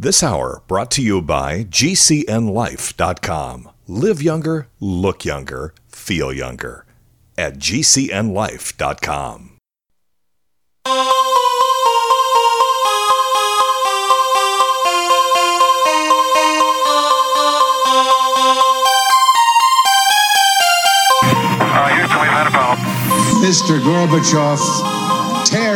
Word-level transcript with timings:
This 0.00 0.22
hour 0.22 0.62
brought 0.66 0.90
to 0.92 1.02
you 1.02 1.20
by 1.20 1.64
GCNLife.com. 1.64 3.68
Live 3.86 4.22
younger, 4.22 4.68
look 4.80 5.26
younger, 5.26 5.74
feel 5.88 6.32
younger 6.32 6.86
at 7.36 7.58
GCNLife.com. 7.58 9.58
Mr. 23.44 23.80
Gorbachev, 23.80 24.99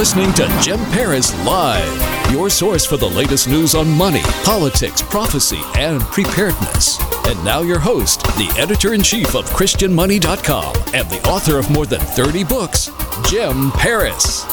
listening 0.00 0.32
to 0.32 0.48
Jim 0.62 0.80
Paris 0.92 1.30
Live, 1.44 2.32
your 2.32 2.48
source 2.48 2.86
for 2.86 2.96
the 2.96 3.06
latest 3.06 3.46
news 3.46 3.74
on 3.74 3.86
money, 3.86 4.22
politics, 4.44 5.02
prophecy, 5.02 5.60
and 5.76 6.00
preparedness. 6.00 6.98
And 7.26 7.44
now, 7.44 7.60
your 7.60 7.78
host, 7.78 8.22
the 8.38 8.50
editor 8.56 8.94
in 8.94 9.02
chief 9.02 9.34
of 9.34 9.44
ChristianMoney.com 9.50 10.74
and 10.94 11.10
the 11.10 11.20
author 11.28 11.58
of 11.58 11.70
more 11.70 11.84
than 11.84 12.00
30 12.00 12.44
books, 12.44 12.90
Jim 13.28 13.70
Paris. 13.72 14.46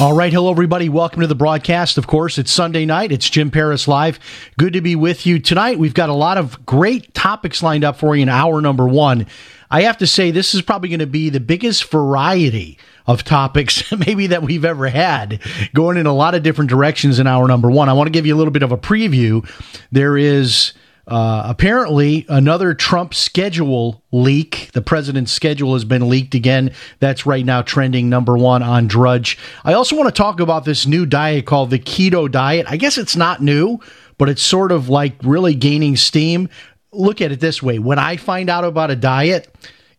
All 0.00 0.16
right, 0.16 0.32
hello 0.32 0.50
everybody. 0.50 0.88
Welcome 0.88 1.20
to 1.20 1.28
the 1.28 1.36
broadcast. 1.36 1.96
Of 1.96 2.08
course, 2.08 2.36
it's 2.36 2.50
Sunday 2.50 2.84
night. 2.84 3.12
It's 3.12 3.30
Jim 3.30 3.52
Paris 3.52 3.86
live. 3.86 4.18
Good 4.58 4.72
to 4.72 4.80
be 4.80 4.96
with 4.96 5.26
you 5.26 5.38
tonight. 5.38 5.78
We've 5.78 5.94
got 5.94 6.08
a 6.08 6.12
lot 6.12 6.38
of 6.38 6.66
great 6.66 7.14
topics 7.14 7.62
lined 7.62 7.84
up 7.84 7.98
for 7.98 8.16
you 8.16 8.22
in 8.22 8.28
hour 8.28 8.60
number 8.60 8.88
one. 8.88 9.28
I 9.70 9.82
have 9.82 9.98
to 9.98 10.08
say, 10.08 10.32
this 10.32 10.56
is 10.56 10.60
probably 10.60 10.88
going 10.88 10.98
to 10.98 11.06
be 11.06 11.30
the 11.30 11.38
biggest 11.38 11.88
variety 11.88 12.78
of 13.06 13.24
topics 13.24 13.90
maybe 14.06 14.28
that 14.28 14.42
we've 14.42 14.64
ever 14.64 14.88
had, 14.88 15.40
going 15.74 15.96
in 15.96 16.06
a 16.06 16.14
lot 16.14 16.34
of 16.34 16.42
different 16.42 16.70
directions 16.70 17.18
in 17.18 17.26
hour 17.26 17.48
number 17.48 17.70
one. 17.70 17.88
I 17.88 17.92
want 17.92 18.06
to 18.06 18.12
give 18.12 18.26
you 18.26 18.34
a 18.34 18.38
little 18.38 18.52
bit 18.52 18.62
of 18.62 18.72
a 18.72 18.78
preview. 18.78 19.48
There 19.90 20.16
is 20.16 20.72
uh, 21.06 21.42
apparently, 21.46 22.24
another 22.28 22.74
Trump 22.74 23.12
schedule 23.12 24.02
leak. 24.12 24.70
The 24.72 24.82
president's 24.82 25.32
schedule 25.32 25.72
has 25.72 25.84
been 25.84 26.08
leaked 26.08 26.34
again. 26.34 26.72
That's 27.00 27.26
right 27.26 27.44
now 27.44 27.62
trending 27.62 28.08
number 28.08 28.36
one 28.36 28.62
on 28.62 28.86
Drudge. 28.86 29.36
I 29.64 29.72
also 29.72 29.96
want 29.96 30.08
to 30.08 30.16
talk 30.16 30.38
about 30.38 30.64
this 30.64 30.86
new 30.86 31.04
diet 31.04 31.44
called 31.44 31.70
the 31.70 31.78
keto 31.78 32.30
diet. 32.30 32.66
I 32.68 32.76
guess 32.76 32.98
it's 32.98 33.16
not 33.16 33.42
new, 33.42 33.80
but 34.16 34.28
it's 34.28 34.42
sort 34.42 34.70
of 34.70 34.88
like 34.88 35.14
really 35.24 35.56
gaining 35.56 35.96
steam. 35.96 36.48
Look 36.92 37.20
at 37.20 37.32
it 37.32 37.40
this 37.40 37.62
way 37.62 37.80
when 37.80 37.98
I 37.98 38.16
find 38.16 38.48
out 38.48 38.64
about 38.64 38.92
a 38.92 38.96
diet, 38.96 39.52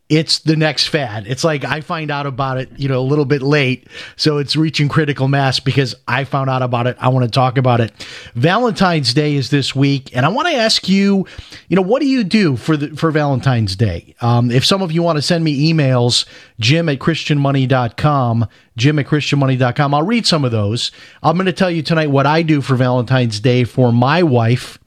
it's 0.09 0.39
the 0.39 0.55
next 0.55 0.87
fad. 0.87 1.25
It's 1.27 1.43
like 1.43 1.63
I 1.63 1.81
find 1.81 2.11
out 2.11 2.25
about 2.25 2.57
it, 2.57 2.69
you 2.77 2.89
know, 2.89 2.99
a 2.99 3.01
little 3.01 3.25
bit 3.25 3.41
late. 3.41 3.87
So 4.17 4.37
it's 4.37 4.55
reaching 4.55 4.89
critical 4.89 5.29
mass 5.29 5.59
because 5.61 5.95
I 6.07 6.25
found 6.25 6.49
out 6.49 6.61
about 6.61 6.87
it. 6.87 6.97
I 6.99 7.07
want 7.07 7.23
to 7.25 7.31
talk 7.31 7.57
about 7.57 7.79
it. 7.79 7.93
Valentine's 8.35 9.13
Day 9.13 9.35
is 9.35 9.49
this 9.49 9.73
week. 9.73 10.15
And 10.15 10.25
I 10.25 10.29
want 10.29 10.49
to 10.49 10.55
ask 10.55 10.89
you, 10.89 11.25
you 11.69 11.75
know, 11.75 11.81
what 11.81 12.01
do 12.01 12.07
you 12.07 12.23
do 12.25 12.57
for 12.57 12.75
the, 12.75 12.89
for 12.97 13.11
Valentine's 13.11 13.77
Day? 13.77 14.13
Um, 14.19 14.51
if 14.51 14.65
some 14.65 14.81
of 14.81 14.91
you 14.91 15.01
want 15.01 15.17
to 15.17 15.21
send 15.21 15.43
me 15.43 15.71
emails, 15.71 16.25
jim 16.59 16.89
at 16.89 16.99
christianmoney.com, 16.99 18.47
jim 18.75 18.99
at 18.99 19.07
christianmoney.com, 19.07 19.93
I'll 19.93 20.03
read 20.03 20.27
some 20.27 20.43
of 20.43 20.51
those. 20.51 20.91
I'm 21.23 21.37
going 21.37 21.45
to 21.45 21.53
tell 21.53 21.71
you 21.71 21.81
tonight 21.81 22.11
what 22.11 22.27
I 22.27 22.41
do 22.41 22.61
for 22.61 22.75
Valentine's 22.75 23.39
Day 23.39 23.63
for 23.63 23.93
my 23.93 24.21
wife. 24.21 24.77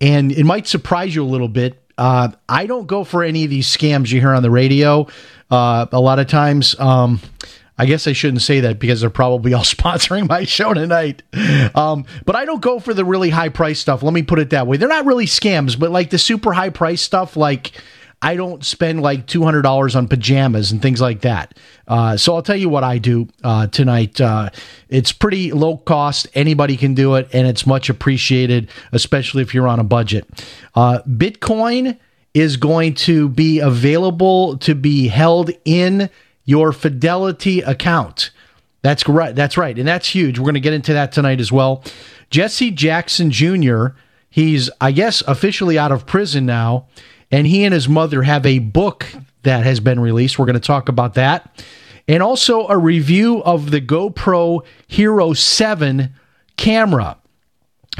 And 0.00 0.32
it 0.32 0.44
might 0.44 0.66
surprise 0.66 1.14
you 1.14 1.22
a 1.22 1.28
little 1.28 1.48
bit 1.48 1.85
uh, 1.98 2.28
I 2.48 2.66
don't 2.66 2.86
go 2.86 3.04
for 3.04 3.22
any 3.22 3.44
of 3.44 3.50
these 3.50 3.66
scams 3.66 4.10
you 4.10 4.20
hear 4.20 4.32
on 4.32 4.42
the 4.42 4.50
radio. 4.50 5.06
Uh, 5.50 5.86
a 5.92 6.00
lot 6.00 6.18
of 6.18 6.26
times, 6.26 6.78
um, 6.78 7.20
I 7.78 7.86
guess 7.86 8.06
I 8.06 8.12
shouldn't 8.12 8.42
say 8.42 8.60
that 8.60 8.78
because 8.78 9.00
they're 9.00 9.10
probably 9.10 9.54
all 9.54 9.62
sponsoring 9.64 10.28
my 10.28 10.44
show 10.44 10.74
tonight. 10.74 11.22
Um, 11.74 12.04
but 12.24 12.36
I 12.36 12.44
don't 12.44 12.62
go 12.62 12.80
for 12.80 12.94
the 12.94 13.04
really 13.04 13.30
high 13.30 13.48
price 13.48 13.78
stuff. 13.78 14.02
Let 14.02 14.12
me 14.12 14.22
put 14.22 14.38
it 14.38 14.50
that 14.50 14.66
way. 14.66 14.76
They're 14.76 14.88
not 14.88 15.06
really 15.06 15.26
scams, 15.26 15.78
but 15.78 15.90
like 15.90 16.10
the 16.10 16.18
super 16.18 16.52
high 16.52 16.70
price 16.70 17.02
stuff, 17.02 17.36
like 17.36 17.72
I 18.22 18.34
don't 18.34 18.64
spend 18.64 19.02
like 19.02 19.26
two 19.26 19.44
hundred 19.44 19.62
dollars 19.62 19.94
on 19.94 20.08
pajamas 20.08 20.72
and 20.72 20.80
things 20.80 21.00
like 21.00 21.20
that. 21.20 21.56
Uh, 21.86 22.16
so 22.16 22.34
I'll 22.34 22.42
tell 22.42 22.56
you 22.56 22.68
what 22.68 22.82
I 22.82 22.98
do 22.98 23.28
uh, 23.44 23.66
tonight. 23.66 24.20
Uh, 24.20 24.50
it's 24.88 25.12
pretty 25.12 25.52
low 25.52 25.76
cost. 25.76 26.26
Anybody 26.34 26.76
can 26.76 26.94
do 26.94 27.14
it, 27.16 27.28
and 27.32 27.46
it's 27.46 27.66
much 27.66 27.90
appreciated, 27.90 28.70
especially 28.92 29.42
if 29.42 29.54
you're 29.54 29.68
on 29.68 29.78
a 29.78 29.84
budget. 29.84 30.26
Uh, 30.74 31.00
Bitcoin 31.06 31.98
is 32.32 32.56
going 32.56 32.94
to 32.94 33.28
be 33.28 33.60
available 33.60 34.58
to 34.58 34.74
be 34.74 35.08
held 35.08 35.50
in 35.64 36.10
your 36.44 36.72
Fidelity 36.72 37.60
account. 37.60 38.30
That's 38.82 39.06
right. 39.06 39.34
That's 39.34 39.58
right, 39.58 39.78
and 39.78 39.86
that's 39.86 40.08
huge. 40.08 40.38
We're 40.38 40.44
going 40.44 40.54
to 40.54 40.60
get 40.60 40.72
into 40.72 40.94
that 40.94 41.12
tonight 41.12 41.40
as 41.40 41.52
well. 41.52 41.84
Jesse 42.30 42.70
Jackson 42.70 43.30
Jr. 43.30 43.88
He's, 44.30 44.68
I 44.80 44.92
guess, 44.92 45.22
officially 45.22 45.78
out 45.78 45.92
of 45.92 46.06
prison 46.06 46.46
now 46.46 46.86
and 47.30 47.46
he 47.46 47.64
and 47.64 47.74
his 47.74 47.88
mother 47.88 48.22
have 48.22 48.46
a 48.46 48.58
book 48.58 49.06
that 49.42 49.64
has 49.64 49.80
been 49.80 50.00
released. 50.00 50.38
We're 50.38 50.46
going 50.46 50.54
to 50.54 50.60
talk 50.60 50.88
about 50.88 51.14
that. 51.14 51.64
And 52.08 52.22
also 52.22 52.68
a 52.68 52.78
review 52.78 53.42
of 53.42 53.70
the 53.70 53.80
GoPro 53.80 54.64
Hero 54.86 55.32
7 55.32 56.12
camera. 56.56 57.16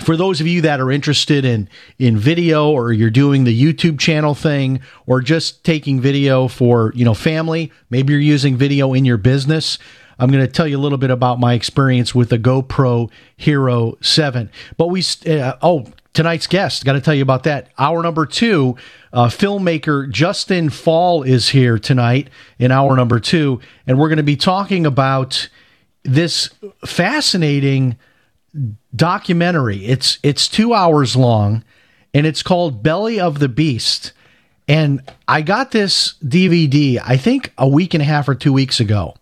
For 0.03 0.16
those 0.16 0.41
of 0.41 0.47
you 0.47 0.60
that 0.60 0.81
are 0.81 0.91
interested 0.91 1.44
in 1.44 1.69
in 1.98 2.19
video 2.19 2.70
or 2.70 2.92
you're 2.92 3.10
doing 3.10 3.44
the 3.44 3.62
YouTube 3.62 3.98
channel 3.98 4.34
thing 4.34 4.81
or 5.06 5.22
just 5.22 5.65
taking 5.65 6.00
video 6.00 6.48
for, 6.48 6.92
you 6.94 7.04
know, 7.04 7.15
family, 7.15 7.72
maybe 7.88 8.12
you're 8.12 8.20
using 8.20 8.56
video 8.56 8.92
in 8.92 9.04
your 9.06 9.16
business, 9.16 9.78
I'm 10.19 10.31
going 10.31 10.44
to 10.44 10.53
tell 10.53 10.66
you 10.66 10.78
a 10.78 10.81
little 10.81 10.98
bit 10.98 11.10
about 11.10 11.41
my 11.41 11.54
experience 11.54 12.15
with 12.15 12.28
the 12.28 12.38
GoPro 12.38 13.10
Hero 13.36 13.97
7. 14.00 14.50
But 14.76 14.88
we, 14.88 15.03
uh, 15.26 15.54
oh, 15.62 15.86
tonight's 16.16 16.47
guest, 16.47 16.84
got 16.84 16.94
to 16.94 17.00
tell 17.00 17.15
you 17.15 17.22
about 17.22 17.44
that. 17.44 17.69
Hour 17.78 18.03
number 18.03 18.27
two, 18.27 18.77
uh, 19.12 19.27
filmmaker 19.27 20.10
Justin 20.10 20.71
Fall 20.71 21.22
is 21.22 21.50
here 21.50 21.78
tonight 21.78 22.31
in 22.59 22.72
hour 22.72 22.97
number 22.97 23.21
two, 23.21 23.60
and 23.87 23.99
we're 23.99 24.09
going 24.09 24.16
to 24.16 24.22
be 24.22 24.37
talking 24.37 24.87
about 24.87 25.49
this 26.03 26.50
fascinating 26.84 27.97
documentary. 28.94 29.84
It's 29.84 30.19
it's 30.22 30.49
two 30.49 30.72
hours 30.72 31.15
long, 31.15 31.62
and 32.15 32.27
it's 32.27 32.43
called 32.43 32.83
Belly 32.83 33.21
of 33.21 33.38
the 33.38 33.48
Beast. 33.48 34.12
And 34.69 35.03
I 35.28 35.43
got 35.43 35.71
this 35.71 36.15
DVD, 36.25 37.00
I 37.04 37.16
think 37.19 37.53
a 37.56 37.69
week 37.69 37.94
and 37.94 38.03
a 38.03 38.06
half 38.06 38.28
or 38.28 38.34
two 38.34 38.53
weeks 38.53 38.81
ago. 38.81 39.15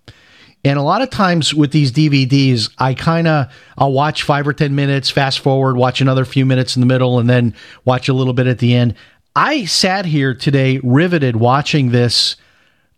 And 0.64 0.78
a 0.78 0.82
lot 0.82 1.02
of 1.02 1.10
times 1.10 1.52
with 1.52 1.72
these 1.72 1.92
DVDs, 1.92 2.72
I 2.78 2.94
kind 2.94 3.28
of 3.28 3.52
I'll 3.76 3.92
watch 3.92 4.22
five 4.22 4.48
or 4.48 4.54
ten 4.54 4.74
minutes, 4.74 5.10
fast 5.10 5.40
forward, 5.40 5.76
watch 5.76 6.00
another 6.00 6.24
few 6.24 6.46
minutes 6.46 6.74
in 6.74 6.80
the 6.80 6.86
middle, 6.86 7.18
and 7.18 7.28
then 7.28 7.54
watch 7.84 8.08
a 8.08 8.14
little 8.14 8.32
bit 8.32 8.46
at 8.46 8.58
the 8.58 8.74
end. 8.74 8.94
I 9.36 9.64
sat 9.66 10.06
here 10.06 10.32
today 10.32 10.80
riveted 10.82 11.36
watching 11.36 11.90
this 11.90 12.36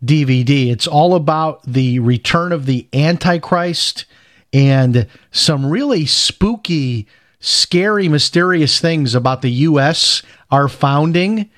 DVD. 0.05 0.71
It's 0.71 0.87
all 0.87 1.15
about 1.15 1.61
the 1.63 1.99
return 1.99 2.51
of 2.51 2.67
the 2.67 2.87
Antichrist 2.93 4.05
and 4.53 5.07
some 5.31 5.65
really 5.65 6.05
spooky, 6.05 7.07
scary, 7.39 8.07
mysterious 8.07 8.79
things 8.79 9.15
about 9.15 9.41
the 9.41 9.51
U.S., 9.51 10.21
our 10.51 10.67
founding, 10.67 11.49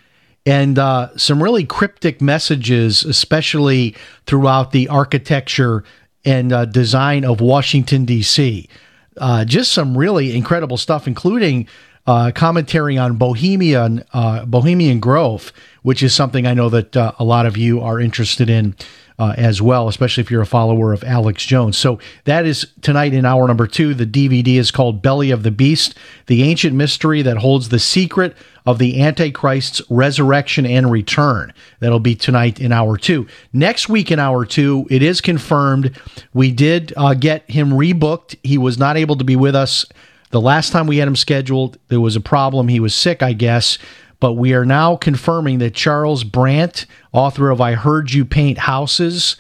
and 0.50 0.80
uh, 0.80 1.16
some 1.16 1.44
really 1.44 1.64
cryptic 1.64 2.22
messages, 2.22 3.06
especially 3.06 3.96
throughout 4.26 4.72
the 4.72 4.88
architecture 4.88 5.84
and 6.26 6.52
uh, 6.52 6.66
design 6.66 7.24
of 7.24 7.40
Washington, 7.40 8.04
D.C. 8.04 8.68
Uh, 9.18 9.46
just 9.46 9.72
some 9.72 9.96
really 9.96 10.36
incredible 10.36 10.78
stuff, 10.78 11.06
including 11.06 11.68
uh, 12.08 12.32
commentary 12.34 12.98
on 12.98 13.16
Bohemian 13.16 14.04
uh, 14.12 14.44
Bohemian 14.46 15.00
Grove, 15.00 15.54
which 15.84 16.02
is 16.02 16.16
something 16.16 16.48
I 16.48 16.56
know 16.56 16.70
that 16.70 16.98
uh, 16.98 17.12
a 17.20 17.24
lot 17.24 17.46
of 17.46 17.56
you 17.56 17.82
are 17.82 18.00
interested 18.00 18.50
in 18.50 18.76
uh, 19.20 19.34
as 19.38 19.62
well, 19.62 19.88
especially 19.90 20.22
if 20.22 20.32
you're 20.32 20.42
a 20.42 20.48
follower 20.48 20.94
of 20.94 21.04
Alex 21.04 21.46
Jones. 21.46 21.78
So 21.78 22.00
that 22.24 22.46
is 22.46 22.66
tonight 22.82 23.14
in 23.14 23.26
hour 23.26 23.46
number 23.48 23.68
two. 23.68 23.94
The 23.94 24.06
DVD 24.06 24.56
is 24.56 24.72
called 24.72 25.02
Belly 25.02 25.30
of 25.30 25.44
the 25.44 25.52
Beast, 25.52 25.94
the 26.28 26.44
ancient 26.44 26.76
mystery 26.76 27.22
that 27.22 27.38
holds 27.38 27.70
the 27.70 27.80
secret 27.80 28.36
of 28.66 28.80
the 28.80 29.02
Antichrist's 29.02 29.82
resurrection 29.90 30.66
and 30.66 30.90
return. 30.90 31.54
That'll 31.80 32.00
be 32.00 32.16
tonight 32.16 32.60
in 32.60 32.72
hour 32.72 32.98
two. 32.98 33.28
Next 33.52 33.90
week 33.90 34.10
in 34.10 34.20
hour 34.20 34.46
two, 34.46 34.88
it 34.90 35.04
is 35.04 35.22
confirmed 35.22 36.00
we 36.34 36.52
did 36.52 36.94
uh, 36.96 37.14
get 37.14 37.50
him 37.50 37.72
rebooked. 37.72 38.38
He 38.44 38.58
was 38.58 38.78
not 38.78 38.96
able 38.96 39.18
to 39.18 39.24
be 39.24 39.36
with 39.36 39.56
us 39.56 39.86
The 40.32 40.42
last 40.42 40.72
time 40.72 40.86
we 40.88 40.98
had 40.98 41.08
him 41.08 41.16
scheduled, 41.16 41.78
there 41.88 42.00
was 42.00 42.16
a 42.16 42.22
problem. 42.22 42.68
He 42.68 42.80
was 42.80 42.94
sick, 42.94 43.24
I 43.24 43.34
guess. 43.34 43.80
But 44.20 44.34
we 44.34 44.54
are 44.54 44.66
now 44.66 44.96
confirming 44.96 45.60
that 45.60 45.74
Charles 45.74 46.24
Brandt, 46.24 46.86
author 47.12 47.50
of 47.50 47.62
I 47.62 47.74
Heard 47.74 48.12
You 48.12 48.26
Paint 48.26 48.58
Houses, 48.58 49.38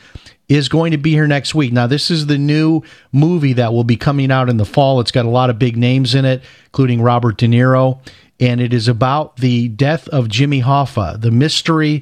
is 0.47 0.69
going 0.69 0.91
to 0.91 0.97
be 0.97 1.11
here 1.11 1.27
next 1.27 1.53
week. 1.53 1.71
Now, 1.71 1.85
this 1.85 2.09
is 2.09 2.25
the 2.25 2.37
new 2.37 2.81
movie 3.11 3.53
that 3.53 3.73
will 3.73 3.83
be 3.83 3.97
coming 3.97 4.31
out 4.31 4.49
in 4.49 4.57
the 4.57 4.65
fall. 4.65 4.99
It's 4.99 5.11
got 5.11 5.25
a 5.25 5.29
lot 5.29 5.49
of 5.49 5.59
big 5.59 5.77
names 5.77 6.15
in 6.15 6.25
it, 6.25 6.41
including 6.65 7.01
Robert 7.01 7.37
De 7.37 7.47
Niro. 7.47 7.99
And 8.39 8.61
it 8.61 8.73
is 8.73 8.87
about 8.87 9.37
the 9.37 9.67
death 9.67 10.07
of 10.07 10.29
Jimmy 10.29 10.61
Hoffa, 10.61 11.21
the 11.21 11.29
mystery 11.29 12.01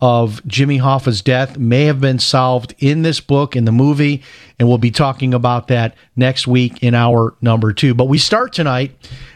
of 0.00 0.46
Jimmy 0.46 0.78
Hoffa's 0.78 1.22
death 1.22 1.58
may 1.58 1.84
have 1.84 2.00
been 2.00 2.18
solved 2.18 2.74
in 2.78 3.02
this 3.02 3.20
book, 3.20 3.56
in 3.56 3.64
the 3.64 3.72
movie, 3.72 4.22
and 4.58 4.68
we'll 4.68 4.78
be 4.78 4.92
talking 4.92 5.34
about 5.34 5.68
that 5.68 5.96
next 6.14 6.46
week 6.46 6.82
in 6.82 6.94
our 6.94 7.34
number 7.40 7.72
two. 7.72 7.94
But 7.94 8.04
we 8.04 8.18
start 8.18 8.52
tonight 8.52 8.92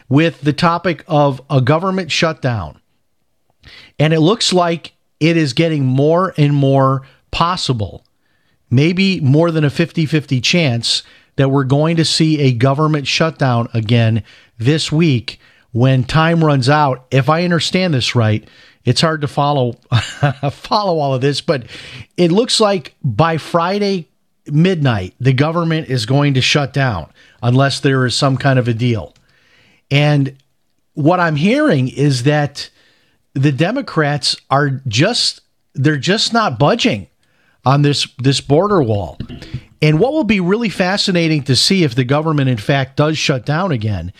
with 0.07 0.41
the 0.41 0.53
topic 0.53 1.03
of 1.07 1.41
a 1.49 1.59
government 1.59 2.11
shutdown. 2.11 2.79
And 3.99 4.13
it 4.13 4.19
looks 4.19 4.53
like 4.53 4.93
it 5.19 5.37
is 5.37 5.53
getting 5.53 5.85
more 5.85 6.33
and 6.37 6.53
more 6.53 7.03
possible, 7.31 8.05
maybe 8.69 9.19
more 9.21 9.51
than 9.51 9.63
a 9.63 9.69
50 9.69 10.05
50 10.05 10.41
chance 10.41 11.03
that 11.35 11.49
we're 11.49 11.63
going 11.63 11.97
to 11.97 12.05
see 12.05 12.39
a 12.41 12.53
government 12.53 13.07
shutdown 13.07 13.67
again 13.73 14.23
this 14.57 14.91
week 14.91 15.39
when 15.71 16.03
time 16.03 16.43
runs 16.43 16.69
out. 16.69 17.05
If 17.11 17.29
I 17.29 17.43
understand 17.43 17.93
this 17.93 18.15
right, 18.15 18.47
it's 18.85 19.01
hard 19.01 19.21
to 19.21 19.27
follow 19.27 19.73
follow 20.51 20.99
all 20.99 21.13
of 21.13 21.21
this, 21.21 21.41
but 21.41 21.65
it 22.17 22.31
looks 22.31 22.59
like 22.59 22.95
by 23.03 23.37
Friday 23.37 24.09
midnight 24.47 25.13
the 25.21 25.31
government 25.31 25.87
is 25.87 26.05
going 26.05 26.33
to 26.33 26.41
shut 26.41 26.73
down 26.73 27.09
unless 27.41 27.79
there 27.79 28.05
is 28.05 28.15
some 28.15 28.37
kind 28.37 28.59
of 28.59 28.67
a 28.67 28.73
deal. 28.73 29.13
And 29.89 30.37
what 30.93 31.19
I'm 31.19 31.35
hearing 31.35 31.87
is 31.87 32.23
that 32.23 32.69
the 33.33 33.51
Democrats 33.51 34.35
are 34.49 34.81
just 34.87 35.41
they're 35.73 35.97
just 35.97 36.33
not 36.33 36.59
budging 36.59 37.07
on 37.65 37.81
this 37.81 38.07
this 38.19 38.41
border 38.41 38.81
wall. 38.81 39.17
And 39.81 39.99
what 39.99 40.13
will 40.13 40.23
be 40.23 40.39
really 40.39 40.69
fascinating 40.69 41.43
to 41.43 41.55
see 41.55 41.83
if 41.83 41.95
the 41.95 42.05
government 42.05 42.49
in 42.49 42.57
fact 42.57 42.95
does 42.95 43.17
shut 43.17 43.45
down 43.45 43.71
again 43.71 44.13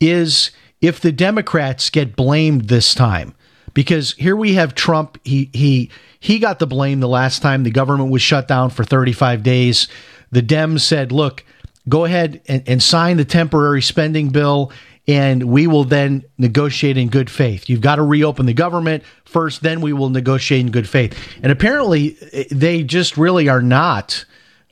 is 0.00 0.50
if 0.80 1.00
the 1.00 1.12
Democrats 1.12 1.90
get 1.90 2.16
blamed 2.16 2.68
this 2.68 2.94
time. 2.94 3.34
Because 3.74 4.12
here 4.14 4.36
we 4.36 4.54
have 4.54 4.74
Trump, 4.74 5.18
he 5.24 5.50
he 5.52 5.90
he 6.20 6.38
got 6.38 6.58
the 6.58 6.66
blame 6.66 7.00
the 7.00 7.08
last 7.08 7.42
time 7.42 7.62
the 7.62 7.70
government 7.70 8.10
was 8.10 8.22
shut 8.22 8.46
down 8.46 8.70
for 8.70 8.84
35 8.84 9.42
days. 9.42 9.88
The 10.30 10.42
Dems 10.42 10.80
said, 10.80 11.10
look, 11.10 11.44
go 11.88 12.04
ahead 12.04 12.42
and, 12.46 12.62
and 12.66 12.82
sign 12.82 13.16
the 13.16 13.24
temporary 13.24 13.82
spending 13.82 14.28
bill 14.28 14.70
and 15.08 15.42
we 15.44 15.66
will 15.66 15.84
then 15.84 16.24
negotiate 16.38 16.96
in 16.96 17.08
good 17.08 17.30
faith. 17.30 17.68
You've 17.68 17.80
got 17.80 17.96
to 17.96 18.02
reopen 18.02 18.46
the 18.46 18.54
government 18.54 19.02
first, 19.24 19.62
then 19.62 19.80
we 19.80 19.92
will 19.92 20.10
negotiate 20.10 20.60
in 20.60 20.70
good 20.70 20.88
faith. 20.88 21.18
And 21.42 21.50
apparently, 21.50 22.10
they 22.50 22.82
just 22.84 23.16
really 23.16 23.48
are 23.48 23.62
not 23.62 24.24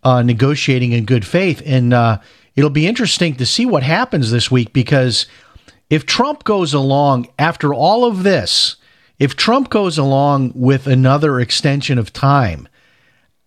uh, 0.03 0.23
negotiating 0.23 0.93
in 0.93 1.05
good 1.05 1.27
faith. 1.27 1.63
And 1.67 1.93
uh, 1.93 2.19
it'll 2.55 2.71
be 2.71 2.87
interesting 2.87 3.37
to 3.37 3.47
see 3.47 3.67
what 3.67 3.83
happens 3.83 4.31
this 4.31 4.51
week 4.51 4.73
because 4.73 5.27
if 5.89 6.07
Trump 6.07 6.45
goes 6.45 6.73
along 6.73 7.29
after 7.39 7.75
all 7.75 8.05
of 8.05 8.23
this, 8.23 8.77
if 9.19 9.37
Trump 9.37 9.69
goes 9.69 9.99
along 9.99 10.53
with 10.55 10.87
another 10.87 11.41
extension 11.41 11.99
of 11.99 12.13
time, 12.13 12.69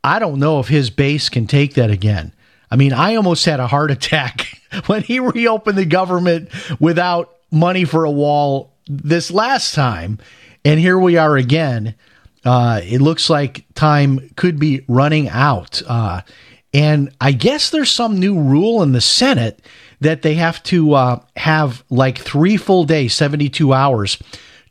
I 0.04 0.20
don't 0.20 0.40
know 0.40 0.60
if 0.60 0.68
his 0.68 0.90
base 0.90 1.30
can 1.30 1.48
take 1.48 1.76
that 1.76 1.90
again. 1.90 2.33
I 2.74 2.76
mean, 2.76 2.92
I 2.92 3.14
almost 3.18 3.46
had 3.46 3.60
a 3.60 3.68
heart 3.68 3.92
attack 3.92 4.60
when 4.88 5.04
he 5.04 5.20
reopened 5.20 5.78
the 5.78 5.86
government 5.86 6.50
without 6.80 7.38
money 7.52 7.86
for 7.86 8.04
a 8.04 8.10
wall 8.10 8.74
this 8.88 9.30
last 9.30 9.76
time. 9.76 10.18
And 10.66 10.80
here 10.80 10.98
we 10.98 11.16
are 11.16 11.38
again. 11.38 11.94
Uh, 12.44 12.82
it 12.84 13.00
looks 13.00 13.30
like 13.30 13.64
time 13.76 14.32
could 14.36 14.58
be 14.58 14.84
running 14.88 15.30
out. 15.30 15.84
Uh, 15.88 16.22
and 16.74 17.16
I 17.22 17.32
guess 17.32 17.70
there's 17.70 17.92
some 17.92 18.20
new 18.20 18.42
rule 18.42 18.82
in 18.82 18.92
the 18.92 19.02
Senate 19.02 19.64
that 20.02 20.24
they 20.24 20.34
have 20.34 20.64
to 20.64 20.96
uh, 20.96 21.20
have 21.36 21.84
like 21.92 22.18
three 22.18 22.58
full 22.58 22.86
days, 22.86 23.14
72 23.14 23.72
hours 23.72 24.18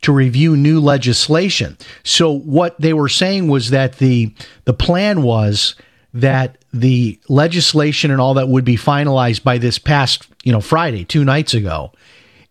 to 0.01 0.11
review 0.11 0.57
new 0.57 0.81
legislation. 0.81 1.77
So 2.03 2.29
what 2.29 2.79
they 2.81 2.91
were 2.91 3.07
saying 3.07 3.47
was 3.47 3.69
that 3.69 3.99
the 3.99 4.35
the 4.65 4.73
plan 4.73 5.23
was 5.23 5.75
that 6.13 6.57
the 6.71 7.19
legislation 7.27 8.11
and 8.11 8.21
all 8.21 8.35
that 8.35 8.47
would 8.47 8.65
be 8.65 8.77
finalized 8.77 9.43
by 9.43 9.57
this 9.57 9.79
past, 9.79 10.27
you 10.43 10.51
know, 10.51 10.61
Friday, 10.61 11.03
two 11.03 11.23
nights 11.23 11.53
ago. 11.53 11.91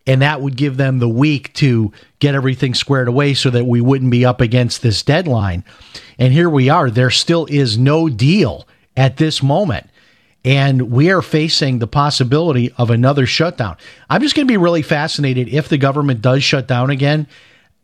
And 0.05 0.21
that 0.21 0.41
would 0.41 0.57
give 0.57 0.77
them 0.77 0.99
the 0.99 1.09
week 1.09 1.53
to 1.55 1.93
get 2.19 2.35
everything 2.35 2.75
squared 2.75 3.07
away 3.07 3.35
so 3.35 3.51
that 3.51 3.67
we 3.67 3.81
wouldn't 3.81 4.11
be 4.11 4.25
up 4.25 4.41
against 4.41 4.83
this 4.83 5.03
deadline. 5.03 5.65
And 6.19 6.33
here 6.33 6.51
we 6.51 6.69
are. 6.69 6.91
There 6.91 7.11
still 7.11 7.47
is 7.47 7.79
no 7.79 8.09
deal 8.09 8.67
at 8.97 9.19
this 9.19 9.43
moment. 9.43 9.89
And 10.45 10.91
we 10.91 11.13
are 11.13 11.23
facing 11.23 11.79
the 11.79 11.87
possibility 11.87 12.75
of 12.77 12.91
another 12.91 13.27
shutdown. 13.27 13.77
I'm 14.11 14.23
just 14.23 14.35
going 14.35 14.47
to 14.47 14.53
be 14.53 14.57
really 14.57 14.83
fascinated 14.83 15.49
if 15.49 15.69
the 15.69 15.79
government 15.79 16.21
does 16.21 16.43
shut 16.43 16.67
down 16.67 16.91
again 16.91 17.29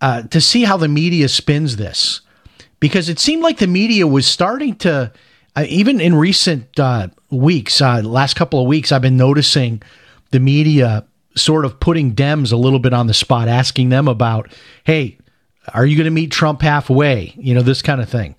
uh, 0.01 0.23
to 0.23 0.41
see 0.41 0.65
how 0.65 0.77
the 0.77 0.89
media 0.89 1.29
spins 1.29 1.77
this. 1.77 2.21
Because 2.81 3.09
it 3.09 3.21
seemed 3.21 3.43
like 3.43 3.59
the 3.59 3.69
media 3.69 4.09
was 4.09 4.27
starting 4.27 4.75
to 4.77 5.13
even 5.67 6.01
in 6.01 6.15
recent 6.15 6.79
uh, 6.79 7.09
weeks, 7.31 7.81
uh, 7.81 8.03
last 8.03 8.35
couple 8.35 8.61
of 8.61 8.67
weeks, 8.67 8.93
I've 8.93 9.03
been 9.03 9.17
noticing 9.17 9.83
the 10.31 10.41
media 10.41 11.07
sort 11.35 11.65
of 11.65 11.81
putting 11.81 12.15
Dems 12.15 12.53
a 12.53 12.57
little 12.57 12.79
bit 12.79 12.93
on 12.93 13.07
the 13.07 13.15
spot, 13.15 13.49
asking 13.49 13.89
them 13.89 14.09
about, 14.09 14.53
hey, 14.85 15.19
are 15.75 15.87
you 15.87 15.97
going 15.97 16.07
to 16.07 16.11
meet 16.11 16.31
Trump 16.31 16.63
halfway? 16.63 17.33
You 17.37 17.55
know, 17.55 17.63
this 17.63 17.83
kind 17.83 18.01
of 18.01 18.09
thing. 18.09 18.35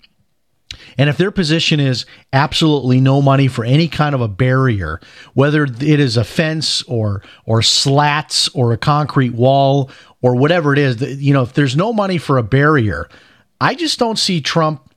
And 0.98 1.08
if 1.08 1.16
their 1.16 1.30
position 1.30 1.80
is 1.80 2.06
absolutely 2.32 3.00
no 3.00 3.22
money 3.22 3.48
for 3.48 3.64
any 3.64 3.88
kind 3.88 4.14
of 4.14 4.20
a 4.20 4.28
barrier, 4.28 5.00
whether 5.34 5.64
it 5.64 5.82
is 5.82 6.16
a 6.16 6.24
fence 6.24 6.82
or 6.82 7.22
or 7.44 7.62
slats 7.62 8.48
or 8.48 8.72
a 8.72 8.78
concrete 8.78 9.34
wall 9.34 9.90
or 10.22 10.36
whatever 10.36 10.72
it 10.72 10.78
is, 10.78 11.00
you 11.20 11.32
know, 11.32 11.42
if 11.42 11.54
there's 11.54 11.76
no 11.76 11.92
money 11.92 12.18
for 12.18 12.38
a 12.38 12.42
barrier, 12.42 13.08
I 13.60 13.74
just 13.74 13.98
don't 13.98 14.18
see 14.18 14.40
Trump 14.40 14.89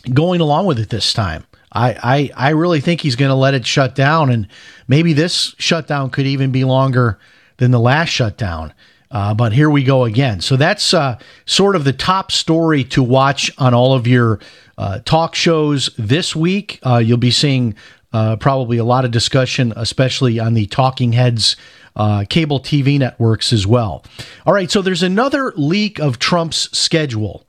going 0.00 0.40
along 0.40 0.66
with 0.66 0.78
it 0.78 0.88
this 0.88 1.12
time. 1.12 1.44
I, 1.72 2.30
I, 2.36 2.48
I 2.48 2.50
really 2.50 2.80
think 2.80 3.00
he's 3.00 3.16
going 3.16 3.28
to 3.30 3.34
let 3.34 3.54
it 3.54 3.66
shut 3.66 3.94
down, 3.94 4.30
and 4.30 4.48
maybe 4.86 5.12
this 5.12 5.54
shutdown 5.58 6.10
could 6.10 6.26
even 6.26 6.50
be 6.50 6.64
longer 6.64 7.18
than 7.58 7.70
the 7.70 7.80
last 7.80 8.08
shutdown. 8.08 8.72
Uh, 9.10 9.34
but 9.34 9.52
here 9.52 9.70
we 9.70 9.82
go 9.82 10.04
again. 10.04 10.40
So 10.40 10.56
that's 10.56 10.92
uh, 10.92 11.18
sort 11.46 11.76
of 11.76 11.84
the 11.84 11.92
top 11.92 12.30
story 12.30 12.84
to 12.84 13.02
watch 13.02 13.50
on 13.58 13.74
all 13.74 13.94
of 13.94 14.06
your 14.06 14.38
uh, 14.76 15.00
talk 15.00 15.34
shows 15.34 15.90
this 15.98 16.36
week. 16.36 16.78
Uh, 16.84 16.98
you'll 16.98 17.16
be 17.16 17.30
seeing 17.30 17.74
uh, 18.12 18.36
probably 18.36 18.78
a 18.78 18.84
lot 18.84 19.04
of 19.04 19.10
discussion, 19.10 19.72
especially 19.76 20.38
on 20.38 20.54
the 20.54 20.66
Talking 20.66 21.12
Heads 21.12 21.56
uh, 21.96 22.24
cable 22.28 22.60
TV 22.60 22.98
networks 22.98 23.52
as 23.52 23.66
well. 23.66 24.04
All 24.46 24.54
right, 24.54 24.70
so 24.70 24.82
there's 24.82 25.02
another 25.02 25.52
leak 25.56 25.98
of 25.98 26.18
Trump's 26.18 26.76
schedule. 26.76 27.46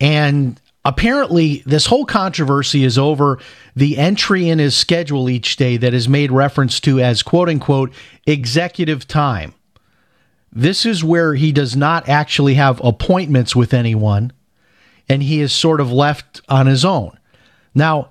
And 0.00 0.60
apparently 0.84 1.62
this 1.66 1.86
whole 1.86 2.04
controversy 2.04 2.84
is 2.84 2.98
over 2.98 3.38
the 3.76 3.98
entry 3.98 4.48
in 4.48 4.58
his 4.58 4.76
schedule 4.76 5.28
each 5.28 5.56
day 5.56 5.76
that 5.76 5.94
is 5.94 6.08
made 6.08 6.32
reference 6.32 6.80
to 6.80 7.00
as 7.00 7.22
quote 7.22 7.48
unquote 7.48 7.92
executive 8.26 9.06
time. 9.06 9.54
This 10.52 10.84
is 10.84 11.04
where 11.04 11.34
he 11.34 11.52
does 11.52 11.76
not 11.76 12.08
actually 12.08 12.54
have 12.54 12.82
appointments 12.82 13.54
with 13.54 13.72
anyone 13.72 14.32
and 15.08 15.22
he 15.22 15.40
is 15.40 15.52
sort 15.52 15.80
of 15.80 15.92
left 15.92 16.40
on 16.48 16.66
his 16.66 16.84
own. 16.84 17.18
Now, 17.74 18.10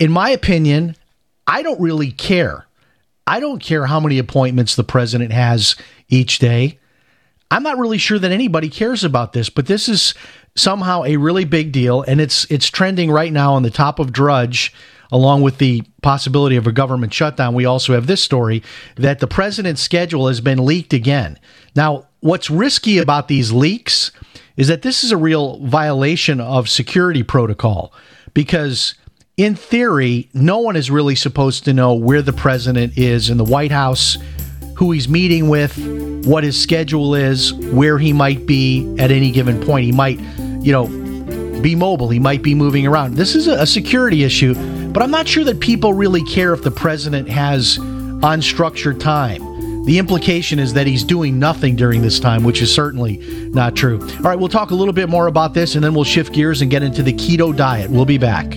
in 0.00 0.10
my 0.10 0.30
opinion, 0.30 0.96
I 1.46 1.62
don't 1.62 1.80
really 1.80 2.10
care. 2.10 2.66
I 3.26 3.38
don't 3.38 3.62
care 3.62 3.86
how 3.86 4.00
many 4.00 4.18
appointments 4.18 4.74
the 4.74 4.82
president 4.82 5.32
has 5.32 5.76
each 6.08 6.40
day. 6.40 6.79
I'm 7.50 7.62
not 7.62 7.78
really 7.78 7.98
sure 7.98 8.18
that 8.18 8.30
anybody 8.30 8.68
cares 8.68 9.02
about 9.02 9.32
this, 9.32 9.50
but 9.50 9.66
this 9.66 9.88
is 9.88 10.14
somehow 10.54 11.04
a 11.04 11.16
really 11.16 11.44
big 11.44 11.72
deal, 11.72 12.02
and 12.02 12.20
it's 12.20 12.44
it's 12.50 12.68
trending 12.68 13.10
right 13.10 13.32
now 13.32 13.54
on 13.54 13.62
the 13.62 13.70
top 13.70 13.98
of 13.98 14.12
Drudge, 14.12 14.72
along 15.10 15.42
with 15.42 15.58
the 15.58 15.82
possibility 16.02 16.56
of 16.56 16.66
a 16.66 16.72
government 16.72 17.12
shutdown. 17.12 17.54
We 17.54 17.64
also 17.64 17.94
have 17.94 18.06
this 18.06 18.22
story 18.22 18.62
that 18.96 19.18
the 19.18 19.26
president's 19.26 19.82
schedule 19.82 20.28
has 20.28 20.40
been 20.40 20.64
leaked 20.64 20.92
again. 20.92 21.38
Now, 21.74 22.06
what's 22.20 22.50
risky 22.50 22.98
about 22.98 23.28
these 23.28 23.50
leaks 23.52 24.12
is 24.56 24.68
that 24.68 24.82
this 24.82 25.02
is 25.02 25.10
a 25.10 25.16
real 25.16 25.58
violation 25.66 26.40
of 26.40 26.68
security 26.68 27.22
protocol 27.22 27.92
because 28.34 28.94
in 29.36 29.54
theory, 29.54 30.28
no 30.34 30.58
one 30.58 30.76
is 30.76 30.90
really 30.90 31.14
supposed 31.14 31.64
to 31.64 31.72
know 31.72 31.94
where 31.94 32.20
the 32.20 32.32
president 32.32 32.98
is 32.98 33.30
in 33.30 33.38
the 33.38 33.44
White 33.44 33.72
House, 33.72 34.18
who 34.80 34.92
he's 34.92 35.10
meeting 35.10 35.50
with, 35.50 35.76
what 36.24 36.42
his 36.42 36.58
schedule 36.58 37.14
is, 37.14 37.52
where 37.52 37.98
he 37.98 38.14
might 38.14 38.46
be 38.46 38.96
at 38.98 39.10
any 39.10 39.30
given 39.30 39.62
point. 39.62 39.84
He 39.84 39.92
might, 39.92 40.18
you 40.62 40.72
know, 40.72 40.86
be 41.60 41.74
mobile. 41.74 42.08
He 42.08 42.18
might 42.18 42.42
be 42.42 42.54
moving 42.54 42.86
around. 42.86 43.14
This 43.14 43.34
is 43.34 43.46
a 43.46 43.66
security 43.66 44.24
issue, 44.24 44.54
but 44.90 45.02
I'm 45.02 45.10
not 45.10 45.28
sure 45.28 45.44
that 45.44 45.60
people 45.60 45.92
really 45.92 46.24
care 46.24 46.54
if 46.54 46.62
the 46.62 46.70
president 46.70 47.28
has 47.28 47.76
unstructured 47.76 48.98
time. 48.98 49.84
the 49.84 49.98
implication 49.98 50.58
is 50.58 50.72
that 50.72 50.86
he's 50.86 51.04
doing 51.04 51.38
nothing 51.38 51.76
during 51.76 52.00
this 52.00 52.18
time, 52.18 52.42
which 52.42 52.62
is 52.62 52.74
certainly 52.74 53.18
not 53.52 53.76
true. 53.76 54.00
All 54.00 54.22
right, 54.22 54.38
we'll 54.38 54.48
talk 54.48 54.70
a 54.70 54.74
little 54.74 54.94
bit 54.94 55.10
more 55.10 55.26
about 55.26 55.52
this 55.52 55.74
and 55.74 55.84
then 55.84 55.92
we'll 55.92 56.04
shift 56.04 56.32
gears 56.32 56.62
and 56.62 56.70
get 56.70 56.82
into 56.82 57.02
the 57.02 57.12
keto 57.12 57.54
diet. 57.54 57.90
We'll 57.90 58.06
be 58.06 58.18
back. 58.18 58.56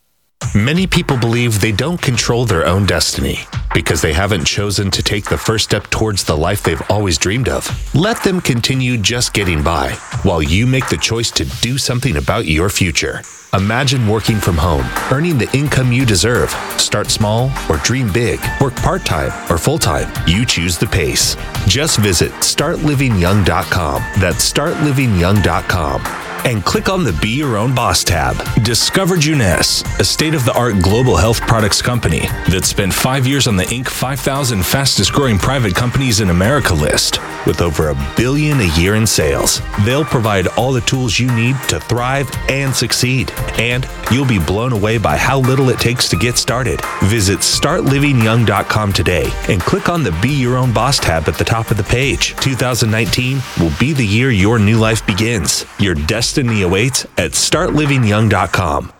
Many 0.55 0.87
people 0.87 1.19
believe 1.19 1.61
they 1.61 1.71
don't 1.71 2.01
control 2.01 2.45
their 2.45 2.67
own 2.67 2.87
destiny 2.87 3.39
because 3.73 4.03
they 4.03 4.13
haven't 4.13 4.47
chosen 4.47 4.91
to 4.91 5.01
take 5.03 5.27
the 5.27 5.39
first 5.39 5.65
step 5.65 5.89
towards 5.91 6.25
the 6.25 6.37
life 6.37 6.63
they've 6.63 6.83
always 6.91 7.19
dreamed 7.19 7.49
of. 7.49 7.95
Let 7.95 8.25
them 8.25 8.41
continue 8.41 8.99
just 8.99 9.33
getting 9.33 9.63
by 9.63 9.93
while 10.23 10.43
you 10.43 10.67
make 10.67 10.89
the 10.89 10.97
choice 10.97 11.31
to 11.33 11.45
do 11.61 11.79
something 11.79 12.17
about 12.17 12.47
your 12.47 12.69
future. 12.69 13.23
Imagine 13.55 14.07
working 14.07 14.37
from 14.37 14.57
home, 14.57 14.87
earning 15.13 15.37
the 15.37 15.51
income 15.57 15.93
you 15.93 16.07
deserve. 16.07 16.51
Start 16.79 17.11
small 17.11 17.51
or 17.69 17.79
dream 17.79 18.13
big. 18.13 18.39
Work 18.61 18.77
part 18.77 19.05
time 19.05 19.31
or 19.51 19.59
full 19.59 19.79
time. 19.79 20.09
You 20.27 20.47
choose 20.47 20.79
the 20.79 20.87
pace. 20.87 21.37
Just 21.67 21.99
visit 21.99 22.31
startlivingyoung.com. 22.33 24.03
That's 24.21 24.53
startlivingyoung.com 24.53 26.30
and 26.45 26.65
click 26.65 26.89
on 26.89 27.05
the 27.05 27.13
Be 27.21 27.29
Your 27.29 27.57
Own 27.57 27.75
Boss 27.75 28.05
tab. 28.05 28.37
Discover 28.63 29.17
Juness, 29.17 29.85
a 29.99 30.05
state 30.05 30.35
of 30.35 30.45
the 30.45 30.53
art 30.55 30.81
global 30.81 31.17
health 31.17 31.41
products 31.43 31.83
company 31.83 32.21
that 32.49 32.65
spent 32.65 32.95
five 32.95 33.27
years 33.27 33.47
on 33.47 33.57
the 33.57 33.65
Inc. 33.65 33.89
5000 33.89 34.65
fastest 34.65 35.13
growing 35.13 35.39
private 35.39 35.75
companies 35.75 36.21
in 36.21 36.31
America 36.31 36.73
list 36.73 37.19
with 37.47 37.61
over 37.61 37.91
a 37.91 38.15
billion 38.17 38.61
a 38.61 38.79
year 38.79 38.95
in 38.95 39.07
sales. 39.07 39.61
They'll 39.85 40.05
provide 40.05 40.47
all 40.49 40.73
the 40.73 40.81
tools 40.83 41.19
you 41.19 41.31
need 41.35 41.57
to 41.69 41.81
thrive 41.81 42.31
and 42.49 42.75
succeed. 42.75 43.31
And 43.59 43.87
you'll 44.11 44.27
be 44.27 44.39
blown 44.39 44.73
away 44.73 44.99
by 44.99 45.17
how 45.17 45.41
little 45.41 45.69
it 45.71 45.79
takes 45.79 46.09
to 46.11 46.17
get 46.17 46.39
started. 46.39 46.81
Visit 47.05 47.41
startlivingyoung.com 47.41 48.93
today 48.93 49.31
and 49.49 49.61
click 49.61 49.89
on 49.89 50.03
the 50.03 50.13
Be 50.23 50.31
Your 50.31 50.57
Own 50.57 50.73
Boss 50.73 50.99
tab 50.99 51.29
at 51.29 51.37
the 51.37 51.45
top 51.45 51.71
of 51.71 51.77
the 51.77 51.85
page. 51.85 52.35
2019 52.37 53.41
will 53.59 53.73
be 53.79 53.93
the 53.93 54.07
year 54.07 54.31
your 54.31 54.59
new 54.59 54.79
life 54.79 55.05
begins. 55.07 55.67
Your 55.79 55.95
destiny 55.95 56.30
destiny 56.31 56.63
awaits 56.63 57.05
at 57.19 57.33
startlivingyoung.com. 57.33 59.00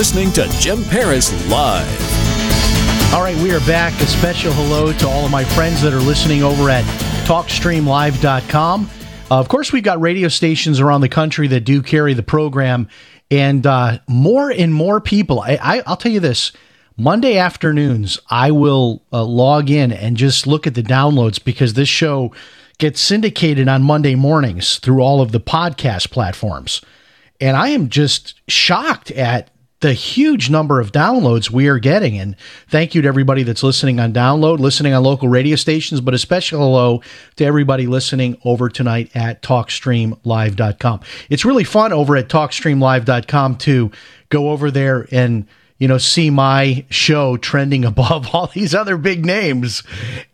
listening 0.00 0.32
to 0.32 0.48
Jim 0.58 0.82
Paris 0.84 1.30
Live. 1.50 3.12
All 3.12 3.20
right, 3.20 3.36
we 3.42 3.52
are 3.52 3.60
back. 3.66 3.92
A 4.00 4.06
special 4.06 4.50
hello 4.50 4.94
to 4.94 5.06
all 5.06 5.26
of 5.26 5.30
my 5.30 5.44
friends 5.44 5.82
that 5.82 5.92
are 5.92 6.00
listening 6.00 6.42
over 6.42 6.70
at 6.70 6.86
TalkStreamLive.com. 7.26 8.90
Uh, 9.30 9.38
of 9.38 9.48
course, 9.48 9.74
we've 9.74 9.82
got 9.82 10.00
radio 10.00 10.28
stations 10.28 10.80
around 10.80 11.02
the 11.02 11.10
country 11.10 11.48
that 11.48 11.66
do 11.66 11.82
carry 11.82 12.14
the 12.14 12.22
program, 12.22 12.88
and 13.30 13.66
uh, 13.66 13.98
more 14.08 14.50
and 14.50 14.72
more 14.72 15.02
people. 15.02 15.42
I, 15.42 15.82
will 15.86 15.96
tell 15.96 16.12
you 16.12 16.20
this 16.20 16.52
Monday 16.96 17.36
afternoons, 17.36 18.18
I 18.30 18.52
will 18.52 19.02
uh, 19.12 19.22
log 19.22 19.68
in 19.68 19.92
and 19.92 20.16
just 20.16 20.46
look 20.46 20.66
at 20.66 20.74
the 20.74 20.82
downloads 20.82 21.44
because 21.44 21.74
this 21.74 21.90
show 21.90 22.32
gets 22.78 23.02
syndicated 23.02 23.68
on 23.68 23.82
Monday 23.82 24.14
mornings 24.14 24.78
through 24.78 25.02
all 25.02 25.20
of 25.20 25.32
the 25.32 25.40
podcast 25.40 26.10
platforms. 26.10 26.80
And 27.38 27.54
I 27.54 27.68
am 27.68 27.90
just 27.90 28.40
shocked 28.48 29.10
at 29.10 29.50
the 29.80 29.92
huge 29.94 30.50
number 30.50 30.78
of 30.78 30.92
downloads 30.92 31.50
we 31.50 31.66
are 31.68 31.78
getting. 31.78 32.18
And 32.18 32.36
thank 32.68 32.94
you 32.94 33.02
to 33.02 33.08
everybody 33.08 33.42
that's 33.42 33.62
listening 33.62 33.98
on 33.98 34.12
download, 34.12 34.58
listening 34.58 34.92
on 34.92 35.02
local 35.02 35.28
radio 35.28 35.56
stations, 35.56 36.00
but 36.00 36.14
especially 36.14 36.58
hello 36.58 37.02
to 37.36 37.44
everybody 37.44 37.86
listening 37.86 38.36
over 38.44 38.68
tonight 38.68 39.10
at 39.14 39.42
TalkStreamLive.com. 39.42 41.00
It's 41.30 41.44
really 41.44 41.64
fun 41.64 41.92
over 41.92 42.16
at 42.16 42.28
TalkStreamLive.com 42.28 43.56
to 43.56 43.90
go 44.28 44.50
over 44.50 44.70
there 44.70 45.08
and 45.10 45.46
you 45.78 45.88
know, 45.88 45.96
see 45.96 46.28
my 46.28 46.84
show 46.90 47.38
trending 47.38 47.84
above 47.86 48.34
all 48.34 48.48
these 48.48 48.74
other 48.74 48.96
big 48.98 49.24
names. 49.24 49.82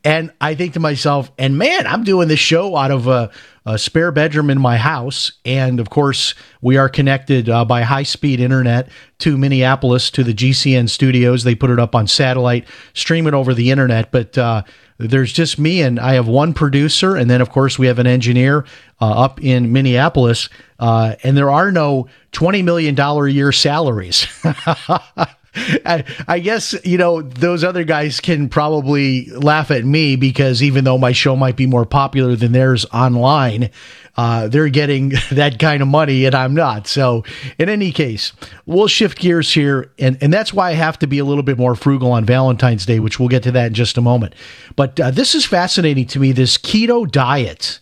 And 0.05 0.33
I 0.41 0.57
think 0.57 0.75
to 0.75 0.81
myself, 0.81 1.31
and 1.38 1.57
man, 1.57 1.87
I'm 1.87 2.03
doing 2.03 2.29
this 2.29 2.41
show 2.41 2.76
out 2.76 2.91
of 2.91 3.07
a, 3.07 3.31
a 3.66 3.76
spare 3.76 4.12
bedroom 4.12 4.49
in 4.49 4.61
my 4.61 4.76
house. 4.76 5.32
And 5.44 5.80
of 5.80 5.90
course, 5.90 6.35
we 6.62 6.76
are 6.76 6.88
connected 6.88 7.49
uh, 7.49 7.64
by 7.64 7.82
high 7.82 8.04
speed 8.04 8.40
internet 8.40 8.88
to 9.18 9.37
Minneapolis 9.37 10.11
to 10.12 10.25
the 10.25 10.32
GCN 10.32 10.88
studios. 10.88 11.44
They 11.44 11.54
put 11.54 11.70
it 11.70 11.80
up 11.80 11.94
on 11.94 12.06
satellite, 12.06 12.66
stream 12.94 13.26
it 13.26 13.35
over 13.35 13.52
the 13.52 13.70
internet. 13.70 14.12
But, 14.12 14.38
uh, 14.38 14.62
there's 14.99 15.32
just 15.32 15.58
me 15.58 15.82
and 15.82 16.00
I 16.00 16.14
have 16.14 16.26
one 16.26 16.54
producer, 16.54 17.16
and 17.16 17.28
then 17.28 17.42
of 17.42 17.50
course 17.50 17.78
we 17.78 17.87
have 17.87 17.99
an 17.99 18.06
engineer 18.06 18.64
uh, 19.00 19.25
up 19.25 19.42
in 19.42 19.70
Minneapolis, 19.70 20.49
uh, 20.78 21.16
and 21.23 21.37
there 21.37 21.50
are 21.50 21.70
no 21.70 22.08
twenty 22.32 22.62
million 22.62 22.94
dollar 22.94 23.26
a 23.26 23.30
year 23.30 23.52
salaries. 23.52 24.26
I, 25.56 26.04
I, 26.28 26.38
guess 26.38 26.75
you 26.84 26.98
know 26.98 27.22
those 27.22 27.64
other 27.64 27.84
guys 27.84 28.20
can 28.20 28.48
probably 28.48 29.26
laugh 29.30 29.70
at 29.70 29.84
me 29.84 30.16
because 30.16 30.62
even 30.62 30.84
though 30.84 30.98
my 30.98 31.12
show 31.12 31.36
might 31.36 31.56
be 31.56 31.66
more 31.66 31.86
popular 31.86 32.36
than 32.36 32.52
theirs 32.52 32.84
online, 32.92 33.70
uh, 34.16 34.48
they're 34.48 34.68
getting 34.68 35.12
that 35.30 35.58
kind 35.58 35.82
of 35.82 35.88
money 35.88 36.25
and 36.25 36.34
I'm 36.34 36.54
not. 36.54 36.86
So 36.86 37.25
in 37.58 37.68
any 37.68 37.92
case, 37.92 38.32
we'll 38.66 38.88
shift 38.88 39.18
gears 39.18 39.52
here, 39.52 39.90
and 39.98 40.18
and 40.20 40.32
that's 40.32 40.52
why 40.52 40.70
I 40.70 40.75
have 40.75 40.98
to 41.00 41.06
be 41.06 41.18
a 41.18 41.25
little 41.25 41.42
bit 41.42 41.58
more 41.58 41.75
frugal 41.75 42.12
on 42.12 42.25
Valentine's 42.25 42.86
Day, 42.86 43.00
which 43.00 43.18
we'll 43.18 43.28
get 43.28 43.42
to 43.44 43.52
that 43.52 43.68
in 43.68 43.75
just 43.75 43.96
a 43.96 44.02
moment. 44.02 44.34
But 44.75 44.98
uh, 45.00 45.10
this 45.10 45.34
is 45.34 45.46
fascinating 45.46 46.06
to 46.08 46.20
me. 46.20 46.32
This 46.32 46.58
keto 46.58 47.10
diet 47.10 47.80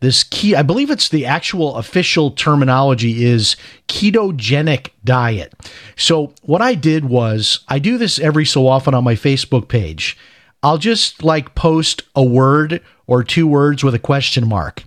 this 0.00 0.24
key 0.24 0.54
i 0.54 0.62
believe 0.62 0.90
it's 0.90 1.08
the 1.08 1.24
actual 1.24 1.76
official 1.76 2.30
terminology 2.30 3.24
is 3.24 3.56
ketogenic 3.88 4.90
diet 5.04 5.52
so 5.96 6.32
what 6.42 6.62
i 6.62 6.74
did 6.74 7.06
was 7.06 7.60
i 7.68 7.78
do 7.78 7.98
this 7.98 8.18
every 8.18 8.44
so 8.44 8.66
often 8.66 8.94
on 8.94 9.04
my 9.04 9.14
facebook 9.14 9.68
page 9.68 10.16
i'll 10.62 10.78
just 10.78 11.22
like 11.22 11.54
post 11.54 12.02
a 12.14 12.22
word 12.22 12.82
or 13.06 13.22
two 13.22 13.46
words 13.46 13.82
with 13.82 13.94
a 13.94 13.98
question 13.98 14.48
mark 14.48 14.84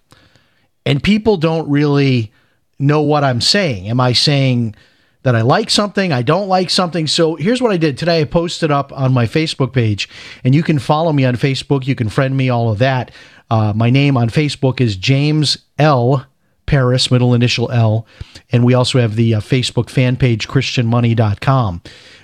and 0.85 1.03
people 1.03 1.37
don't 1.37 1.69
really 1.69 2.31
know 2.77 3.01
what 3.01 3.23
i'm 3.23 3.41
saying 3.41 3.87
am 3.87 3.99
i 3.99 4.13
saying 4.13 4.75
that 5.23 5.35
I 5.35 5.41
like 5.41 5.69
something, 5.69 6.13
I 6.13 6.21
don't 6.21 6.47
like 6.47 6.69
something. 6.69 7.05
So 7.05 7.35
here's 7.35 7.61
what 7.61 7.71
I 7.71 7.77
did 7.77 7.97
today. 7.97 8.21
I 8.21 8.23
posted 8.23 8.71
up 8.71 8.93
on 8.93 9.13
my 9.13 9.25
Facebook 9.25 9.73
page, 9.73 10.07
and 10.43 10.55
you 10.55 10.63
can 10.63 10.79
follow 10.79 11.11
me 11.11 11.25
on 11.25 11.35
Facebook. 11.35 11.85
You 11.85 11.95
can 11.95 12.09
friend 12.09 12.37
me, 12.37 12.49
all 12.49 12.71
of 12.71 12.79
that. 12.79 13.11
Uh, 13.49 13.73
my 13.75 13.89
name 13.89 14.15
on 14.15 14.29
Facebook 14.29 14.79
is 14.79 14.95
James 14.95 15.57
L. 15.77 16.25
Paris, 16.65 17.09
middle 17.09 17.33
initial 17.33 17.71
L. 17.71 18.05
And 18.51 18.63
we 18.63 18.75
also 18.75 18.99
have 18.99 19.15
the 19.15 19.35
uh, 19.35 19.39
Facebook 19.39 19.89
fan 19.89 20.15
page, 20.15 20.47
ChristianMoney.com. 20.47 21.81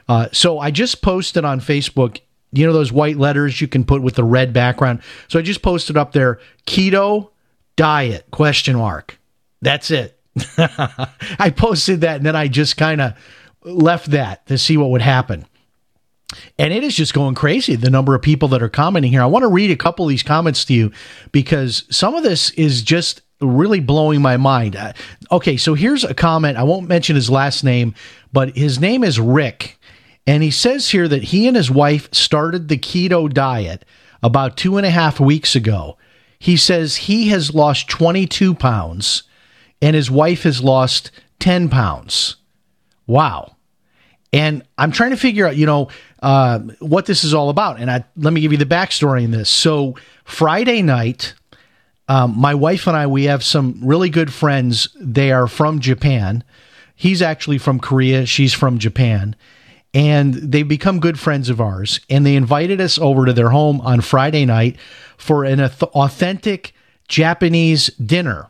Uh, 0.07 0.27
so 0.31 0.59
I 0.59 0.69
just 0.69 1.01
posted 1.01 1.43
on 1.43 1.59
Facebook, 1.59 2.19
you 2.51 2.65
know, 2.65 2.71
those 2.71 2.91
white 2.91 3.17
letters 3.17 3.59
you 3.59 3.67
can 3.67 3.83
put 3.83 4.03
with 4.03 4.15
the 4.15 4.23
red 4.23 4.53
background. 4.53 5.01
So 5.27 5.39
I 5.39 5.41
just 5.41 5.63
posted 5.63 5.97
up 5.97 6.11
there, 6.11 6.39
keto 6.67 7.31
diet, 7.75 8.29
question 8.31 8.75
mark. 8.77 9.17
That's 9.61 9.89
it. 9.89 10.19
I 11.39 11.51
posted 11.55 12.01
that 12.01 12.17
and 12.17 12.25
then 12.25 12.35
I 12.35 12.47
just 12.47 12.77
kind 12.77 13.01
of 13.01 13.13
left 13.63 14.11
that 14.11 14.45
to 14.45 14.59
see 14.59 14.77
what 14.77 14.91
would 14.91 15.01
happen. 15.01 15.45
And 16.57 16.73
it 16.73 16.83
is 16.83 16.95
just 16.95 17.13
going 17.13 17.35
crazy, 17.35 17.75
the 17.75 17.89
number 17.89 18.15
of 18.15 18.21
people 18.21 18.47
that 18.49 18.63
are 18.63 18.69
commenting 18.69 19.11
here. 19.11 19.21
I 19.21 19.27
want 19.27 19.43
to 19.43 19.49
read 19.49 19.71
a 19.71 19.75
couple 19.75 20.05
of 20.05 20.09
these 20.09 20.23
comments 20.23 20.65
to 20.65 20.73
you 20.73 20.91
because 21.31 21.85
some 21.89 22.15
of 22.15 22.23
this 22.23 22.51
is 22.51 22.81
just 22.81 23.21
really 23.41 23.79
blowing 23.79 24.21
my 24.21 24.37
mind. 24.37 24.75
Uh, 24.75 24.93
okay, 25.31 25.57
so 25.57 25.73
here's 25.73 26.03
a 26.03 26.13
comment. 26.13 26.57
I 26.57 26.63
won't 26.63 26.87
mention 26.87 27.15
his 27.15 27.29
last 27.29 27.63
name, 27.63 27.93
but 28.31 28.55
his 28.55 28.79
name 28.79 29.03
is 29.03 29.19
Rick. 29.19 29.79
And 30.27 30.41
he 30.41 30.51
says 30.51 30.89
here 30.89 31.07
that 31.07 31.25
he 31.25 31.47
and 31.47 31.55
his 31.55 31.69
wife 31.69 32.09
started 32.13 32.67
the 32.67 32.77
keto 32.77 33.31
diet 33.31 33.85
about 34.23 34.57
two 34.57 34.77
and 34.77 34.85
a 34.85 34.89
half 34.89 35.19
weeks 35.19 35.55
ago. 35.55 35.97
He 36.39 36.57
says 36.57 36.95
he 36.95 37.29
has 37.29 37.53
lost 37.53 37.89
22 37.89 38.55
pounds 38.55 39.23
and 39.81 39.95
his 39.95 40.09
wife 40.09 40.43
has 40.43 40.63
lost 40.63 41.11
10 41.39 41.69
pounds. 41.69 42.37
Wow. 43.07 43.54
And 44.33 44.63
I'm 44.77 44.91
trying 44.91 45.11
to 45.11 45.17
figure 45.17 45.47
out, 45.47 45.55
you 45.55 45.65
know, 45.65 45.89
uh, 46.21 46.59
what 46.79 47.05
this 47.05 47.23
is 47.23 47.33
all 47.33 47.49
about. 47.49 47.79
And 47.79 47.89
I, 47.89 48.03
let 48.17 48.33
me 48.33 48.41
give 48.41 48.51
you 48.51 48.57
the 48.57 48.65
backstory 48.65 49.23
in 49.23 49.31
this. 49.31 49.49
So 49.49 49.95
Friday 50.25 50.81
night, 50.81 51.33
um, 52.07 52.37
my 52.37 52.53
wife 52.53 52.87
and 52.87 52.97
I, 52.97 53.07
we 53.07 53.25
have 53.25 53.43
some 53.43 53.79
really 53.81 54.09
good 54.09 54.33
friends. 54.33 54.89
They 54.99 55.31
are 55.31 55.47
from 55.47 55.79
Japan. 55.79 56.43
He's 56.95 57.21
actually 57.21 57.57
from 57.57 57.79
Korea. 57.79 58.25
She's 58.25 58.53
from 58.53 58.77
Japan. 58.77 59.35
And 59.93 60.33
they've 60.33 60.67
become 60.67 60.99
good 60.99 61.19
friends 61.19 61.49
of 61.49 61.61
ours. 61.61 61.99
And 62.09 62.25
they 62.25 62.35
invited 62.35 62.81
us 62.81 62.99
over 62.99 63.25
to 63.25 63.33
their 63.33 63.49
home 63.49 63.79
on 63.81 64.01
Friday 64.01 64.45
night 64.45 64.77
for 65.17 65.45
an 65.45 65.61
authentic 65.61 66.73
Japanese 67.07 67.87
dinner. 67.95 68.49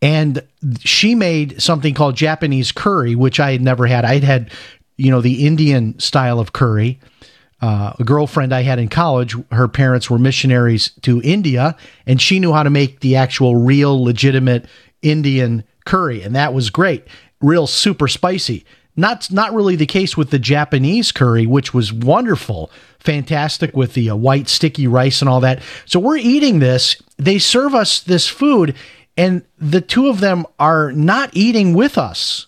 And 0.00 0.42
she 0.80 1.14
made 1.14 1.60
something 1.60 1.94
called 1.94 2.16
Japanese 2.16 2.72
curry, 2.72 3.14
which 3.14 3.40
I 3.40 3.52
had 3.52 3.62
never 3.62 3.86
had. 3.86 4.04
I'd 4.04 4.24
had 4.24 4.50
you 4.98 5.10
know, 5.10 5.22
the 5.22 5.46
Indian 5.46 5.98
style 5.98 6.38
of 6.38 6.52
curry. 6.52 7.00
Uh, 7.60 7.92
a 7.98 8.04
girlfriend 8.04 8.52
I 8.52 8.62
had 8.62 8.78
in 8.78 8.88
college, 8.88 9.34
her 9.50 9.66
parents 9.66 10.10
were 10.10 10.18
missionaries 10.18 10.90
to 11.02 11.22
India, 11.22 11.76
and 12.06 12.20
she 12.20 12.38
knew 12.38 12.52
how 12.52 12.62
to 12.62 12.70
make 12.70 13.00
the 13.00 13.16
actual 13.16 13.56
real 13.56 14.00
legitimate 14.00 14.66
Indian 15.02 15.64
curry, 15.84 16.22
and 16.22 16.36
that 16.36 16.52
was 16.52 16.70
great. 16.70 17.04
Real 17.40 17.66
super 17.66 18.06
spicy. 18.06 18.64
Not 18.96 19.30
not 19.30 19.54
really 19.54 19.76
the 19.76 19.86
case 19.86 20.16
with 20.16 20.30
the 20.30 20.40
Japanese 20.40 21.12
curry, 21.12 21.46
which 21.46 21.72
was 21.72 21.92
wonderful, 21.92 22.70
fantastic 22.98 23.76
with 23.76 23.94
the 23.94 24.10
uh, 24.10 24.16
white 24.16 24.48
sticky 24.48 24.88
rice 24.88 25.22
and 25.22 25.28
all 25.28 25.40
that. 25.40 25.62
So 25.86 26.00
we're 26.00 26.16
eating 26.16 26.58
this. 26.58 27.00
They 27.16 27.38
serve 27.38 27.76
us 27.76 28.00
this 28.00 28.26
food, 28.26 28.74
and 29.16 29.44
the 29.56 29.80
two 29.80 30.08
of 30.08 30.18
them 30.18 30.46
are 30.58 30.90
not 30.90 31.30
eating 31.32 31.74
with 31.74 31.96
us 31.96 32.47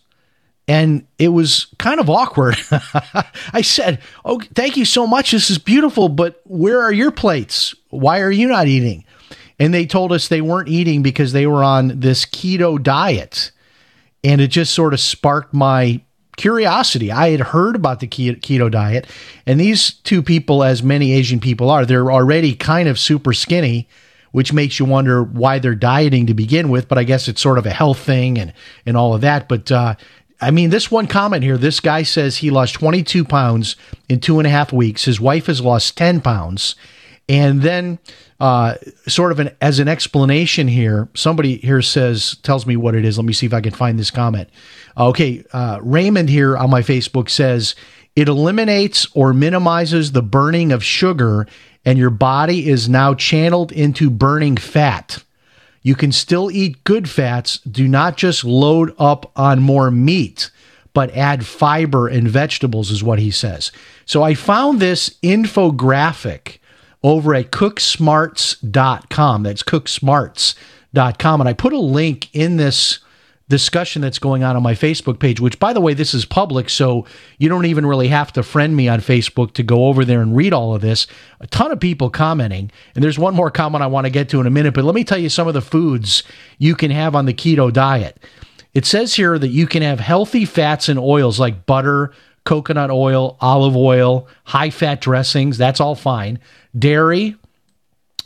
and 0.70 1.04
it 1.18 1.30
was 1.30 1.66
kind 1.80 1.98
of 1.98 2.08
awkward. 2.08 2.56
I 3.52 3.60
said, 3.60 3.98
"Oh, 4.24 4.40
thank 4.54 4.76
you 4.76 4.84
so 4.84 5.04
much. 5.04 5.32
This 5.32 5.50
is 5.50 5.58
beautiful, 5.58 6.08
but 6.08 6.40
where 6.44 6.80
are 6.80 6.92
your 6.92 7.10
plates? 7.10 7.74
Why 7.88 8.20
are 8.20 8.30
you 8.30 8.46
not 8.46 8.68
eating?" 8.68 9.04
And 9.58 9.74
they 9.74 9.84
told 9.84 10.12
us 10.12 10.28
they 10.28 10.40
weren't 10.40 10.68
eating 10.68 11.02
because 11.02 11.32
they 11.32 11.48
were 11.48 11.64
on 11.64 11.98
this 11.98 12.24
keto 12.24 12.80
diet. 12.80 13.50
And 14.22 14.40
it 14.40 14.48
just 14.48 14.72
sort 14.72 14.94
of 14.94 15.00
sparked 15.00 15.52
my 15.52 16.02
curiosity. 16.36 17.10
I 17.10 17.30
had 17.30 17.40
heard 17.40 17.74
about 17.74 17.98
the 17.98 18.06
keto 18.06 18.70
diet, 18.70 19.08
and 19.46 19.58
these 19.58 19.94
two 19.94 20.22
people, 20.22 20.62
as 20.62 20.84
many 20.84 21.12
Asian 21.12 21.40
people 21.40 21.68
are, 21.68 21.84
they're 21.84 22.12
already 22.12 22.54
kind 22.54 22.88
of 22.88 22.96
super 22.96 23.32
skinny, 23.32 23.88
which 24.30 24.52
makes 24.52 24.78
you 24.78 24.84
wonder 24.84 25.24
why 25.24 25.58
they're 25.58 25.74
dieting 25.74 26.28
to 26.28 26.34
begin 26.34 26.68
with. 26.68 26.86
But 26.86 26.98
I 26.98 27.02
guess 27.02 27.26
it's 27.26 27.40
sort 27.40 27.58
of 27.58 27.66
a 27.66 27.70
health 27.70 27.98
thing 27.98 28.38
and 28.38 28.52
and 28.86 28.96
all 28.96 29.14
of 29.14 29.22
that. 29.22 29.48
But 29.48 29.72
uh, 29.72 29.96
I 30.40 30.50
mean, 30.50 30.70
this 30.70 30.90
one 30.90 31.06
comment 31.06 31.42
here 31.42 31.58
this 31.58 31.80
guy 31.80 32.02
says 32.02 32.38
he 32.38 32.50
lost 32.50 32.74
22 32.74 33.24
pounds 33.24 33.76
in 34.08 34.20
two 34.20 34.38
and 34.38 34.46
a 34.46 34.50
half 34.50 34.72
weeks. 34.72 35.04
His 35.04 35.20
wife 35.20 35.46
has 35.46 35.60
lost 35.60 35.96
10 35.96 36.20
pounds. 36.20 36.76
And 37.28 37.62
then, 37.62 38.00
uh, 38.40 38.74
sort 39.06 39.30
of 39.30 39.38
an, 39.38 39.54
as 39.60 39.78
an 39.78 39.86
explanation 39.86 40.66
here, 40.66 41.08
somebody 41.14 41.58
here 41.58 41.82
says, 41.82 42.36
tells 42.42 42.66
me 42.66 42.76
what 42.76 42.94
it 42.94 43.04
is. 43.04 43.18
Let 43.18 43.24
me 43.26 43.32
see 43.32 43.46
if 43.46 43.54
I 43.54 43.60
can 43.60 43.72
find 43.72 43.98
this 43.98 44.10
comment. 44.10 44.48
Okay. 44.96 45.44
Uh, 45.52 45.78
Raymond 45.82 46.28
here 46.28 46.56
on 46.56 46.70
my 46.70 46.80
Facebook 46.80 47.28
says, 47.28 47.76
it 48.16 48.28
eliminates 48.28 49.06
or 49.14 49.32
minimizes 49.32 50.12
the 50.12 50.22
burning 50.22 50.72
of 50.72 50.82
sugar, 50.82 51.46
and 51.84 51.98
your 51.98 52.10
body 52.10 52.68
is 52.68 52.88
now 52.88 53.14
channeled 53.14 53.70
into 53.70 54.10
burning 54.10 54.56
fat. 54.56 55.22
You 55.82 55.94
can 55.94 56.12
still 56.12 56.50
eat 56.50 56.84
good 56.84 57.08
fats. 57.08 57.58
Do 57.58 57.88
not 57.88 58.16
just 58.16 58.44
load 58.44 58.94
up 58.98 59.30
on 59.36 59.60
more 59.60 59.90
meat, 59.90 60.50
but 60.92 61.14
add 61.16 61.46
fiber 61.46 62.08
and 62.08 62.28
vegetables, 62.28 62.90
is 62.90 63.02
what 63.02 63.18
he 63.18 63.30
says. 63.30 63.72
So 64.04 64.22
I 64.22 64.34
found 64.34 64.80
this 64.80 65.16
infographic 65.22 66.58
over 67.02 67.34
at 67.34 67.50
cooksmarts.com. 67.50 69.42
That's 69.42 69.62
cooksmarts.com. 69.62 71.40
And 71.40 71.48
I 71.48 71.52
put 71.52 71.72
a 71.72 71.78
link 71.78 72.28
in 72.34 72.56
this 72.56 72.98
discussion 73.50 74.00
that's 74.00 74.18
going 74.18 74.42
on 74.42 74.56
on 74.56 74.62
my 74.62 74.74
Facebook 74.74 75.18
page, 75.18 75.40
which, 75.40 75.58
by 75.58 75.74
the 75.74 75.80
way, 75.80 75.92
this 75.92 76.14
is 76.14 76.24
public, 76.24 76.70
so 76.70 77.04
you 77.36 77.48
don't 77.48 77.66
even 77.66 77.84
really 77.84 78.08
have 78.08 78.32
to 78.32 78.42
friend 78.42 78.74
me 78.74 78.88
on 78.88 79.00
Facebook 79.00 79.52
to 79.54 79.62
go 79.62 79.88
over 79.88 80.04
there 80.04 80.22
and 80.22 80.34
read 80.34 80.54
all 80.54 80.74
of 80.74 80.80
this. 80.80 81.06
A 81.40 81.46
ton 81.48 81.72
of 81.72 81.80
people 81.80 82.08
commenting. 82.08 82.70
And 82.94 83.04
there's 83.04 83.18
one 83.18 83.34
more 83.34 83.50
comment 83.50 83.82
I 83.82 83.88
want 83.88 84.06
to 84.06 84.10
get 84.10 84.28
to 84.30 84.40
in 84.40 84.46
a 84.46 84.50
minute, 84.50 84.72
but 84.72 84.84
let 84.84 84.94
me 84.94 85.04
tell 85.04 85.18
you 85.18 85.28
some 85.28 85.48
of 85.48 85.54
the 85.54 85.60
foods 85.60 86.22
you 86.58 86.74
can 86.74 86.90
have 86.92 87.14
on 87.14 87.26
the 87.26 87.34
keto 87.34 87.70
diet. 87.70 88.18
it 88.72 88.86
says 88.86 89.14
here 89.14 89.38
that 89.38 89.48
you 89.48 89.66
can 89.66 89.82
have 89.82 90.00
healthy 90.00 90.44
fats 90.44 90.88
and 90.88 90.98
oils 90.98 91.40
like 91.40 91.66
butter, 91.66 92.12
coconut 92.44 92.90
oil, 92.90 93.36
olive 93.40 93.76
oil, 93.76 94.28
high 94.44 94.70
fat 94.70 95.00
dressings. 95.00 95.58
That's 95.58 95.80
all 95.80 95.94
fine. 95.94 96.38
Dairy, 96.78 97.36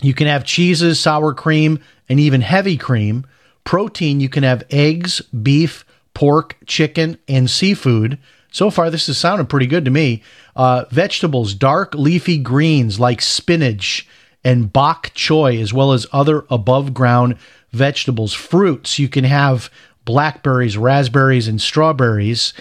you 0.01 0.15
can 0.15 0.27
have 0.27 0.45
cheeses, 0.45 1.01
sour 1.01 1.33
cream, 1.33 1.81
and 2.09 2.21
even 2.21 2.43
heavy 2.43 2.77
cream. 2.77 3.27
Protein, 3.65 4.21
you 4.21 4.29
can 4.29 4.43
have 4.43 4.65
eggs, 4.71 5.21
beef, 5.21 5.85
pork, 6.13 6.57
chicken, 6.67 7.19
and 7.27 7.51
seafood. 7.51 8.19
So 8.51 8.71
far, 8.71 8.89
this 8.89 9.09
is 9.09 9.19
sounding 9.19 9.47
pretty 9.47 9.67
good 9.67 9.85
to 9.85 9.91
me. 9.91 10.23
Uh, 10.55 10.85
vegetables, 10.91 11.55
dark 11.55 11.95
leafy 11.95 12.39
greens 12.39 13.01
like 13.01 13.21
spinach 13.21 14.07
and 14.45 14.73
bok 14.73 15.11
choy, 15.15 15.61
as 15.61 15.73
well 15.73 15.93
as 15.93 16.07
other 16.13 16.45
above 16.51 16.95
ground 16.95 17.37
vegetables. 17.73 18.33
Fruits, 18.33 18.99
you 18.99 19.09
can 19.09 19.25
have 19.25 19.71
blackberries, 20.05 20.77
raspberries, 20.77 21.49
and 21.49 21.61
strawberries. 21.61 22.53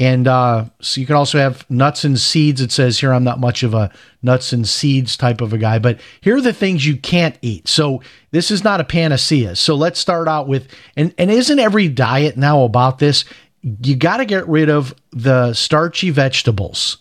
And 0.00 0.26
uh, 0.26 0.64
so 0.80 0.98
you 0.98 1.06
can 1.06 1.14
also 1.14 1.38
have 1.38 1.68
nuts 1.70 2.04
and 2.04 2.18
seeds. 2.18 2.62
It 2.62 2.72
says 2.72 2.98
here 2.98 3.12
I'm 3.12 3.22
not 3.22 3.38
much 3.38 3.62
of 3.62 3.74
a 3.74 3.92
nuts 4.22 4.50
and 4.50 4.66
seeds 4.66 5.14
type 5.14 5.42
of 5.42 5.52
a 5.52 5.58
guy, 5.58 5.78
but 5.78 6.00
here 6.22 6.38
are 6.38 6.40
the 6.40 6.54
things 6.54 6.86
you 6.86 6.96
can't 6.96 7.36
eat. 7.42 7.68
So 7.68 8.02
this 8.30 8.50
is 8.50 8.64
not 8.64 8.80
a 8.80 8.84
panacea. 8.84 9.56
So 9.56 9.74
let's 9.74 10.00
start 10.00 10.26
out 10.26 10.48
with 10.48 10.68
and 10.96 11.14
and 11.18 11.30
isn't 11.30 11.58
every 11.58 11.86
diet 11.86 12.38
now 12.38 12.62
about 12.62 12.98
this? 12.98 13.26
You 13.62 13.94
got 13.94 14.16
to 14.16 14.24
get 14.24 14.48
rid 14.48 14.70
of 14.70 14.94
the 15.12 15.52
starchy 15.52 16.08
vegetables. 16.08 16.96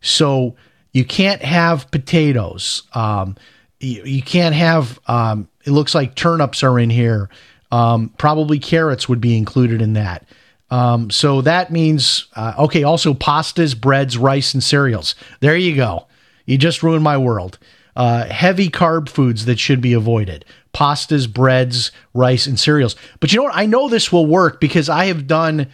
So 0.00 0.54
you 0.92 1.04
can't 1.04 1.42
have 1.42 1.90
potatoes. 1.90 2.84
Um, 2.92 3.36
you, 3.80 4.04
you, 4.04 4.22
can't 4.22 4.54
have. 4.54 5.00
Um, 5.08 5.48
it 5.64 5.72
looks 5.72 5.92
like 5.92 6.14
turnips 6.14 6.62
are 6.62 6.78
in 6.78 6.88
here. 6.88 7.30
Um, 7.72 8.10
probably 8.16 8.60
carrots 8.60 9.08
would 9.08 9.20
be 9.20 9.36
included 9.36 9.82
in 9.82 9.94
that. 9.94 10.24
Um, 10.74 11.08
so 11.08 11.40
that 11.42 11.70
means, 11.70 12.26
uh, 12.34 12.54
okay, 12.58 12.82
also 12.82 13.14
pastas, 13.14 13.80
breads, 13.80 14.18
rice, 14.18 14.54
and 14.54 14.62
cereals. 14.62 15.14
There 15.38 15.56
you 15.56 15.76
go. 15.76 16.08
You 16.46 16.58
just 16.58 16.82
ruined 16.82 17.04
my 17.04 17.16
world. 17.16 17.60
Uh, 17.94 18.24
heavy 18.24 18.68
carb 18.68 19.08
foods 19.08 19.44
that 19.44 19.60
should 19.60 19.80
be 19.80 19.92
avoided 19.92 20.44
pastas, 20.72 21.32
breads, 21.32 21.92
rice, 22.12 22.48
and 22.48 22.58
cereals. 22.58 22.96
But 23.20 23.32
you 23.32 23.36
know 23.36 23.44
what? 23.44 23.54
I 23.54 23.66
know 23.66 23.88
this 23.88 24.10
will 24.10 24.26
work 24.26 24.60
because 24.60 24.88
I 24.88 25.04
have 25.04 25.28
done 25.28 25.68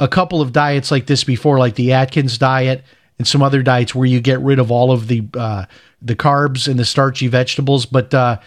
a 0.00 0.08
couple 0.08 0.40
of 0.40 0.52
diets 0.52 0.90
like 0.90 1.04
this 1.04 1.22
before, 1.22 1.58
like 1.58 1.74
the 1.74 1.92
Atkins 1.92 2.38
diet 2.38 2.82
and 3.18 3.28
some 3.28 3.42
other 3.42 3.62
diets 3.62 3.94
where 3.94 4.06
you 4.06 4.22
get 4.22 4.40
rid 4.40 4.58
of 4.58 4.70
all 4.70 4.90
of 4.90 5.08
the 5.08 5.22
uh, 5.34 5.66
the 6.00 6.16
carbs 6.16 6.66
and 6.66 6.78
the 6.78 6.86
starchy 6.86 7.28
vegetables. 7.28 7.84
But 7.84 8.14
uh, 8.14 8.38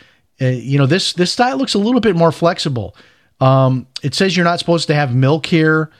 uh 0.41 0.45
you 0.45 0.79
know 0.79 0.87
this 0.87 1.13
this 1.13 1.35
diet 1.35 1.59
looks 1.59 1.75
a 1.75 1.79
little 1.79 2.01
bit 2.01 2.15
more 2.15 2.31
flexible. 2.31 2.95
Um, 3.39 3.87
it 4.03 4.13
says 4.13 4.35
you're 4.35 4.43
not 4.43 4.59
supposed 4.59 4.87
to 4.87 4.95
have 4.95 5.15
milk 5.15 5.45
here, 5.45 5.91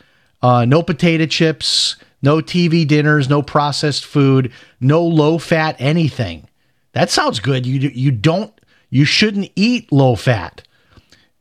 uh, 0.41 0.65
no 0.65 0.84
potato 0.84 1.25
chips, 1.25 1.95
no 2.21 2.38
TV 2.38 2.88
dinners, 2.88 3.30
no 3.30 3.41
processed 3.41 4.06
food, 4.06 4.52
no 4.80 5.04
low 5.04 5.38
fat 5.38 5.75
anything. 5.80 6.47
That 6.93 7.10
sounds 7.10 7.39
good. 7.39 7.65
You 7.65 7.89
you 7.89 8.12
don't 8.12 8.54
you 8.89 9.06
shouldn't 9.06 9.52
eat 9.56 9.91
low 9.91 10.15
fat. 10.15 10.63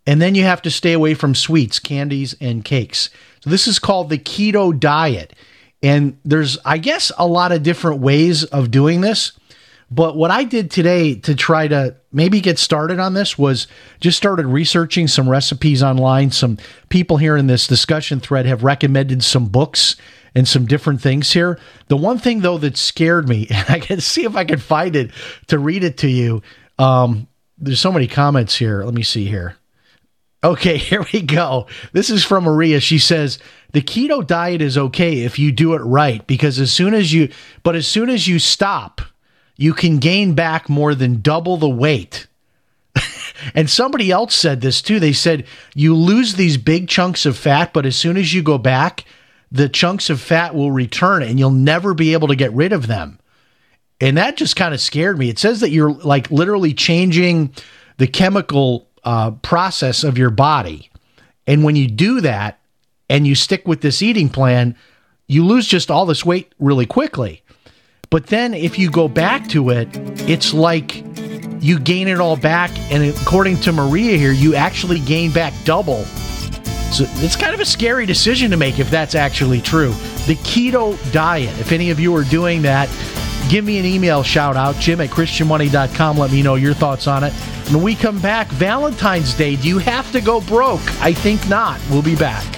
And 0.06 0.22
then 0.22 0.34
you 0.34 0.44
have 0.44 0.62
to 0.62 0.70
stay 0.70 0.94
away 0.94 1.12
from 1.12 1.34
sweets, 1.34 1.78
candies, 1.78 2.34
and 2.40 2.64
cakes. 2.64 3.10
So 3.40 3.50
this 3.50 3.68
is 3.68 3.78
called 3.78 4.08
the 4.08 4.18
keto 4.18 4.78
diet. 4.78 5.34
And 5.82 6.18
there's, 6.24 6.56
I 6.64 6.78
guess, 6.78 7.12
a 7.18 7.26
lot 7.26 7.52
of 7.52 7.62
different 7.62 8.00
ways 8.00 8.42
of 8.44 8.70
doing 8.70 9.02
this. 9.02 9.32
But 9.90 10.16
what 10.16 10.30
I 10.30 10.44
did 10.44 10.70
today 10.70 11.14
to 11.20 11.34
try 11.34 11.66
to 11.68 11.96
maybe 12.12 12.40
get 12.40 12.58
started 12.58 12.98
on 12.98 13.14
this 13.14 13.38
was 13.38 13.66
just 14.00 14.18
started 14.18 14.46
researching 14.46 15.08
some 15.08 15.28
recipes 15.28 15.82
online. 15.82 16.30
Some 16.30 16.58
people 16.90 17.16
here 17.16 17.36
in 17.36 17.46
this 17.46 17.66
discussion 17.66 18.20
thread 18.20 18.44
have 18.46 18.64
recommended 18.64 19.24
some 19.24 19.46
books 19.46 19.96
and 20.34 20.46
some 20.46 20.66
different 20.66 21.00
things 21.00 21.32
here. 21.32 21.58
The 21.88 21.96
one 21.96 22.18
thing 22.18 22.40
though 22.40 22.58
that 22.58 22.76
scared 22.76 23.28
me, 23.28 23.46
and 23.50 23.64
I 23.68 23.80
can 23.80 24.00
see 24.00 24.24
if 24.24 24.36
I 24.36 24.44
can 24.44 24.58
find 24.58 24.94
it 24.94 25.10
to 25.46 25.58
read 25.58 25.84
it 25.84 25.98
to 25.98 26.08
you. 26.08 26.42
Um, 26.78 27.26
there's 27.56 27.80
so 27.80 27.92
many 27.92 28.06
comments 28.06 28.56
here. 28.56 28.84
Let 28.84 28.94
me 28.94 29.02
see 29.02 29.26
here. 29.26 29.56
Okay, 30.44 30.76
here 30.76 31.04
we 31.12 31.22
go. 31.22 31.66
This 31.92 32.10
is 32.10 32.24
from 32.24 32.44
Maria. 32.44 32.80
She 32.80 32.98
says 32.98 33.38
the 33.72 33.82
keto 33.82 34.26
diet 34.26 34.62
is 34.62 34.78
okay 34.78 35.20
if 35.20 35.38
you 35.38 35.50
do 35.50 35.74
it 35.74 35.80
right 35.80 36.26
because 36.26 36.58
as 36.58 36.72
soon 36.72 36.94
as 36.94 37.12
you, 37.12 37.30
but 37.62 37.74
as 37.74 37.86
soon 37.86 38.10
as 38.10 38.28
you 38.28 38.38
stop, 38.38 39.00
you 39.58 39.74
can 39.74 39.98
gain 39.98 40.34
back 40.34 40.70
more 40.70 40.94
than 40.94 41.20
double 41.20 41.58
the 41.58 41.68
weight. 41.68 42.26
and 43.54 43.68
somebody 43.68 44.10
else 44.10 44.34
said 44.34 44.62
this 44.62 44.80
too. 44.80 44.98
They 44.98 45.12
said 45.12 45.44
you 45.74 45.94
lose 45.94 46.34
these 46.34 46.56
big 46.56 46.88
chunks 46.88 47.26
of 47.26 47.36
fat, 47.36 47.74
but 47.74 47.84
as 47.84 47.96
soon 47.96 48.16
as 48.16 48.32
you 48.32 48.42
go 48.42 48.56
back, 48.56 49.04
the 49.50 49.68
chunks 49.68 50.08
of 50.08 50.20
fat 50.20 50.54
will 50.54 50.70
return 50.70 51.22
and 51.22 51.38
you'll 51.38 51.50
never 51.50 51.92
be 51.92 52.12
able 52.12 52.28
to 52.28 52.36
get 52.36 52.52
rid 52.52 52.72
of 52.72 52.86
them. 52.86 53.18
And 54.00 54.16
that 54.16 54.36
just 54.36 54.54
kind 54.54 54.72
of 54.72 54.80
scared 54.80 55.18
me. 55.18 55.28
It 55.28 55.40
says 55.40 55.60
that 55.60 55.70
you're 55.70 55.92
like 55.92 56.30
literally 56.30 56.72
changing 56.72 57.52
the 57.96 58.06
chemical 58.06 58.88
uh, 59.02 59.32
process 59.32 60.04
of 60.04 60.16
your 60.16 60.30
body. 60.30 60.88
And 61.48 61.64
when 61.64 61.74
you 61.74 61.88
do 61.88 62.20
that 62.20 62.60
and 63.10 63.26
you 63.26 63.34
stick 63.34 63.66
with 63.66 63.80
this 63.80 64.02
eating 64.02 64.28
plan, 64.28 64.76
you 65.26 65.44
lose 65.44 65.66
just 65.66 65.90
all 65.90 66.06
this 66.06 66.24
weight 66.24 66.52
really 66.60 66.86
quickly. 66.86 67.42
But 68.10 68.26
then 68.28 68.54
if 68.54 68.78
you 68.78 68.90
go 68.90 69.08
back 69.08 69.48
to 69.48 69.70
it, 69.70 69.88
it's 70.28 70.54
like 70.54 71.04
you 71.62 71.78
gain 71.78 72.08
it 72.08 72.20
all 72.20 72.36
back. 72.36 72.70
And 72.90 73.04
according 73.04 73.58
to 73.60 73.72
Maria 73.72 74.16
here, 74.16 74.32
you 74.32 74.54
actually 74.54 75.00
gain 75.00 75.30
back 75.30 75.52
double. 75.64 76.04
So 76.92 77.04
it's 77.16 77.36
kind 77.36 77.54
of 77.54 77.60
a 77.60 77.66
scary 77.66 78.06
decision 78.06 78.50
to 78.50 78.56
make 78.56 78.78
if 78.78 78.90
that's 78.90 79.14
actually 79.14 79.60
true. 79.60 79.90
The 80.26 80.36
keto 80.36 80.96
diet, 81.12 81.58
if 81.58 81.70
any 81.72 81.90
of 81.90 82.00
you 82.00 82.16
are 82.16 82.24
doing 82.24 82.62
that, 82.62 82.88
give 83.50 83.64
me 83.64 83.78
an 83.78 83.84
email 83.84 84.22
shout 84.22 84.56
out, 84.56 84.76
jim 84.76 85.00
at 85.00 85.10
christianmoney.com. 85.10 86.16
Let 86.16 86.32
me 86.32 86.42
know 86.42 86.54
your 86.54 86.74
thoughts 86.74 87.06
on 87.06 87.24
it. 87.24 87.32
When 87.70 87.82
we 87.82 87.94
come 87.94 88.18
back, 88.20 88.48
Valentine's 88.48 89.34
Day, 89.34 89.56
do 89.56 89.68
you 89.68 89.78
have 89.78 90.10
to 90.12 90.22
go 90.22 90.40
broke? 90.40 90.80
I 91.02 91.12
think 91.12 91.46
not. 91.48 91.78
We'll 91.90 92.02
be 92.02 92.16
back. 92.16 92.57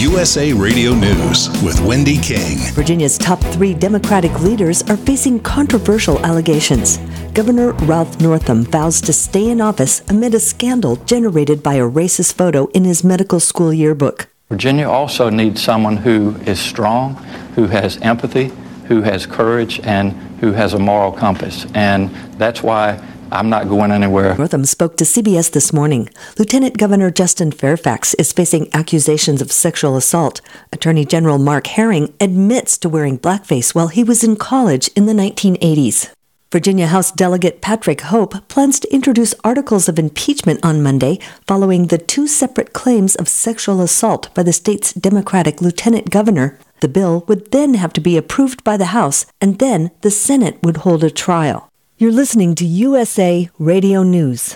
USA 0.10 0.52
Radio 0.54 0.96
News 0.96 1.50
with 1.62 1.80
Wendy 1.82 2.18
King. 2.18 2.58
Virginia's 2.74 3.16
top 3.16 3.40
three 3.40 3.76
Democratic 3.76 4.42
leaders 4.42 4.82
are 4.90 4.98
facing 4.98 5.40
controversial 5.40 6.18
allegations. 6.26 6.98
Governor 7.36 7.74
Ralph 7.74 8.20
Northam 8.20 8.64
vows 8.64 9.02
to 9.02 9.14
stay 9.14 9.50
in 9.50 9.62
office 9.62 10.02
amid 10.10 10.34
a 10.34 10.40
scandal 10.40 10.96
generated 10.96 11.62
by 11.62 11.76
a 11.76 11.88
racist 11.88 12.34
photo 12.34 12.66
in 12.74 12.86
his 12.86 13.04
medical 13.04 13.40
school 13.40 13.72
yearbook. 13.72 14.28
Virginia 14.50 14.90
also 14.90 15.30
needs 15.30 15.62
someone 15.62 15.98
who 15.98 16.36
is 16.38 16.60
strong, 16.60 17.14
who 17.54 17.68
has 17.68 17.98
empathy, 17.98 18.52
who 18.86 19.04
has 19.04 19.28
courage, 19.28 19.80
and 19.82 20.14
who 20.40 20.54
has 20.54 20.74
a 20.74 20.80
moral 20.80 21.12
compass. 21.12 21.68
And 21.76 22.10
that's 22.40 22.64
why 22.64 22.96
I'm 23.32 23.50
not 23.50 23.70
going 23.70 23.92
anywhere. 23.92 24.36
Northam 24.36 24.66
spoke 24.66 24.98
to 24.98 25.04
CBS 25.04 25.52
this 25.52 25.72
morning. 25.72 26.10
Lieutenant 26.38 26.78
Governor 26.78 27.12
Justin 27.12 27.52
Fairfax 27.52 28.14
is 28.16 28.34
facing 28.34 28.70
accusations 28.74 29.42
of 29.42 29.52
sexual 29.52 29.96
assault. 29.96 30.42
Attorney 30.74 31.06
General 31.06 31.38
Mark 31.38 31.68
Herring 31.68 32.14
admits 32.20 32.78
to 32.80 32.90
wearing 32.90 33.20
blackface 33.20 33.76
while 33.76 33.90
he 33.90 34.04
was 34.04 34.24
in 34.24 34.36
college 34.36 34.90
in 34.96 35.06
the 35.06 35.14
1980s. 35.14 36.12
Virginia 36.52 36.88
House 36.88 37.12
Delegate 37.12 37.62
Patrick 37.62 38.02
Hope 38.02 38.48
plans 38.48 38.80
to 38.80 38.92
introduce 38.92 39.36
articles 39.44 39.88
of 39.88 40.00
impeachment 40.00 40.60
on 40.64 40.82
Monday 40.82 41.20
following 41.46 41.88
the 41.88 42.00
two 42.00 42.26
separate 42.26 42.74
claims 42.74 43.16
of 43.16 43.28
sexual 43.28 43.82
assault 43.82 44.34
by 44.34 44.42
the 44.42 44.54
state's 44.54 44.92
Democratic 44.94 45.62
lieutenant 45.62 46.10
governor. 46.10 46.58
The 46.80 46.88
bill 46.88 47.24
would 47.28 47.52
then 47.52 47.76
have 47.76 47.94
to 47.94 48.02
be 48.02 48.18
approved 48.18 48.64
by 48.64 48.78
the 48.78 48.86
House, 48.86 49.28
and 49.40 49.60
then 49.60 49.92
the 50.02 50.10
Senate 50.10 50.58
would 50.64 50.78
hold 50.78 51.04
a 51.04 51.12
trial. 51.12 51.70
You're 52.02 52.14
listening 52.14 52.56
to 52.56 52.66
USA 52.66 53.50
Radio 53.60 54.04
News. 54.04 54.56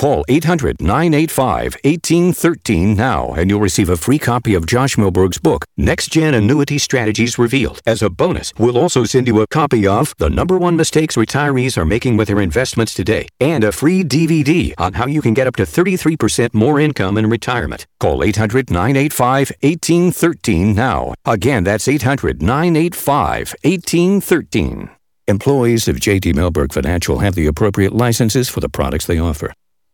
Call 0.00 0.24
800 0.28 0.80
985 0.80 1.76
1813 1.84 2.96
now 2.96 3.34
and 3.34 3.50
you'll 3.50 3.60
receive 3.60 3.90
a 3.90 3.98
free 3.98 4.18
copy 4.18 4.54
of 4.54 4.64
Josh 4.64 4.96
Mellberg's 4.96 5.36
book, 5.36 5.66
Next 5.76 6.10
Gen 6.10 6.32
Annuity 6.32 6.78
Strategies 6.78 7.38
Revealed. 7.38 7.82
As 7.84 8.00
a 8.00 8.08
bonus, 8.08 8.54
we'll 8.58 8.78
also 8.78 9.04
send 9.04 9.28
you 9.28 9.42
a 9.42 9.46
copy 9.48 9.86
of 9.86 10.14
The 10.16 10.30
Number 10.30 10.56
One 10.56 10.74
Mistakes 10.74 11.16
Retirees 11.16 11.76
Are 11.76 11.84
Making 11.84 12.16
with 12.16 12.28
Their 12.28 12.40
Investments 12.40 12.94
Today 12.94 13.28
and 13.40 13.62
a 13.62 13.72
free 13.72 14.02
DVD 14.02 14.72
on 14.78 14.94
how 14.94 15.06
you 15.06 15.20
can 15.20 15.34
get 15.34 15.46
up 15.46 15.56
to 15.56 15.64
33% 15.64 16.54
more 16.54 16.80
income 16.80 17.18
in 17.18 17.28
retirement. 17.28 17.86
Call 17.98 18.24
800 18.24 18.70
985 18.70 19.52
1813 19.60 20.74
now. 20.74 21.12
Again, 21.26 21.64
that's 21.64 21.86
800 21.86 22.40
985 22.40 23.54
1813. 23.64 24.90
Employees 25.28 25.88
of 25.88 25.96
JT 25.96 26.32
Milberg 26.32 26.72
Financial 26.72 27.18
have 27.18 27.34
the 27.34 27.46
appropriate 27.46 27.92
licenses 27.92 28.48
for 28.48 28.60
the 28.60 28.70
products 28.70 29.04
they 29.04 29.18
offer. 29.18 29.52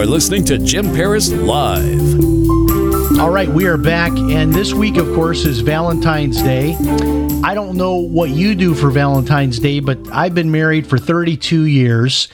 are 0.00 0.06
listening 0.06 0.42
to 0.42 0.56
Jim 0.56 0.86
Paris 0.94 1.30
Live. 1.30 2.24
All 3.20 3.28
right, 3.28 3.50
we 3.50 3.66
are 3.66 3.76
back, 3.76 4.10
and 4.12 4.50
this 4.50 4.72
week, 4.72 4.96
of 4.96 5.04
course, 5.14 5.44
is 5.44 5.60
Valentine's 5.60 6.40
Day. 6.40 6.74
I 7.44 7.52
don't 7.52 7.76
know 7.76 7.96
what 7.96 8.30
you 8.30 8.54
do 8.54 8.72
for 8.72 8.90
Valentine's 8.90 9.58
Day, 9.58 9.78
but 9.80 9.98
I've 10.10 10.34
been 10.34 10.50
married 10.50 10.86
for 10.86 10.96
32 10.96 11.66
years, 11.66 12.28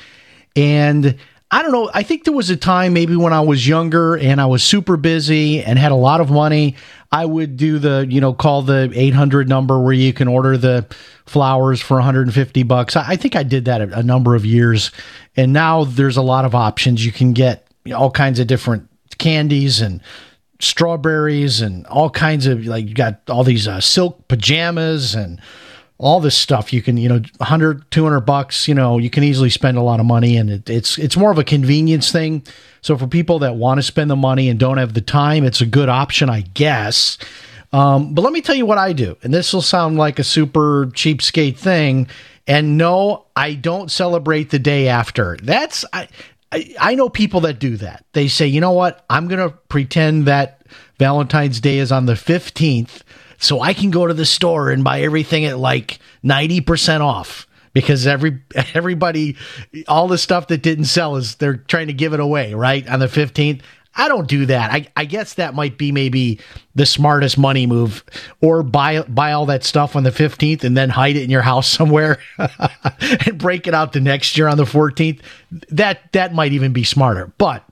and 0.54 1.16
I 1.50 1.62
don't 1.62 1.72
know. 1.72 1.90
I 1.92 2.04
think 2.04 2.22
there 2.22 2.34
was 2.34 2.50
a 2.50 2.56
time 2.56 2.92
maybe 2.92 3.16
when 3.16 3.32
I 3.32 3.40
was 3.40 3.66
younger 3.66 4.14
and 4.14 4.40
I 4.40 4.46
was 4.46 4.62
super 4.62 4.96
busy 4.96 5.60
and 5.64 5.76
had 5.76 5.90
a 5.90 5.96
lot 5.96 6.20
of 6.20 6.30
money. 6.30 6.76
I 7.12 7.24
would 7.24 7.56
do 7.56 7.78
the, 7.78 8.06
you 8.08 8.20
know, 8.20 8.32
call 8.32 8.62
the 8.62 8.90
800 8.92 9.48
number 9.48 9.80
where 9.80 9.92
you 9.92 10.12
can 10.12 10.28
order 10.28 10.56
the 10.56 10.86
flowers 11.24 11.80
for 11.80 11.94
150 11.94 12.62
bucks. 12.64 12.96
I 12.96 13.16
think 13.16 13.36
I 13.36 13.42
did 13.42 13.66
that 13.66 13.80
a, 13.80 13.98
a 13.98 14.02
number 14.02 14.34
of 14.34 14.44
years. 14.44 14.90
And 15.36 15.52
now 15.52 15.84
there's 15.84 16.16
a 16.16 16.22
lot 16.22 16.44
of 16.44 16.54
options. 16.54 17.04
You 17.04 17.12
can 17.12 17.32
get 17.32 17.66
all 17.94 18.10
kinds 18.10 18.40
of 18.40 18.46
different 18.46 18.88
candies 19.18 19.80
and 19.80 20.00
strawberries 20.60 21.60
and 21.60 21.86
all 21.86 22.10
kinds 22.10 22.46
of 22.46 22.64
like 22.66 22.88
you 22.88 22.94
got 22.94 23.20
all 23.28 23.44
these 23.44 23.68
uh, 23.68 23.80
silk 23.80 24.26
pajamas 24.28 25.14
and 25.14 25.40
all 25.98 26.20
this 26.20 26.36
stuff 26.36 26.72
you 26.72 26.82
can 26.82 26.96
you 26.96 27.08
know 27.08 27.20
100 27.38 27.90
200 27.90 28.20
bucks 28.20 28.68
you 28.68 28.74
know 28.74 28.98
you 28.98 29.08
can 29.08 29.24
easily 29.24 29.50
spend 29.50 29.78
a 29.78 29.82
lot 29.82 30.00
of 30.00 30.06
money 30.06 30.36
and 30.36 30.50
it, 30.50 30.68
it's 30.68 30.98
it's 30.98 31.16
more 31.16 31.30
of 31.30 31.38
a 31.38 31.44
convenience 31.44 32.12
thing 32.12 32.42
so 32.82 32.96
for 32.96 33.06
people 33.06 33.38
that 33.38 33.56
want 33.56 33.78
to 33.78 33.82
spend 33.82 34.10
the 34.10 34.16
money 34.16 34.48
and 34.48 34.60
don't 34.60 34.78
have 34.78 34.94
the 34.94 35.00
time 35.00 35.44
it's 35.44 35.60
a 35.60 35.66
good 35.66 35.88
option 35.88 36.28
i 36.28 36.40
guess 36.40 37.18
um, 37.72 38.14
but 38.14 38.22
let 38.22 38.32
me 38.32 38.40
tell 38.40 38.54
you 38.54 38.66
what 38.66 38.78
i 38.78 38.92
do 38.92 39.16
and 39.22 39.32
this 39.32 39.52
will 39.52 39.62
sound 39.62 39.96
like 39.96 40.18
a 40.18 40.24
super 40.24 40.86
cheapskate 40.88 41.56
thing 41.56 42.06
and 42.46 42.76
no 42.76 43.24
i 43.34 43.54
don't 43.54 43.90
celebrate 43.90 44.50
the 44.50 44.58
day 44.58 44.88
after 44.88 45.36
that's 45.42 45.84
i 45.92 46.08
I, 46.52 46.74
I 46.78 46.94
know 46.94 47.08
people 47.08 47.40
that 47.40 47.58
do 47.58 47.76
that. 47.78 48.04
They 48.12 48.28
say, 48.28 48.46
you 48.46 48.60
know 48.60 48.70
what? 48.70 49.04
I'm 49.10 49.26
going 49.26 49.50
to 49.50 49.56
pretend 49.68 50.26
that 50.26 50.64
Valentine's 50.96 51.60
Day 51.60 51.78
is 51.78 51.90
on 51.90 52.06
the 52.06 52.12
15th 52.12 53.02
so 53.38 53.60
I 53.60 53.74
can 53.74 53.90
go 53.90 54.06
to 54.06 54.14
the 54.14 54.26
store 54.26 54.70
and 54.70 54.84
buy 54.84 55.02
everything 55.02 55.44
at 55.44 55.58
like 55.58 55.98
90% 56.24 57.00
off 57.00 57.46
because 57.72 58.06
every 58.06 58.40
everybody 58.74 59.36
all 59.86 60.08
the 60.08 60.18
stuff 60.18 60.48
that 60.48 60.62
didn't 60.62 60.86
sell 60.86 61.16
is 61.16 61.36
they're 61.36 61.56
trying 61.56 61.88
to 61.88 61.92
give 61.92 62.14
it 62.14 62.20
away, 62.20 62.54
right? 62.54 62.88
On 62.88 63.00
the 63.00 63.06
15th. 63.06 63.60
I 63.98 64.08
don't 64.08 64.28
do 64.28 64.46
that. 64.46 64.72
I, 64.72 64.86
I 64.94 65.06
guess 65.06 65.34
that 65.34 65.54
might 65.54 65.78
be 65.78 65.90
maybe 65.90 66.38
the 66.74 66.84
smartest 66.84 67.38
money 67.38 67.66
move, 67.66 68.04
or 68.42 68.62
buy 68.62 69.00
buy 69.02 69.32
all 69.32 69.46
that 69.46 69.64
stuff 69.64 69.96
on 69.96 70.02
the 70.02 70.12
fifteenth 70.12 70.64
and 70.64 70.76
then 70.76 70.90
hide 70.90 71.16
it 71.16 71.22
in 71.22 71.30
your 71.30 71.40
house 71.40 71.66
somewhere 71.66 72.18
and 73.00 73.38
break 73.38 73.66
it 73.66 73.72
out 73.72 73.94
the 73.94 74.00
next 74.00 74.36
year 74.36 74.48
on 74.48 74.58
the 74.58 74.66
fourteenth. 74.66 75.22
That 75.70 76.12
that 76.12 76.34
might 76.34 76.52
even 76.52 76.74
be 76.74 76.84
smarter. 76.84 77.32
But 77.38 77.64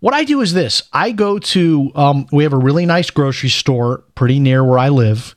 what 0.00 0.14
I 0.14 0.24
do 0.24 0.40
is 0.40 0.52
this: 0.52 0.82
I 0.92 1.12
go 1.12 1.38
to 1.38 1.90
um, 1.94 2.26
we 2.32 2.44
have 2.44 2.52
a 2.52 2.58
really 2.58 2.86
nice 2.86 3.10
grocery 3.10 3.50
store 3.50 4.04
pretty 4.14 4.38
near 4.38 4.64
where 4.64 4.78
I 4.78 4.88
live, 4.88 5.34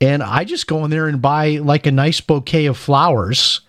and 0.00 0.22
I 0.22 0.44
just 0.44 0.66
go 0.66 0.84
in 0.84 0.90
there 0.90 1.06
and 1.06 1.20
buy 1.22 1.58
like 1.58 1.86
a 1.86 1.92
nice 1.92 2.20
bouquet 2.20 2.66
of 2.66 2.76
flowers, 2.76 3.60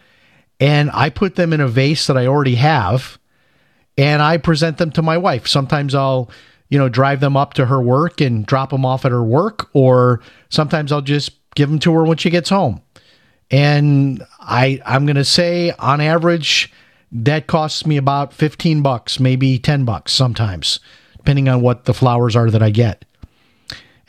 and 0.60 0.90
I 0.94 1.10
put 1.10 1.36
them 1.36 1.54
in 1.54 1.62
a 1.62 1.68
vase 1.68 2.08
that 2.08 2.18
I 2.18 2.28
already 2.28 2.56
have 2.56 3.18
and 3.98 4.22
I 4.22 4.38
present 4.38 4.78
them 4.78 4.92
to 4.92 5.02
my 5.02 5.18
wife. 5.18 5.48
Sometimes 5.48 5.96
I'll, 5.96 6.30
you 6.70 6.78
know, 6.78 6.90
drive 6.90 7.20
them 7.20 7.36
up 7.36 7.56
to 7.56 7.66
her 7.66 7.82
work 7.82 8.22
and 8.22 8.46
drop 8.46 8.70
them 8.70 8.86
off 8.86 9.06
at 9.06 9.12
her 9.12 9.24
work, 9.24 9.70
or 9.74 10.22
sometimes 10.50 10.92
I'll 10.92 11.02
just 11.02 11.32
give 11.56 11.70
them 11.70 11.80
to 11.80 11.94
her 11.94 12.04
when 12.04 12.18
she 12.18 12.30
gets 12.30 12.50
home. 12.50 12.82
And 13.50 14.24
I, 14.40 14.82
I'm 14.86 15.06
going 15.06 15.16
to 15.16 15.26
say 15.26 15.72
on 15.80 16.02
average, 16.02 16.72
that 17.12 17.48
costs 17.48 17.86
me 17.86 17.98
about 17.98 18.34
15 18.34 18.82
bucks, 18.82 19.20
maybe 19.20 19.58
10 19.58 19.86
bucks 19.86 20.12
sometimes, 20.12 20.80
depending 21.18 21.48
on 21.48 21.62
what 21.62 21.86
the 21.86 21.94
flowers 21.94 22.36
are 22.36 22.52
that 22.52 22.62
I 22.62 22.70
get. 22.70 23.06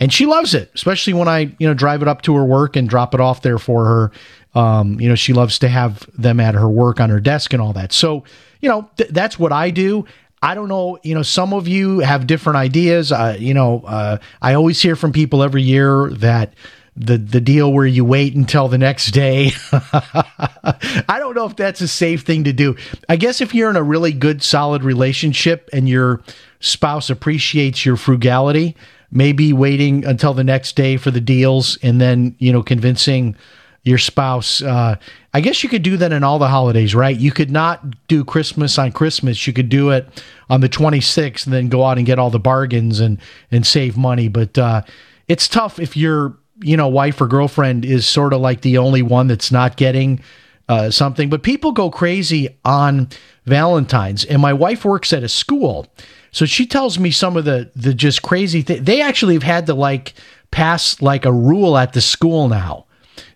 And 0.00 0.12
she 0.12 0.26
loves 0.26 0.54
it, 0.54 0.70
especially 0.74 1.12
when 1.12 1.28
I, 1.28 1.54
you 1.58 1.66
know, 1.66 1.74
drive 1.74 2.02
it 2.02 2.08
up 2.08 2.22
to 2.22 2.36
her 2.36 2.44
work 2.44 2.76
and 2.76 2.88
drop 2.88 3.14
it 3.14 3.20
off 3.20 3.42
there 3.42 3.58
for 3.58 3.84
her. 3.84 4.12
Um, 4.60 5.00
you 5.00 5.08
know, 5.08 5.14
she 5.14 5.32
loves 5.32 5.58
to 5.60 5.68
have 5.68 6.08
them 6.16 6.40
at 6.40 6.54
her 6.54 6.68
work 6.68 7.00
on 7.00 7.10
her 7.10 7.20
desk 7.20 7.52
and 7.52 7.60
all 7.60 7.72
that. 7.72 7.92
So, 7.92 8.24
you 8.60 8.68
know, 8.68 8.88
th- 8.96 9.10
that's 9.10 9.38
what 9.38 9.52
I 9.52 9.70
do. 9.70 10.04
I 10.40 10.54
don't 10.54 10.68
know. 10.68 10.98
You 11.02 11.14
know, 11.14 11.22
some 11.22 11.52
of 11.52 11.66
you 11.66 11.98
have 11.98 12.26
different 12.26 12.56
ideas. 12.58 13.10
Uh, 13.10 13.36
you 13.38 13.54
know, 13.54 13.82
uh, 13.86 14.18
I 14.40 14.54
always 14.54 14.80
hear 14.80 14.94
from 14.94 15.12
people 15.12 15.42
every 15.42 15.62
year 15.62 16.10
that 16.10 16.54
the 16.98 17.16
the 17.16 17.40
deal 17.40 17.72
where 17.72 17.86
you 17.86 18.04
wait 18.04 18.34
until 18.34 18.68
the 18.68 18.78
next 18.78 19.12
day. 19.12 19.52
I 19.72 21.16
don't 21.18 21.34
know 21.34 21.46
if 21.46 21.56
that's 21.56 21.80
a 21.80 21.88
safe 21.88 22.22
thing 22.22 22.44
to 22.44 22.52
do. 22.52 22.76
I 23.08 23.16
guess 23.16 23.40
if 23.40 23.54
you're 23.54 23.70
in 23.70 23.76
a 23.76 23.82
really 23.82 24.12
good, 24.12 24.42
solid 24.42 24.82
relationship 24.82 25.70
and 25.72 25.88
your 25.88 26.22
spouse 26.60 27.08
appreciates 27.08 27.86
your 27.86 27.96
frugality, 27.96 28.76
maybe 29.12 29.52
waiting 29.52 30.04
until 30.04 30.34
the 30.34 30.44
next 30.44 30.74
day 30.74 30.96
for 30.96 31.10
the 31.10 31.20
deals 31.20 31.78
and 31.82 32.00
then 32.00 32.34
you 32.38 32.52
know 32.52 32.62
convincing 32.62 33.36
your 33.84 33.98
spouse. 33.98 34.60
Uh, 34.60 34.96
I 35.32 35.40
guess 35.40 35.62
you 35.62 35.68
could 35.68 35.82
do 35.82 35.96
that 35.98 36.12
in 36.12 36.24
all 36.24 36.38
the 36.38 36.48
holidays, 36.48 36.94
right? 36.94 37.16
You 37.16 37.30
could 37.30 37.50
not 37.50 38.06
do 38.08 38.24
Christmas 38.24 38.76
on 38.76 38.90
Christmas. 38.90 39.46
You 39.46 39.52
could 39.52 39.68
do 39.68 39.90
it 39.90 40.06
on 40.50 40.60
the 40.60 40.68
26th 40.68 41.44
and 41.44 41.54
then 41.54 41.68
go 41.68 41.84
out 41.84 41.96
and 41.96 42.06
get 42.06 42.18
all 42.18 42.30
the 42.30 42.40
bargains 42.40 42.98
and 42.98 43.18
and 43.52 43.64
save 43.64 43.96
money. 43.96 44.28
But 44.28 44.58
uh, 44.58 44.82
it's 45.28 45.46
tough 45.46 45.78
if 45.78 45.96
your 45.96 46.36
you 46.60 46.76
know 46.76 46.88
wife 46.88 47.20
or 47.20 47.26
girlfriend 47.26 47.84
is 47.84 48.06
sort 48.06 48.32
of 48.32 48.40
like 48.40 48.60
the 48.62 48.78
only 48.78 49.02
one 49.02 49.26
that's 49.26 49.52
not 49.52 49.76
getting 49.76 50.20
uh, 50.68 50.90
something. 50.90 51.30
But 51.30 51.42
people 51.42 51.72
go 51.72 51.90
crazy 51.90 52.56
on 52.64 53.08
Valentine's, 53.46 54.24
and 54.24 54.40
my 54.42 54.52
wife 54.52 54.84
works 54.84 55.12
at 55.12 55.22
a 55.22 55.28
school. 55.28 55.86
So 56.30 56.44
she 56.44 56.66
tells 56.66 56.98
me 56.98 57.10
some 57.10 57.36
of 57.36 57.44
the 57.44 57.70
the 57.74 57.94
just 57.94 58.22
crazy 58.22 58.62
things. 58.62 58.84
They 58.84 59.00
actually 59.00 59.34
have 59.34 59.42
had 59.42 59.66
to 59.66 59.74
like 59.74 60.14
pass 60.50 61.00
like 61.00 61.24
a 61.24 61.32
rule 61.32 61.76
at 61.76 61.92
the 61.92 62.00
school 62.00 62.48
now 62.48 62.86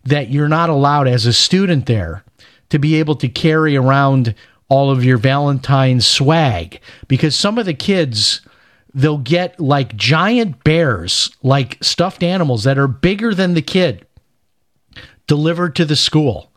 that 0.04 0.30
you're 0.30 0.48
not 0.48 0.70
allowed 0.70 1.06
as 1.06 1.26
a 1.26 1.32
student 1.32 1.86
there 1.86 2.24
to 2.70 2.78
be 2.78 2.96
able 2.96 3.14
to 3.16 3.28
carry 3.28 3.76
around 3.76 4.34
all 4.68 4.90
of 4.90 5.04
your 5.04 5.18
Valentine's 5.18 6.06
swag 6.06 6.80
because 7.06 7.36
some 7.36 7.58
of 7.58 7.66
the 7.66 7.74
kids 7.74 8.40
they'll 8.94 9.18
get 9.18 9.58
like 9.58 9.96
giant 9.96 10.64
bears, 10.64 11.34
like 11.42 11.82
stuffed 11.82 12.22
animals 12.22 12.64
that 12.64 12.78
are 12.78 12.88
bigger 12.88 13.34
than 13.34 13.54
the 13.54 13.62
kid 13.62 14.06
delivered 15.26 15.76
to 15.76 15.84
the 15.84 15.96
school. 15.96 16.50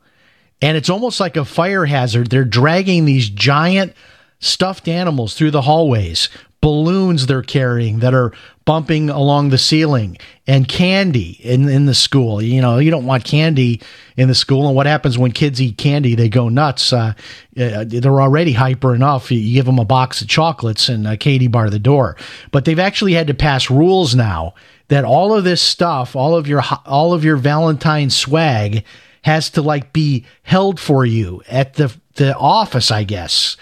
And 0.62 0.78
it's 0.78 0.90
almost 0.90 1.20
like 1.20 1.38
a 1.38 1.46
fire 1.46 1.86
hazard. 1.86 2.30
They're 2.30 2.46
dragging 2.46 3.06
these 3.06 3.30
giant 3.30 3.94
stuffed 4.40 4.88
animals 4.88 5.34
through 5.34 5.52
the 5.52 5.62
hallways, 5.62 6.30
balloons 6.66 7.28
they're 7.28 7.44
carrying 7.44 8.00
that 8.00 8.16
are 8.16 8.32
bumping 8.66 9.12
along 9.12 9.50
the 9.50 9.58
ceiling, 9.60 10.18
and 10.48 10.68
candy 10.68 11.40
in, 11.44 11.70
in 11.70 11.86
the 11.86 11.94
school. 11.94 12.42
You 12.42 12.60
know, 12.60 12.80
you 12.80 12.90
don't 12.90 13.06
want 13.06 13.24
candy 13.24 13.82
in 14.18 14.30
the 14.30 14.34
school. 14.34 14.66
And 14.66 14.76
what 14.76 14.88
happens 14.88 15.16
when 15.16 15.32
kids 15.32 15.62
eat 15.62 15.78
candy? 15.78 16.16
They 16.16 16.28
go 16.28 16.50
nuts. 16.50 16.92
Uh, 16.92 17.14
uh 17.56 17.86
they're 17.86 18.20
already 18.20 18.54
hyper 18.54 18.96
enough. 18.96 19.30
You 19.30 19.54
give 19.54 19.68
them 19.68 19.78
a 19.78 19.86
box 19.86 20.24
of 20.24 20.28
chocolates 20.28 20.90
and 20.90 21.06
a 21.06 21.18
Katie 21.18 21.48
bar 21.48 21.70
the 21.70 21.78
door. 21.78 22.18
But 22.50 22.66
they've 22.66 22.80
actually 22.80 23.14
had 23.14 23.28
to 23.28 23.36
pass 23.36 23.70
rules 23.70 24.16
now 24.16 24.56
that 24.88 25.06
all 25.06 25.36
of 25.36 25.44
this 25.44 25.62
stuff, 25.62 26.16
all 26.16 26.36
of 26.36 26.48
your 26.48 26.64
all 26.88 27.14
of 27.14 27.24
your 27.24 27.38
Valentine 27.38 28.10
swag 28.10 28.84
has 29.22 29.52
to 29.52 29.62
like 29.62 29.94
be 29.94 30.26
held 30.42 30.80
for 30.80 31.06
you 31.06 31.44
at 31.48 31.76
the 31.76 31.96
the 32.16 32.36
office, 32.36 32.90
I 32.90 33.04
guess. 33.04 33.56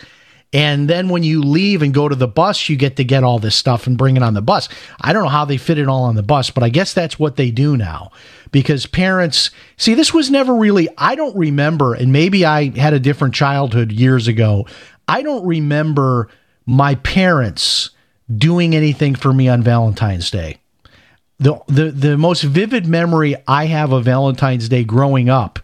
And 0.53 0.87
then 0.87 1.09
when 1.09 1.23
you 1.23 1.41
leave 1.41 1.81
and 1.81 1.93
go 1.93 2.07
to 2.07 2.15
the 2.15 2.27
bus, 2.27 2.69
you 2.69 2.75
get 2.75 2.95
to 2.97 3.03
get 3.03 3.23
all 3.23 3.39
this 3.39 3.55
stuff 3.55 3.87
and 3.87 3.97
bring 3.97 4.15
it 4.15 4.23
on 4.23 4.35
the 4.35 4.41
bus. 4.41 4.69
I 5.01 5.11
don't 5.11 5.23
know 5.23 5.29
how 5.29 5.45
they 5.45 5.57
fit 5.57 5.79
it 5.79 5.87
all 5.87 6.03
on 6.03 6.15
the 6.15 6.23
bus, 6.23 6.51
but 6.51 6.63
I 6.63 6.69
guess 6.69 6.93
that's 6.93 7.17
what 7.17 7.35
they 7.35 7.49
do 7.49 7.75
now 7.75 8.11
because 8.51 8.85
parents 8.85 9.49
see 9.77 9.95
this 9.95 10.13
was 10.13 10.29
never 10.29 10.53
really, 10.53 10.87
I 10.97 11.15
don't 11.15 11.35
remember, 11.35 11.95
and 11.95 12.13
maybe 12.13 12.45
I 12.45 12.69
had 12.77 12.93
a 12.93 12.99
different 12.99 13.33
childhood 13.33 13.91
years 13.91 14.27
ago. 14.27 14.67
I 15.07 15.23
don't 15.23 15.45
remember 15.45 16.29
my 16.65 16.95
parents 16.95 17.89
doing 18.33 18.75
anything 18.75 19.15
for 19.15 19.33
me 19.33 19.49
on 19.49 19.63
Valentine's 19.63 20.31
Day. 20.31 20.59
The, 21.39 21.59
the, 21.67 21.91
the 21.91 22.17
most 22.17 22.43
vivid 22.43 22.85
memory 22.85 23.35
I 23.47 23.65
have 23.65 23.91
of 23.91 24.05
Valentine's 24.05 24.69
Day 24.69 24.83
growing 24.83 25.29
up 25.29 25.59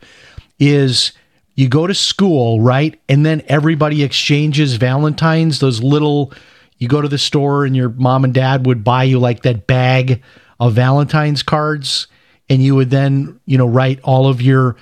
is 0.59 1.13
you 1.59 1.67
go 1.67 1.85
to 1.85 1.93
school, 1.93 2.61
right? 2.61 2.97
And 3.09 3.25
then 3.25 3.43
everybody 3.47 4.01
exchanges 4.01 4.75
Valentines, 4.75 5.59
those 5.59 5.83
little, 5.83 6.31
you 6.77 6.87
go 6.87 7.01
to 7.01 7.09
the 7.09 7.17
store 7.17 7.65
and 7.65 7.75
your 7.75 7.89
mom 7.89 8.23
and 8.23 8.33
dad 8.33 8.65
would 8.65 8.81
buy 8.81 9.03
you 9.03 9.19
like 9.19 9.41
that 9.41 9.67
bag 9.67 10.23
of 10.57 10.71
Valentine's 10.71 11.43
cards. 11.43 12.07
And 12.49 12.63
you 12.63 12.75
would 12.75 12.91
then, 12.91 13.41
you 13.45 13.57
know, 13.57 13.67
write 13.67 13.99
all 14.03 14.27
of 14.27 14.41
your, 14.41 14.77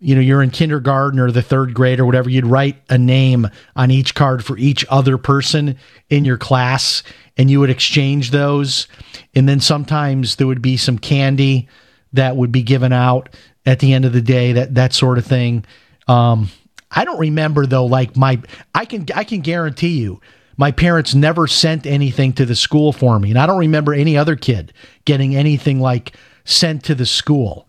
you 0.00 0.16
know, 0.16 0.20
you're 0.20 0.42
in 0.42 0.50
kindergarten 0.50 1.20
or 1.20 1.30
the 1.30 1.40
third 1.40 1.72
grade 1.72 2.00
or 2.00 2.04
whatever. 2.04 2.28
You'd 2.28 2.46
write 2.46 2.82
a 2.88 2.98
name 2.98 3.48
on 3.76 3.92
each 3.92 4.16
card 4.16 4.44
for 4.44 4.58
each 4.58 4.84
other 4.88 5.18
person 5.18 5.78
in 6.10 6.24
your 6.24 6.36
class 6.36 7.04
and 7.36 7.48
you 7.48 7.60
would 7.60 7.70
exchange 7.70 8.32
those. 8.32 8.88
And 9.36 9.48
then 9.48 9.60
sometimes 9.60 10.34
there 10.34 10.48
would 10.48 10.62
be 10.62 10.78
some 10.78 10.98
candy 10.98 11.68
that 12.12 12.34
would 12.34 12.50
be 12.50 12.64
given 12.64 12.92
out 12.92 13.28
at 13.64 13.78
the 13.78 13.92
end 13.92 14.04
of 14.04 14.12
the 14.12 14.20
day, 14.20 14.54
that, 14.54 14.74
that 14.74 14.92
sort 14.92 15.18
of 15.18 15.24
thing. 15.24 15.64
Um, 16.08 16.48
I 16.90 17.04
don't 17.04 17.18
remember 17.18 17.66
though. 17.66 17.86
Like 17.86 18.16
my, 18.16 18.40
I 18.74 18.84
can 18.84 19.06
I 19.14 19.24
can 19.24 19.40
guarantee 19.40 19.98
you, 19.98 20.20
my 20.56 20.72
parents 20.72 21.14
never 21.14 21.46
sent 21.46 21.86
anything 21.86 22.32
to 22.34 22.46
the 22.46 22.56
school 22.56 22.92
for 22.92 23.18
me, 23.18 23.30
and 23.30 23.38
I 23.38 23.46
don't 23.46 23.58
remember 23.58 23.94
any 23.94 24.16
other 24.16 24.36
kid 24.36 24.72
getting 25.04 25.36
anything 25.36 25.80
like 25.80 26.16
sent 26.44 26.84
to 26.84 26.94
the 26.94 27.06
school. 27.06 27.68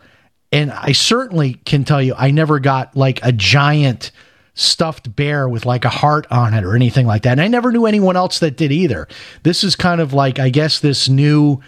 And 0.52 0.72
I 0.72 0.94
certainly 0.94 1.56
can 1.66 1.84
tell 1.84 2.02
you, 2.02 2.16
I 2.18 2.32
never 2.32 2.60
got 2.60 2.96
like 2.96 3.20
a 3.22 3.32
giant 3.32 4.12
stuffed 4.56 5.16
bear 5.16 5.48
with 5.48 5.66
like 5.66 5.86
a 5.86 5.90
heart 5.90 6.26
on 6.32 6.54
it 6.54 6.64
or 6.64 6.76
anything 6.76 7.06
like 7.06 7.22
that. 7.24 7.34
And 7.34 7.42
I 7.42 7.48
never 7.48 7.72
knew 7.72 7.86
anyone 7.86 8.18
else 8.18 8.40
that 8.40 8.58
did 8.58 8.72
either. 8.72 9.08
This 9.44 9.64
is 9.64 9.76
kind 9.76 10.02
of 10.02 10.12
like, 10.12 10.40
I 10.40 10.50
guess, 10.50 10.80
this 10.80 11.08
new, 11.08 11.62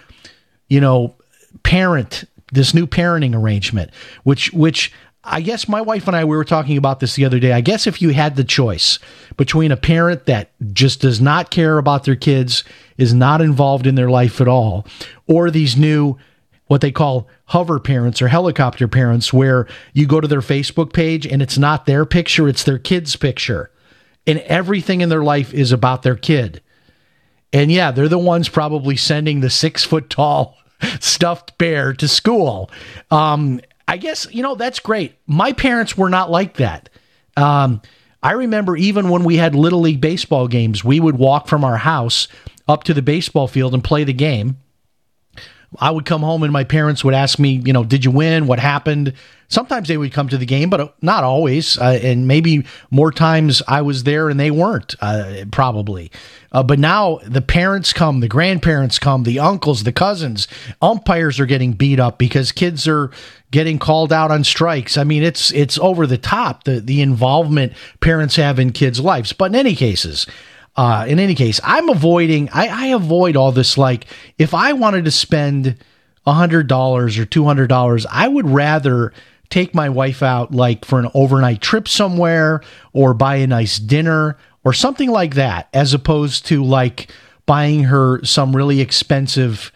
you 0.68 0.82
know, 0.82 1.16
parent, 1.64 2.26
this 2.52 2.74
new 2.74 2.88
parenting 2.88 3.36
arrangement, 3.36 3.92
which, 4.24 4.52
which 4.52 4.92
I 5.24 5.42
guess 5.42 5.68
my 5.68 5.82
wife 5.82 6.08
and 6.08 6.16
I 6.16 6.26
we 6.26 6.36
were 6.36 6.44
talking 6.44 6.78
about 6.78 7.00
this 7.00 7.16
the 7.16 7.26
other 7.26 7.40
day. 7.40 7.52
I 7.52 7.62
guess 7.62 7.86
if 7.86 8.02
you 8.02 8.10
had 8.10 8.36
the 8.36 8.44
choice 8.44 8.98
between 9.38 9.72
a 9.72 9.78
parent 9.78 10.26
that 10.26 10.52
just 10.74 11.02
does 11.02 11.22
not 11.22 11.52
care 11.52 11.78
about 11.78 12.06
their 12.06 12.16
kids, 12.16 12.64
is 12.98 13.14
not 13.14 13.42
involved 13.42 13.86
in 13.86 13.96
their 13.96 14.10
life 14.10 14.42
at 14.42 14.48
all, 14.48 14.86
or 15.28 15.52
these 15.52 15.78
new 15.78 16.18
what 16.68 16.80
they 16.82 16.92
call 16.92 17.28
hover 17.48 17.80
parents 17.80 18.22
or 18.22 18.30
helicopter 18.30 18.88
parents 18.88 19.34
where 19.34 19.68
you 19.92 20.08
go 20.08 20.22
to 20.22 20.28
their 20.28 20.40
Facebook 20.40 20.94
page 20.94 21.28
and 21.28 21.42
it's 21.42 21.58
not 21.58 21.86
their 21.86 22.06
picture, 22.06 22.48
it's 22.48 22.64
their 22.64 22.80
kid's 22.80 23.18
picture. 23.18 23.70
And 24.26 24.40
everything 24.40 25.02
in 25.02 25.10
their 25.10 25.24
life 25.24 25.54
is 25.54 25.74
about 25.74 26.04
their 26.04 26.16
kid. 26.16 26.62
And 27.52 27.72
yeah, 27.72 27.92
they're 27.92 28.08
the 28.08 28.18
ones 28.18 28.48
probably 28.48 28.96
sending 28.96 29.42
the 29.42 29.50
six 29.50 29.84
foot 29.84 30.10
tall 30.10 30.58
stuffed 31.02 31.58
bear 31.58 31.92
to 31.94 32.08
school. 32.08 32.72
Um, 33.10 33.60
I 33.88 33.98
guess, 33.98 34.28
you 34.32 34.44
know, 34.44 34.56
that's 34.56 34.80
great. 34.80 35.16
My 35.28 35.54
parents 35.54 35.98
were 35.98 36.10
not 36.10 36.32
like 36.32 36.58
that. 36.58 36.90
Um, 37.38 37.82
I 38.24 38.34
remember 38.34 38.78
even 38.78 39.10
when 39.10 39.24
we 39.24 39.38
had 39.38 39.56
Little 39.56 39.82
League 39.82 40.02
baseball 40.02 40.48
games, 40.48 40.84
we 40.84 41.00
would 41.00 41.18
walk 41.18 41.48
from 41.48 41.64
our 41.64 41.78
house 41.78 42.28
up 42.68 42.84
to 42.86 42.94
the 42.94 43.02
baseball 43.02 43.48
field 43.48 43.74
and 43.74 43.84
play 43.84 44.04
the 44.04 44.14
game. 44.14 44.58
I 45.80 45.90
would 45.90 46.06
come 46.06 46.22
home 46.22 46.44
and 46.44 46.52
my 46.52 46.64
parents 46.64 47.04
would 47.04 47.14
ask 47.14 47.40
me, 47.40 47.62
you 47.66 47.72
know, 47.72 47.84
did 47.84 48.04
you 48.04 48.12
win? 48.12 48.46
What 48.46 48.60
happened? 48.60 49.14
Sometimes 49.48 49.88
they 49.88 49.98
would 49.98 50.14
come 50.14 50.30
to 50.30 50.38
the 50.38 50.46
game, 50.46 50.70
but 50.70 50.96
not 51.02 51.24
always. 51.24 51.78
Uh, 51.78 52.00
and 52.02 52.28
maybe 52.28 52.66
more 52.90 53.12
times 53.12 53.62
I 53.68 53.82
was 53.82 54.04
there 54.04 54.30
and 54.30 54.40
they 54.40 54.52
weren't, 54.52 54.96
uh, 55.02 55.46
probably. 55.52 56.12
Uh, 56.52 56.64
but 56.64 56.80
now 56.80 57.20
the 57.26 57.42
parents 57.42 57.94
come, 57.94 58.20
the 58.20 58.28
grandparents 58.28 59.00
come, 59.00 59.24
the 59.24 59.40
uncles, 59.40 59.84
the 59.84 59.94
cousins. 59.94 60.48
Umpires 60.82 61.40
are 61.40 61.46
getting 61.46 61.74
beat 61.74 62.00
up 62.00 62.18
because 62.18 62.52
kids 62.52 62.88
are 62.88 63.12
getting 63.52 63.80
called 63.80 64.12
out 64.12 64.32
on 64.32 64.44
strikes. 64.44 64.98
I 64.98 65.04
mean, 65.04 65.24
it's 65.24 65.52
it's 65.52 65.78
over 65.80 66.06
the 66.06 66.18
top 66.18 66.66
the 66.66 66.80
the 66.82 67.02
involvement 67.02 67.74
parents 68.02 68.36
have 68.36 68.60
in 68.60 68.72
kids' 68.72 69.00
lives. 69.00 69.32
But 69.32 69.52
in 69.52 69.56
any 69.56 69.76
cases, 69.76 70.28
uh, 70.76 71.06
in 71.08 71.20
any 71.20 71.36
case, 71.36 71.60
I'm 71.64 71.90
avoiding. 71.90 72.50
I, 72.54 72.68
I 72.68 72.86
avoid 72.88 73.36
all 73.36 73.52
this. 73.52 73.78
Like, 73.78 74.06
if 74.38 74.54
I 74.54 74.74
wanted 74.74 75.06
to 75.06 75.12
spend 75.12 75.78
hundred 76.26 76.68
dollars 76.68 77.18
or 77.18 77.26
two 77.26 77.44
hundred 77.44 77.68
dollars, 77.68 78.06
I 78.10 78.28
would 78.28 78.50
rather 78.50 79.12
take 79.50 79.76
my 79.76 79.90
wife 79.90 80.24
out 80.24 80.54
like 80.54 80.86
for 80.86 81.00
an 81.00 81.10
overnight 81.14 81.62
trip 81.62 81.88
somewhere 81.88 82.62
or 82.94 83.14
buy 83.14 83.36
a 83.38 83.48
nice 83.48 83.80
dinner 83.80 84.38
or 84.64 84.72
something 84.72 85.10
like 85.10 85.36
that, 85.36 85.68
as 85.74 85.94
opposed 85.94 86.46
to 86.46 86.64
like 86.64 87.12
buying 87.46 87.84
her 87.84 88.24
some 88.24 88.56
really 88.56 88.80
expensive 88.80 89.72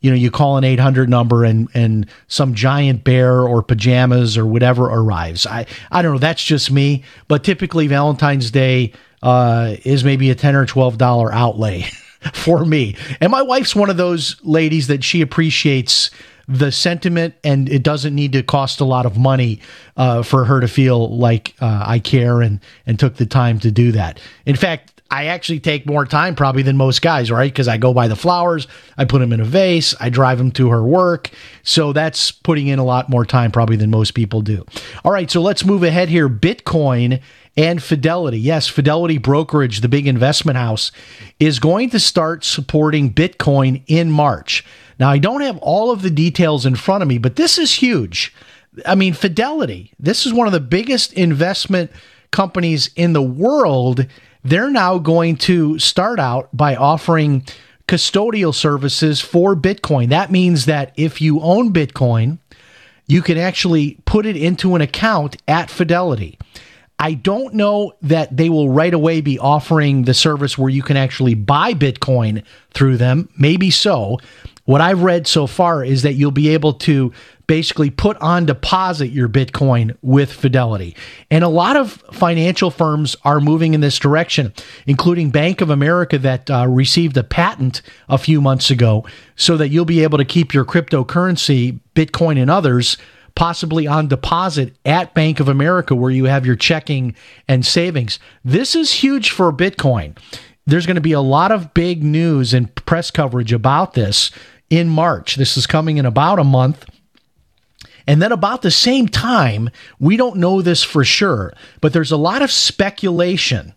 you 0.00 0.10
know, 0.10 0.16
you 0.16 0.30
call 0.30 0.56
an 0.56 0.64
800 0.64 1.08
number 1.08 1.44
and 1.44 1.68
and 1.74 2.06
some 2.26 2.54
giant 2.54 3.04
bear 3.04 3.42
or 3.42 3.62
pajamas 3.62 4.36
or 4.36 4.46
whatever 4.46 4.86
arrives. 4.86 5.46
I 5.46 5.66
I 5.92 6.02
don't 6.02 6.12
know. 6.12 6.18
That's 6.18 6.42
just 6.42 6.70
me. 6.70 7.04
But 7.28 7.44
typically 7.44 7.86
Valentine's 7.86 8.50
Day 8.50 8.92
uh, 9.22 9.76
is 9.84 10.04
maybe 10.04 10.30
a 10.30 10.34
10 10.34 10.54
or 10.54 10.66
12 10.66 10.98
dollar 10.98 11.32
outlay 11.32 11.82
for 12.32 12.64
me. 12.64 12.96
And 13.20 13.30
my 13.30 13.42
wife's 13.42 13.74
one 13.74 13.90
of 13.90 13.96
those 13.96 14.36
ladies 14.42 14.86
that 14.88 15.04
she 15.04 15.20
appreciates 15.20 16.10
the 16.48 16.72
sentiment 16.72 17.34
and 17.44 17.68
it 17.68 17.84
doesn't 17.84 18.12
need 18.12 18.32
to 18.32 18.42
cost 18.42 18.80
a 18.80 18.84
lot 18.84 19.06
of 19.06 19.16
money 19.16 19.60
uh, 19.96 20.22
for 20.22 20.44
her 20.44 20.60
to 20.60 20.66
feel 20.66 21.16
like 21.16 21.54
uh, 21.60 21.84
I 21.86 22.00
care 22.00 22.42
and 22.42 22.58
and 22.86 22.98
took 22.98 23.16
the 23.16 23.26
time 23.26 23.60
to 23.60 23.70
do 23.70 23.92
that. 23.92 24.18
In 24.46 24.56
fact, 24.56 25.00
I 25.12 25.26
actually 25.26 25.60
take 25.60 25.86
more 25.86 26.06
time 26.06 26.34
probably 26.34 26.62
than 26.62 26.76
most 26.76 27.02
guys, 27.02 27.30
right? 27.30 27.50
Because 27.50 27.66
I 27.66 27.78
go 27.78 27.92
buy 27.92 28.06
the 28.06 28.16
flowers, 28.16 28.68
I 28.96 29.04
put 29.04 29.18
them 29.18 29.32
in 29.32 29.40
a 29.40 29.44
vase, 29.44 29.94
I 30.00 30.08
drive 30.08 30.38
them 30.38 30.52
to 30.52 30.70
her 30.70 30.82
work. 30.82 31.30
So 31.62 31.92
that's 31.92 32.30
putting 32.30 32.68
in 32.68 32.78
a 32.78 32.84
lot 32.84 33.08
more 33.08 33.24
time 33.24 33.50
probably 33.50 33.76
than 33.76 33.90
most 33.90 34.12
people 34.12 34.40
do. 34.40 34.64
All 35.04 35.12
right, 35.12 35.30
so 35.30 35.40
let's 35.40 35.64
move 35.64 35.82
ahead 35.82 36.08
here. 36.08 36.28
Bitcoin 36.28 37.20
and 37.56 37.82
Fidelity. 37.82 38.38
Yes, 38.38 38.68
Fidelity 38.68 39.18
Brokerage, 39.18 39.80
the 39.80 39.88
big 39.88 40.06
investment 40.06 40.56
house, 40.56 40.92
is 41.38 41.58
going 41.58 41.90
to 41.90 42.00
start 42.00 42.44
supporting 42.44 43.12
Bitcoin 43.12 43.82
in 43.86 44.10
March. 44.10 44.64
Now, 44.98 45.10
I 45.10 45.18
don't 45.18 45.40
have 45.40 45.58
all 45.58 45.90
of 45.90 46.02
the 46.02 46.10
details 46.10 46.66
in 46.66 46.76
front 46.76 47.02
of 47.02 47.08
me, 47.08 47.18
but 47.18 47.36
this 47.36 47.58
is 47.58 47.74
huge. 47.74 48.34
I 48.86 48.94
mean, 48.94 49.14
Fidelity, 49.14 49.92
this 49.98 50.26
is 50.26 50.32
one 50.32 50.46
of 50.46 50.52
the 50.52 50.60
biggest 50.60 51.12
investment 51.14 51.90
companies 52.30 52.90
in 52.96 53.12
the 53.12 53.22
world 53.22 54.06
they're 54.42 54.70
now 54.70 54.98
going 54.98 55.36
to 55.36 55.78
start 55.78 56.18
out 56.18 56.48
by 56.56 56.74
offering 56.74 57.44
custodial 57.86 58.54
services 58.54 59.20
for 59.20 59.54
Bitcoin. 59.54 60.08
That 60.08 60.30
means 60.30 60.66
that 60.66 60.92
if 60.96 61.20
you 61.20 61.40
own 61.40 61.72
Bitcoin, 61.72 62.38
you 63.06 63.22
can 63.22 63.36
actually 63.36 63.98
put 64.04 64.24
it 64.24 64.36
into 64.36 64.74
an 64.74 64.80
account 64.80 65.36
at 65.48 65.70
Fidelity. 65.70 66.38
I 67.00 67.14
don't 67.14 67.54
know 67.54 67.94
that 68.02 68.36
they 68.36 68.50
will 68.50 68.68
right 68.68 68.92
away 68.92 69.22
be 69.22 69.38
offering 69.38 70.04
the 70.04 70.12
service 70.12 70.58
where 70.58 70.68
you 70.68 70.82
can 70.82 70.98
actually 70.98 71.34
buy 71.34 71.72
Bitcoin 71.72 72.44
through 72.74 72.98
them. 72.98 73.30
Maybe 73.38 73.70
so. 73.70 74.18
What 74.66 74.82
I've 74.82 75.02
read 75.02 75.26
so 75.26 75.46
far 75.46 75.82
is 75.82 76.02
that 76.02 76.12
you'll 76.12 76.30
be 76.30 76.50
able 76.50 76.74
to 76.74 77.12
basically 77.46 77.90
put 77.90 78.16
on 78.18 78.46
deposit 78.46 79.08
your 79.08 79.28
Bitcoin 79.28 79.96
with 80.02 80.30
Fidelity. 80.30 80.94
And 81.30 81.42
a 81.42 81.48
lot 81.48 81.74
of 81.74 81.92
financial 82.12 82.70
firms 82.70 83.16
are 83.24 83.40
moving 83.40 83.72
in 83.72 83.80
this 83.80 83.98
direction, 83.98 84.52
including 84.86 85.30
Bank 85.30 85.62
of 85.62 85.70
America 85.70 86.18
that 86.18 86.50
uh, 86.50 86.68
received 86.68 87.16
a 87.16 87.24
patent 87.24 87.80
a 88.08 88.18
few 88.18 88.40
months 88.40 88.70
ago 88.70 89.04
so 89.36 89.56
that 89.56 89.70
you'll 89.70 89.86
be 89.86 90.02
able 90.02 90.18
to 90.18 90.24
keep 90.24 90.52
your 90.52 90.66
cryptocurrency, 90.66 91.80
Bitcoin 91.96 92.40
and 92.40 92.50
others, 92.50 92.98
possibly 93.34 93.86
on 93.86 94.08
deposit 94.08 94.74
at 94.84 95.14
Bank 95.14 95.40
of 95.40 95.48
America 95.48 95.94
where 95.94 96.10
you 96.10 96.24
have 96.24 96.46
your 96.46 96.56
checking 96.56 97.14
and 97.48 97.64
savings. 97.64 98.18
This 98.44 98.74
is 98.74 98.92
huge 98.92 99.30
for 99.30 99.52
Bitcoin. 99.52 100.16
There's 100.66 100.86
going 100.86 100.96
to 100.96 101.00
be 101.00 101.12
a 101.12 101.20
lot 101.20 101.52
of 101.52 101.74
big 101.74 102.02
news 102.04 102.54
and 102.54 102.74
press 102.74 103.10
coverage 103.10 103.52
about 103.52 103.94
this 103.94 104.30
in 104.68 104.88
March. 104.88 105.36
This 105.36 105.56
is 105.56 105.66
coming 105.66 105.98
in 105.98 106.06
about 106.06 106.38
a 106.38 106.44
month. 106.44 106.86
And 108.06 108.20
then 108.20 108.32
about 108.32 108.62
the 108.62 108.70
same 108.70 109.08
time, 109.08 109.70
we 109.98 110.16
don't 110.16 110.36
know 110.36 110.62
this 110.62 110.82
for 110.82 111.04
sure, 111.04 111.52
but 111.80 111.92
there's 111.92 112.12
a 112.12 112.16
lot 112.16 112.42
of 112.42 112.50
speculation 112.50 113.74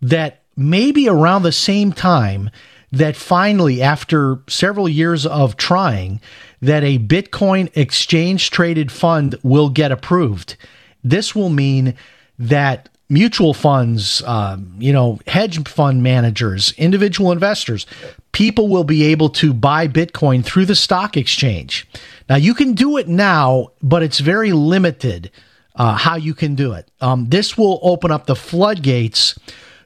that 0.00 0.42
maybe 0.56 1.08
around 1.08 1.42
the 1.42 1.52
same 1.52 1.92
time 1.92 2.50
that 2.92 3.16
finally, 3.16 3.82
after 3.82 4.40
several 4.48 4.88
years 4.88 5.26
of 5.26 5.56
trying, 5.56 6.20
that 6.60 6.82
a 6.82 6.98
Bitcoin 6.98 7.70
exchange 7.76 8.50
traded 8.50 8.90
fund 8.90 9.38
will 9.42 9.68
get 9.68 9.92
approved. 9.92 10.56
This 11.04 11.34
will 11.34 11.50
mean 11.50 11.94
that 12.38 12.88
mutual 13.08 13.54
funds, 13.54 14.22
um, 14.24 14.74
you 14.78 14.92
know, 14.92 15.18
hedge 15.26 15.66
fund 15.66 16.02
managers, 16.02 16.72
individual 16.76 17.32
investors, 17.32 17.86
people 18.32 18.68
will 18.68 18.84
be 18.84 19.04
able 19.04 19.30
to 19.30 19.54
buy 19.54 19.88
Bitcoin 19.88 20.44
through 20.44 20.66
the 20.66 20.74
stock 20.74 21.16
exchange. 21.16 21.86
Now, 22.28 22.36
you 22.36 22.54
can 22.54 22.74
do 22.74 22.98
it 22.98 23.08
now, 23.08 23.68
but 23.82 24.02
it's 24.02 24.18
very 24.18 24.52
limited 24.52 25.30
uh, 25.76 25.94
how 25.94 26.16
you 26.16 26.34
can 26.34 26.54
do 26.54 26.72
it. 26.72 26.90
Um, 27.00 27.28
this 27.28 27.56
will 27.56 27.78
open 27.82 28.10
up 28.10 28.26
the 28.26 28.36
floodgates 28.36 29.38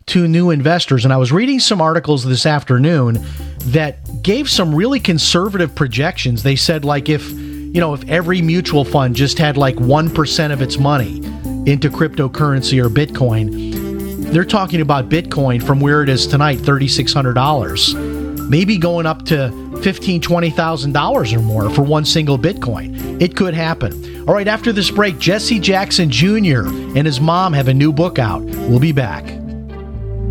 to 0.07 0.29
new 0.29 0.51
investors. 0.51 1.05
And 1.05 1.13
I 1.13 1.17
was 1.17 1.33
reading 1.33 1.61
some 1.61 1.81
articles 1.81 2.25
this 2.25 2.47
afternoon 2.47 3.25
that 3.67 4.23
gave 4.23 4.51
some 4.51 4.75
really 4.75 5.01
conservative 5.01 5.75
projections. 5.75 6.43
They 6.43 6.57
said, 6.57 6.85
like, 6.85 7.09
if 7.09 7.31
you 7.31 7.81
know, 7.81 7.95
if 7.95 8.07
every 8.09 8.43
mutual 8.43 8.85
fund 8.85 9.17
just 9.17 9.39
had 9.39 9.57
like 9.57 9.77
1% 9.77 10.53
of 10.53 10.61
its 10.61 10.79
money 10.79 11.17
into 11.65 11.89
cryptocurrency 11.89 12.85
or 12.85 12.91
Bitcoin, 12.91 14.31
they're 14.31 14.45
talking 14.45 14.83
about 14.83 15.09
Bitcoin 15.09 15.63
from 15.63 15.81
where 15.81 16.03
it 16.03 16.11
is 16.11 16.27
tonight, 16.27 16.59
$3,600, 16.59 18.49
maybe 18.51 18.77
going 18.77 19.07
up 19.07 19.25
to 19.25 19.51
$15,000, 19.83 20.21
$20,000 20.21 21.33
or 21.33 21.41
more 21.41 21.71
for 21.71 21.83
one 21.83 22.05
single 22.05 22.39
Bitcoin. 22.39 23.21
It 23.23 23.37
could 23.37 23.55
happen. 23.55 24.29
All 24.29 24.35
right, 24.35 24.49
after 24.49 24.71
this 24.73 24.91
break, 24.91 25.19
Jesse 25.19 25.59
Jackson 25.59 26.11
Jr. 26.11 26.67
and 26.67 27.07
his 27.07 27.21
mom 27.21 27.55
have 27.55 27.69
a 27.69 27.75
new 27.75 27.93
book 27.93 28.19
out. 28.19 28.43
We'll 28.43 28.81
be 28.81 28.93
back. 28.93 29.42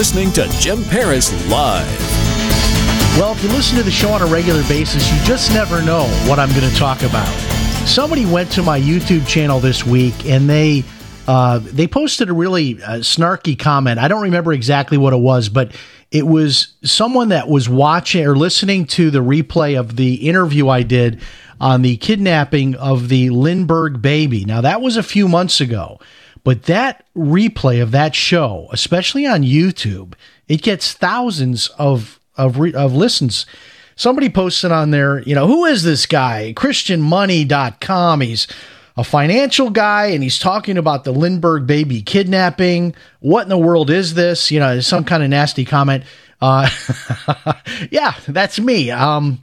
listening 0.00 0.32
to 0.32 0.48
Jim 0.58 0.82
Paris 0.84 1.30
Live. 1.50 2.00
Well, 3.18 3.32
if 3.32 3.42
you 3.42 3.50
listen 3.50 3.76
to 3.76 3.82
the 3.82 3.90
show 3.90 4.08
on 4.08 4.22
a 4.22 4.26
regular 4.26 4.62
basis, 4.62 5.12
you 5.12 5.22
just 5.26 5.52
never 5.52 5.82
know 5.82 6.04
what 6.26 6.38
I'm 6.38 6.48
going 6.58 6.66
to 6.70 6.74
talk 6.74 7.02
about. 7.02 7.28
Somebody 7.86 8.24
went 8.24 8.50
to 8.52 8.62
my 8.62 8.80
YouTube 8.80 9.28
channel 9.28 9.60
this 9.60 9.84
week 9.84 10.24
and 10.24 10.48
they 10.48 10.84
uh, 11.28 11.58
they 11.58 11.86
posted 11.86 12.30
a 12.30 12.32
really 12.32 12.82
uh, 12.82 13.00
snarky 13.00 13.58
comment. 13.58 13.98
I 13.98 14.08
don't 14.08 14.22
remember 14.22 14.54
exactly 14.54 14.96
what 14.96 15.12
it 15.12 15.18
was, 15.18 15.50
but 15.50 15.76
it 16.10 16.26
was 16.26 16.68
someone 16.82 17.28
that 17.28 17.46
was 17.46 17.68
watching 17.68 18.26
or 18.26 18.34
listening 18.34 18.86
to 18.86 19.10
the 19.10 19.18
replay 19.18 19.78
of 19.78 19.96
the 19.96 20.26
interview 20.26 20.70
I 20.70 20.82
did 20.82 21.20
on 21.60 21.82
the 21.82 21.98
kidnapping 21.98 22.74
of 22.76 23.10
the 23.10 23.28
Lindbergh 23.28 24.00
baby. 24.00 24.46
Now, 24.46 24.62
that 24.62 24.80
was 24.80 24.96
a 24.96 25.02
few 25.02 25.28
months 25.28 25.60
ago, 25.60 26.00
but 26.44 26.64
that 26.64 27.04
replay 27.16 27.82
of 27.82 27.90
that 27.90 28.14
show, 28.14 28.68
especially 28.72 29.26
on 29.26 29.42
YouTube, 29.42 30.14
it 30.48 30.62
gets 30.62 30.92
thousands 30.92 31.68
of 31.78 32.18
of, 32.36 32.58
re- 32.58 32.72
of 32.72 32.94
listens. 32.94 33.44
Somebody 33.96 34.30
posted 34.30 34.72
on 34.72 34.92
there, 34.92 35.20
you 35.22 35.34
know, 35.34 35.46
who 35.46 35.66
is 35.66 35.82
this 35.82 36.06
guy? 36.06 36.54
ChristianMoney.com. 36.56 38.20
He's 38.22 38.46
a 38.96 39.04
financial 39.04 39.68
guy 39.68 40.06
and 40.06 40.22
he's 40.22 40.38
talking 40.38 40.78
about 40.78 41.04
the 41.04 41.12
Lindbergh 41.12 41.66
baby 41.66 42.00
kidnapping. 42.00 42.94
What 43.20 43.42
in 43.42 43.48
the 43.50 43.58
world 43.58 43.90
is 43.90 44.14
this? 44.14 44.50
You 44.50 44.60
know, 44.60 44.80
some 44.80 45.04
kind 45.04 45.22
of 45.22 45.28
nasty 45.28 45.66
comment. 45.66 46.04
Uh, 46.40 46.70
yeah, 47.90 48.14
that's 48.26 48.58
me. 48.58 48.90
Um, 48.90 49.40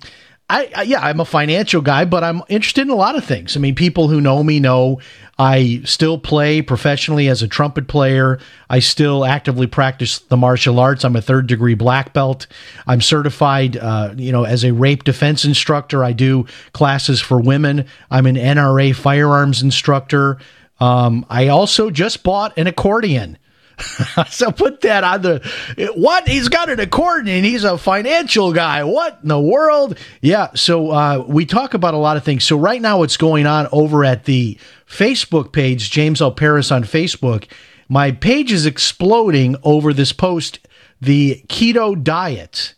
I, 0.50 0.72
I, 0.76 0.82
yeah, 0.84 1.02
I'm 1.02 1.20
a 1.20 1.26
financial 1.26 1.82
guy, 1.82 2.06
but 2.06 2.24
I'm 2.24 2.42
interested 2.48 2.82
in 2.82 2.90
a 2.90 2.96
lot 2.96 3.18
of 3.18 3.26
things. 3.26 3.58
I 3.58 3.60
mean, 3.60 3.76
people 3.76 4.08
who 4.08 4.22
know 4.22 4.44
me 4.44 4.60
know 4.62 5.00
I 5.38 5.82
still 5.84 6.18
play 6.18 6.62
professionally 6.62 7.28
as 7.28 7.44
a 7.44 7.48
trumpet 7.48 7.88
player. 7.88 8.40
I 8.70 8.80
still 8.80 9.26
actively 9.26 9.68
practice 9.68 10.20
the 10.20 10.38
martial 10.38 10.80
arts. 10.80 11.04
I'm 11.04 11.16
a 11.16 11.22
third 11.22 11.48
degree 11.48 11.76
black 11.76 12.14
belt. 12.14 12.48
I'm 12.88 13.02
certified, 13.02 13.78
uh, 13.78 14.14
you 14.16 14.32
know, 14.32 14.46
as 14.46 14.64
a 14.64 14.74
rape 14.74 15.04
defense 15.04 15.46
instructor. 15.46 16.04
I 16.04 16.14
do 16.14 16.46
classes 16.72 17.22
for 17.22 17.40
women. 17.40 17.86
I'm 18.10 18.26
an 18.26 18.36
NRA 18.36 18.96
firearms 18.96 19.62
instructor. 19.62 20.38
Um, 20.80 21.26
I 21.30 21.50
also 21.50 21.90
just 21.92 22.24
bought 22.24 22.58
an 22.58 22.68
accordion. 22.68 23.38
so 24.30 24.52
put 24.52 24.82
that 24.82 25.04
on 25.04 25.22
the 25.22 25.92
what? 25.96 26.28
He's 26.28 26.50
got 26.50 26.70
an 26.70 26.80
accordion 26.80 27.44
he's 27.44 27.64
a 27.64 27.78
financial 27.78 28.54
guy. 28.54 28.84
What 28.84 29.20
in 29.22 29.30
the 29.30 29.40
world? 29.40 29.98
Yeah 30.22 30.50
so 30.56 30.92
uh, 30.92 31.26
we 31.28 31.46
talk 31.46 31.74
about 31.74 31.94
a 31.94 31.98
lot 31.98 32.18
of 32.18 32.24
things. 32.24 32.44
So 32.44 32.58
right 32.58 32.82
now 32.82 33.00
what's 33.00 33.18
going 33.18 33.46
on 33.46 33.68
over 33.72 34.04
at 34.04 34.26
the 34.26 34.58
facebook 34.88 35.52
page 35.52 35.92
james 35.92 36.22
l 36.22 36.32
paris 36.32 36.72
on 36.72 36.84
facebook 36.86 37.50
my 37.90 38.12
page 38.12 38.52
is 38.54 38.66
exploding 38.66 39.58
over 39.64 39.94
this 39.94 40.14
post 40.14 40.60
the 41.02 41.44
keto 41.48 42.02
diet. 42.02 42.74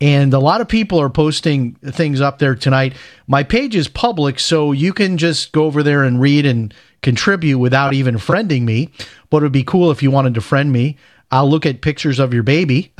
And 0.00 0.34
a 0.34 0.40
lot 0.40 0.60
of 0.60 0.66
people 0.66 1.00
are 1.00 1.10
posting 1.10 1.74
things 1.76 2.20
up 2.20 2.38
there 2.40 2.56
tonight. 2.56 2.94
My 3.28 3.44
page 3.44 3.76
is 3.76 3.86
public, 3.86 4.40
so 4.40 4.72
you 4.72 4.92
can 4.92 5.16
just 5.16 5.52
go 5.52 5.64
over 5.64 5.82
there 5.82 6.02
and 6.02 6.20
read 6.20 6.44
and 6.44 6.74
contribute 7.02 7.58
without 7.58 7.94
even 7.94 8.16
friending 8.16 8.62
me. 8.62 8.90
But 9.30 9.38
it 9.38 9.42
would 9.44 9.52
be 9.52 9.64
cool 9.64 9.90
if 9.90 10.02
you 10.02 10.10
wanted 10.10 10.34
to 10.34 10.40
friend 10.40 10.72
me. 10.72 10.96
I'll 11.32 11.48
look 11.48 11.64
at 11.64 11.80
pictures 11.80 12.18
of 12.18 12.34
your 12.34 12.42
baby. 12.42 12.92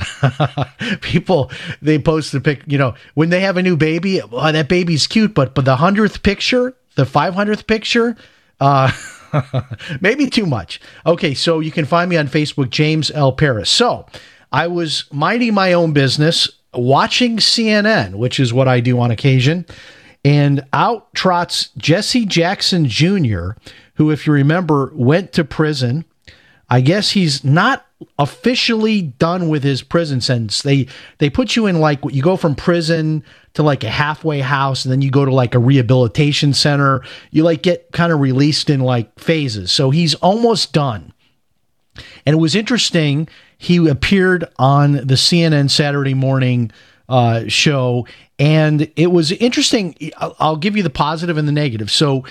people 1.01 1.51
they 1.81 1.99
post 1.99 2.31
the 2.31 2.41
pic, 2.41 2.63
you 2.65 2.79
know, 2.79 2.95
when 3.13 3.29
they 3.29 3.41
have 3.41 3.57
a 3.57 3.61
new 3.61 3.77
baby, 3.77 4.21
oh, 4.21 4.51
that 4.51 4.67
baby's 4.67 5.05
cute, 5.05 5.35
but 5.35 5.53
but 5.53 5.65
the 5.65 5.75
hundredth 5.75 6.23
picture, 6.23 6.75
the 6.95 7.05
five 7.05 7.35
hundredth 7.35 7.67
picture, 7.67 8.17
uh, 8.59 8.91
maybe 10.01 10.27
too 10.27 10.47
much. 10.47 10.81
Okay, 11.05 11.35
so 11.35 11.59
you 11.59 11.71
can 11.71 11.85
find 11.85 12.09
me 12.09 12.17
on 12.17 12.27
Facebook, 12.27 12.71
James 12.71 13.11
L. 13.11 13.31
Paris. 13.31 13.69
So 13.69 14.07
I 14.51 14.65
was 14.65 15.05
minding 15.11 15.53
my 15.53 15.73
own 15.73 15.93
business, 15.93 16.49
watching 16.73 17.37
CNN, 17.37 18.15
which 18.15 18.39
is 18.39 18.51
what 18.51 18.67
I 18.67 18.79
do 18.79 18.99
on 18.99 19.11
occasion, 19.11 19.67
and 20.25 20.65
out 20.73 21.13
trots 21.13 21.69
Jesse 21.77 22.25
Jackson 22.25 22.87
Jr., 22.87 23.51
who, 24.03 24.11
if 24.11 24.27
you 24.27 24.33
remember, 24.33 24.91
went 24.95 25.31
to 25.33 25.43
prison. 25.43 26.05
I 26.69 26.81
guess 26.81 27.11
he's 27.11 27.43
not 27.43 27.85
officially 28.19 29.01
done 29.01 29.47
with 29.47 29.63
his 29.63 29.81
prison 29.81 30.21
sentence. 30.21 30.61
They 30.61 30.87
they 31.19 31.29
put 31.29 31.55
you 31.55 31.67
in 31.67 31.79
like 31.79 31.99
you 32.09 32.21
go 32.21 32.35
from 32.35 32.55
prison 32.55 33.23
to 33.53 33.63
like 33.63 33.83
a 33.83 33.89
halfway 33.89 34.39
house 34.39 34.83
and 34.83 34.91
then 34.91 35.01
you 35.01 35.11
go 35.11 35.23
to 35.23 35.33
like 35.33 35.55
a 35.55 35.59
rehabilitation 35.59 36.53
center. 36.53 37.01
You 37.31 37.43
like 37.43 37.61
get 37.61 37.91
kind 37.91 38.11
of 38.11 38.19
released 38.19 38.69
in 38.69 38.81
like 38.81 39.17
phases. 39.19 39.71
So 39.71 39.89
he's 39.91 40.15
almost 40.15 40.73
done. 40.73 41.13
And 42.25 42.35
it 42.35 42.39
was 42.39 42.55
interesting. 42.55 43.29
He 43.57 43.87
appeared 43.87 44.45
on 44.57 44.93
the 44.93 45.15
CNN 45.15 45.69
Saturday 45.69 46.15
morning 46.15 46.71
uh, 47.07 47.43
show, 47.47 48.07
and 48.39 48.91
it 48.95 49.11
was 49.11 49.31
interesting. 49.31 49.95
I'll, 50.17 50.35
I'll 50.39 50.55
give 50.55 50.75
you 50.75 50.81
the 50.83 50.89
positive 50.89 51.37
and 51.37 51.47
the 51.47 51.51
negative. 51.51 51.91
So 51.91 52.25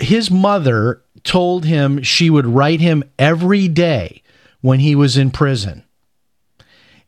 his 0.00 0.30
mother 0.30 1.02
told 1.24 1.64
him 1.64 2.02
she 2.02 2.30
would 2.30 2.46
write 2.46 2.80
him 2.80 3.04
every 3.18 3.68
day 3.68 4.22
when 4.60 4.80
he 4.80 4.94
was 4.94 5.16
in 5.16 5.30
prison. 5.30 5.84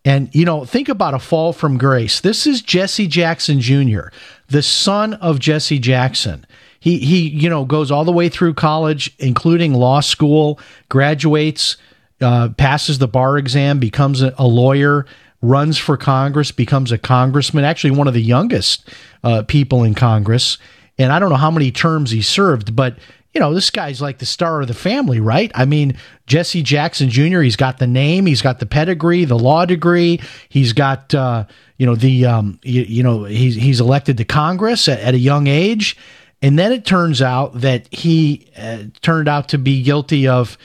And, 0.04 0.34
you 0.34 0.44
know, 0.44 0.64
think 0.64 0.88
about 0.88 1.14
a 1.14 1.18
fall 1.18 1.52
from 1.52 1.78
grace. 1.78 2.20
This 2.20 2.46
is 2.46 2.60
Jesse 2.60 3.06
Jackson 3.06 3.60
Jr., 3.60 4.08
the 4.48 4.62
son 4.62 5.14
of 5.14 5.38
Jesse 5.38 5.78
Jackson. 5.78 6.44
He, 6.80 6.98
he, 6.98 7.28
you 7.28 7.48
know, 7.48 7.64
goes 7.64 7.92
all 7.92 8.04
the 8.04 8.10
way 8.10 8.28
through 8.28 8.54
college, 8.54 9.14
including 9.20 9.74
law 9.74 10.00
school, 10.00 10.58
graduates, 10.88 11.76
uh, 12.20 12.48
passes 12.50 12.98
the 12.98 13.06
bar 13.06 13.38
exam, 13.38 13.78
becomes 13.78 14.22
a, 14.22 14.34
a, 14.38 14.46
lawyer, 14.46 15.06
runs 15.40 15.78
for 15.78 15.96
Congress, 15.96 16.50
becomes 16.50 16.90
a 16.90 16.98
congressman, 16.98 17.64
actually 17.64 17.92
one 17.92 18.08
of 18.08 18.14
the 18.14 18.22
youngest 18.22 18.88
uh, 19.22 19.42
people 19.42 19.84
in 19.84 19.94
Congress. 19.94 20.58
And 20.98 21.12
I 21.12 21.18
don't 21.18 21.30
know 21.30 21.36
how 21.36 21.50
many 21.50 21.70
terms 21.70 22.10
he 22.10 22.22
served, 22.22 22.76
but 22.76 22.96
you 23.34 23.40
know, 23.40 23.54
this 23.54 23.70
guy's 23.70 24.02
like 24.02 24.18
the 24.18 24.26
star 24.26 24.60
of 24.60 24.68
the 24.68 24.74
family, 24.74 25.18
right? 25.18 25.50
I 25.54 25.64
mean, 25.64 25.96
Jesse 26.26 26.62
Jackson 26.62 27.08
Jr., 27.08 27.40
he's 27.40 27.56
got 27.56 27.78
the 27.78 27.86
name, 27.86 28.26
he's 28.26 28.42
got 28.42 28.58
the 28.58 28.66
pedigree, 28.66 29.24
the 29.24 29.38
law 29.38 29.64
degree, 29.64 30.20
he's 30.50 30.74
got, 30.74 31.14
uh, 31.14 31.46
you 31.78 31.86
know, 31.86 31.94
the, 31.94 32.26
um, 32.26 32.60
you, 32.62 32.82
you, 32.82 33.02
know, 33.02 33.24
he's, 33.24 33.54
he's 33.54 33.80
elected 33.80 34.18
to 34.18 34.24
Congress 34.24 34.86
at, 34.86 35.00
at, 35.00 35.14
a 35.14 35.18
young 35.18 35.46
age. 35.46 35.96
And 36.42 36.58
then 36.58 36.72
it 36.72 36.84
turns 36.84 37.22
out 37.22 37.60
that 37.60 37.88
he 37.92 38.48
uh, 38.56 38.84
turned 39.00 39.28
out 39.28 39.48
to 39.50 39.58
be 39.58 39.82
guilty 39.82 40.28
of 40.28 40.58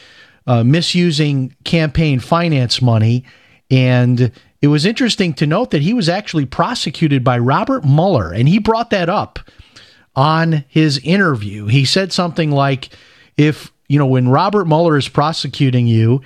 uh, 0.46 0.64
misusing 0.64 1.56
campaign 1.64 2.20
finance 2.20 2.82
money. 2.82 3.24
And 3.72 4.32
it 4.62 4.68
was 4.68 4.86
interesting 4.86 5.34
to 5.36 5.48
note 5.48 5.72
that 5.72 5.84
he 5.84 5.94
was 5.94 6.10
actually 6.10 6.46
prosecuted 6.46 7.24
by 7.24 7.38
Robert 7.38 7.86
Mueller, 7.86 8.34
and 8.34 8.50
he 8.50 8.60
brought 8.60 8.90
that 8.90 9.08
up 9.08 9.40
on 10.18 10.66
his 10.68 10.98
interview. 11.04 11.68
He 11.68 11.86
said 11.86 12.12
something 12.12 12.52
like, 12.52 12.90
if, 13.38 13.72
you 13.88 14.00
know, 14.00 14.08
when 14.08 14.28
Robert 14.28 14.66
Mueller 14.66 14.98
is 14.98 15.08
prosecuting 15.08 15.86
you, 15.86 16.22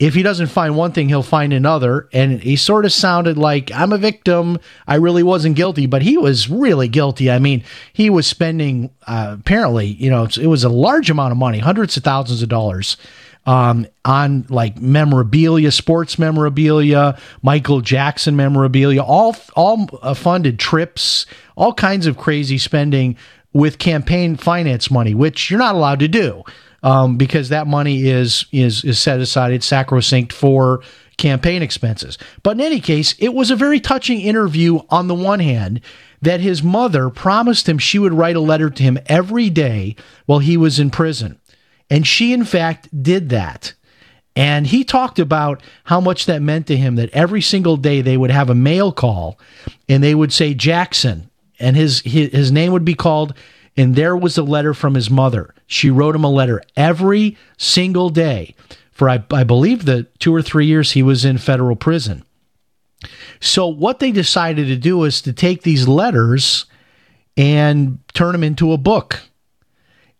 if 0.00 0.14
he 0.14 0.22
doesn't 0.22 0.48
find 0.48 0.76
one 0.76 0.92
thing, 0.92 1.08
he'll 1.08 1.22
find 1.22 1.52
another. 1.52 2.08
And 2.12 2.40
he 2.40 2.56
sort 2.56 2.84
of 2.84 2.92
sounded 2.92 3.38
like, 3.38 3.72
I'm 3.72 3.92
a 3.92 3.98
victim. 3.98 4.58
I 4.86 4.96
really 4.96 5.22
wasn't 5.22 5.56
guilty, 5.56 5.86
but 5.86 6.02
he 6.02 6.18
was 6.18 6.50
really 6.50 6.88
guilty. 6.88 7.30
I 7.30 7.38
mean, 7.38 7.64
he 7.92 8.10
was 8.10 8.26
spending, 8.26 8.90
uh, 9.06 9.36
apparently, 9.38 9.86
you 9.86 10.10
know, 10.10 10.24
it 10.24 10.46
was 10.46 10.64
a 10.64 10.68
large 10.68 11.08
amount 11.08 11.32
of 11.32 11.38
money, 11.38 11.58
hundreds 11.60 11.96
of 11.96 12.04
thousands 12.04 12.42
of 12.42 12.48
dollars. 12.48 12.96
Um, 13.48 13.86
on 14.04 14.44
like 14.50 14.78
memorabilia, 14.78 15.70
sports 15.72 16.18
memorabilia, 16.18 17.18
Michael 17.40 17.80
Jackson 17.80 18.36
memorabilia, 18.36 19.02
all 19.02 19.34
all 19.56 19.88
uh, 20.02 20.12
funded 20.12 20.58
trips, 20.58 21.24
all 21.56 21.72
kinds 21.72 22.06
of 22.06 22.18
crazy 22.18 22.58
spending 22.58 23.16
with 23.54 23.78
campaign 23.78 24.36
finance 24.36 24.90
money, 24.90 25.14
which 25.14 25.50
you're 25.50 25.58
not 25.58 25.74
allowed 25.74 26.00
to 26.00 26.08
do 26.08 26.44
um, 26.82 27.16
because 27.16 27.48
that 27.48 27.66
money 27.66 28.06
is 28.06 28.44
is 28.52 28.84
is 28.84 28.98
set 28.98 29.20
aside. 29.20 29.52
It's 29.52 29.66
sacrosanct 29.66 30.32
for 30.32 30.82
campaign 31.16 31.62
expenses. 31.62 32.18
But 32.42 32.52
in 32.52 32.60
any 32.60 32.80
case, 32.80 33.14
it 33.18 33.34
was 33.34 33.50
a 33.50 33.56
very 33.56 33.80
touching 33.80 34.20
interview. 34.20 34.80
On 34.90 35.08
the 35.08 35.14
one 35.14 35.40
hand, 35.40 35.80
that 36.22 36.40
his 36.40 36.62
mother 36.62 37.10
promised 37.10 37.68
him 37.68 37.78
she 37.78 37.98
would 37.98 38.12
write 38.12 38.36
a 38.36 38.40
letter 38.40 38.70
to 38.70 38.82
him 38.82 38.98
every 39.06 39.50
day 39.50 39.96
while 40.26 40.38
he 40.38 40.56
was 40.56 40.78
in 40.78 40.90
prison, 40.90 41.40
and 41.90 42.06
she 42.06 42.32
in 42.32 42.44
fact 42.44 42.88
did 43.02 43.28
that. 43.30 43.74
And 44.36 44.68
he 44.68 44.84
talked 44.84 45.18
about 45.18 45.62
how 45.84 46.00
much 46.00 46.26
that 46.26 46.42
meant 46.42 46.68
to 46.68 46.76
him 46.76 46.94
that 46.94 47.10
every 47.10 47.42
single 47.42 47.76
day 47.76 48.02
they 48.02 48.16
would 48.16 48.30
have 48.30 48.48
a 48.50 48.54
mail 48.54 48.92
call 48.92 49.38
and 49.88 50.02
they 50.02 50.14
would 50.14 50.32
say 50.32 50.54
Jackson 50.54 51.28
and 51.58 51.74
his, 51.74 52.00
his, 52.02 52.30
his 52.30 52.52
name 52.52 52.70
would 52.70 52.84
be 52.84 52.94
called. 52.94 53.34
And 53.76 53.96
there 53.96 54.16
was 54.16 54.38
a 54.38 54.44
letter 54.44 54.74
from 54.74 54.94
his 54.94 55.10
mother. 55.10 55.54
She 55.66 55.90
wrote 55.90 56.14
him 56.14 56.24
a 56.24 56.30
letter 56.30 56.62
every 56.76 57.36
single 57.56 58.10
day 58.10 58.54
for, 58.92 59.08
I, 59.08 59.24
I 59.32 59.44
believe, 59.44 59.84
the 59.84 60.04
two 60.18 60.34
or 60.34 60.42
three 60.42 60.66
years 60.66 60.92
he 60.92 61.02
was 61.02 61.24
in 61.24 61.38
federal 61.38 61.76
prison. 61.76 62.24
So, 63.40 63.68
what 63.68 64.00
they 64.00 64.10
decided 64.10 64.66
to 64.66 64.76
do 64.76 65.04
is 65.04 65.22
to 65.22 65.32
take 65.32 65.62
these 65.62 65.86
letters 65.86 66.66
and 67.36 68.00
turn 68.12 68.32
them 68.32 68.42
into 68.42 68.72
a 68.72 68.78
book. 68.78 69.20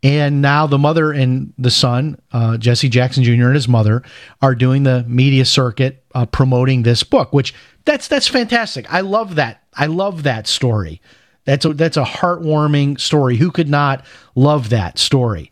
And 0.03 0.41
now 0.41 0.67
the 0.69 0.79
mother 0.79 1.11
and 1.11 1.53
the 1.59 1.71
son, 1.71 2.21
uh, 2.31 2.57
Jesse 2.57 2.89
Jackson 2.89 3.25
Jr. 3.25 3.47
and 3.47 3.55
his 3.55 3.67
mother, 3.67 4.03
are 4.41 4.55
doing 4.55 4.85
the 4.85 5.05
media 5.09 5.45
circuit 5.45 6.05
uh, 6.15 6.27
promoting 6.27 6.85
this 6.85 7.03
book, 7.03 7.33
which 7.33 7.53
that's 7.85 8.07
that's 8.07 8.29
fantastic. 8.29 8.93
I 8.93 9.01
love 9.01 9.35
that. 9.35 9.63
I 9.75 9.87
love 9.87 10.23
that 10.23 10.47
story. 10.47 11.01
That's 11.45 11.65
a, 11.65 11.73
that's 11.73 11.97
a 11.97 12.05
heartwarming 12.05 13.01
story. 13.01 13.39
Who 13.39 13.51
could 13.51 13.69
not 13.69 14.05
love 14.35 14.69
that 14.69 14.99
story? 14.99 15.51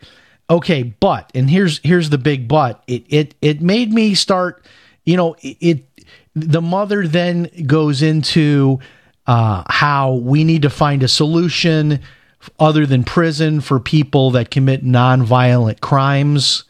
Okay, 0.48 0.82
but 0.82 1.30
and 1.34 1.50
here's 1.50 1.80
here's 1.82 2.10
the 2.10 2.18
big 2.18 2.46
but. 2.46 2.84
It 2.86 3.04
it 3.08 3.34
it 3.40 3.60
made 3.60 3.92
me 3.92 4.14
start. 4.14 4.64
You 5.04 5.16
know, 5.16 5.34
it, 5.40 5.56
it 5.60 6.04
the 6.34 6.60
mother 6.60 7.08
then 7.08 7.50
goes 7.66 8.02
into 8.02 8.78
uh, 9.26 9.64
how 9.68 10.14
we 10.14 10.44
need 10.44 10.62
to 10.62 10.70
find 10.70 11.02
a 11.02 11.08
solution 11.08 12.00
other 12.58 12.86
than 12.86 13.04
prison 13.04 13.60
for 13.60 13.80
people 13.80 14.30
that 14.32 14.50
commit 14.50 14.84
nonviolent 14.84 15.80
crimes. 15.80 16.64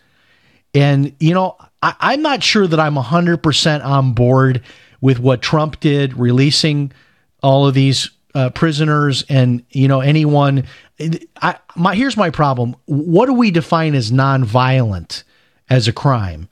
And, 0.74 1.14
you 1.20 1.34
know, 1.34 1.56
I, 1.82 2.14
am 2.14 2.22
not 2.22 2.42
sure 2.42 2.66
that 2.66 2.80
I'm 2.80 2.94
100% 2.94 3.84
on 3.84 4.12
board 4.12 4.62
with 5.00 5.18
what 5.18 5.42
Trump 5.42 5.80
did, 5.80 6.16
releasing 6.16 6.92
all 7.42 7.66
of 7.66 7.74
these 7.74 8.10
uh, 8.34 8.50
prisoners 8.50 9.24
and 9.30 9.64
you 9.70 9.88
know 9.88 10.00
anyone. 10.00 10.64
I, 11.40 11.56
my 11.74 11.94
here's 11.94 12.16
my 12.16 12.30
problem. 12.30 12.76
What 12.84 13.26
do 13.26 13.32
we 13.32 13.50
define 13.50 13.94
as 13.94 14.12
nonviolent 14.12 15.22
as 15.70 15.88
a 15.88 15.92
crime? 15.92 16.48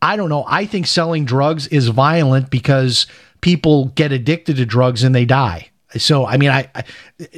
I 0.00 0.16
don't 0.16 0.28
know. 0.28 0.44
I 0.46 0.66
think 0.66 0.86
selling 0.86 1.24
drugs 1.24 1.66
is 1.66 1.88
violent 1.88 2.48
because 2.48 3.06
people 3.40 3.86
get 3.86 4.12
addicted 4.12 4.56
to 4.56 4.66
drugs 4.66 5.02
and 5.02 5.14
they 5.14 5.24
die. 5.24 5.70
So 5.98 6.26
I 6.26 6.36
mean, 6.36 6.50
I, 6.50 6.68
I, 6.74 6.84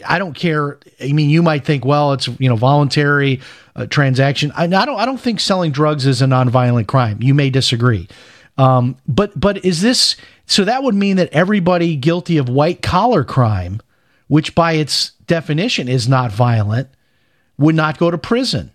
I 0.06 0.18
don't 0.18 0.34
care. 0.34 0.78
I 1.00 1.12
mean, 1.12 1.30
you 1.30 1.42
might 1.42 1.64
think, 1.64 1.84
well, 1.84 2.12
it's 2.12 2.28
you 2.38 2.48
know 2.48 2.56
voluntary 2.56 3.40
uh, 3.76 3.86
transaction. 3.86 4.52
I, 4.56 4.64
I, 4.64 4.66
don't 4.66 4.98
I 4.98 5.04
don't 5.04 5.20
think 5.20 5.40
selling 5.40 5.72
drugs 5.72 6.06
is 6.06 6.22
a 6.22 6.26
nonviolent 6.26 6.86
crime. 6.86 7.22
You 7.22 7.34
may 7.34 7.50
disagree, 7.50 8.09
um, 8.56 8.96
but 9.06 9.38
but 9.38 9.64
is 9.64 9.82
this 9.82 10.16
so 10.46 10.64
that 10.64 10.82
would 10.82 10.94
mean 10.94 11.16
that 11.16 11.32
everybody 11.32 11.94
guilty 11.96 12.38
of 12.38 12.48
white 12.48 12.80
collar 12.80 13.22
crime, 13.22 13.80
which 14.28 14.54
by 14.54 14.72
its 14.72 15.11
definition 15.26 15.88
is 15.88 16.09
not 16.09 16.32
violent, 16.32 16.88
would 17.59 17.74
not 17.74 17.98
go 17.98 18.11
to 18.11 18.18
prison. 18.18 18.72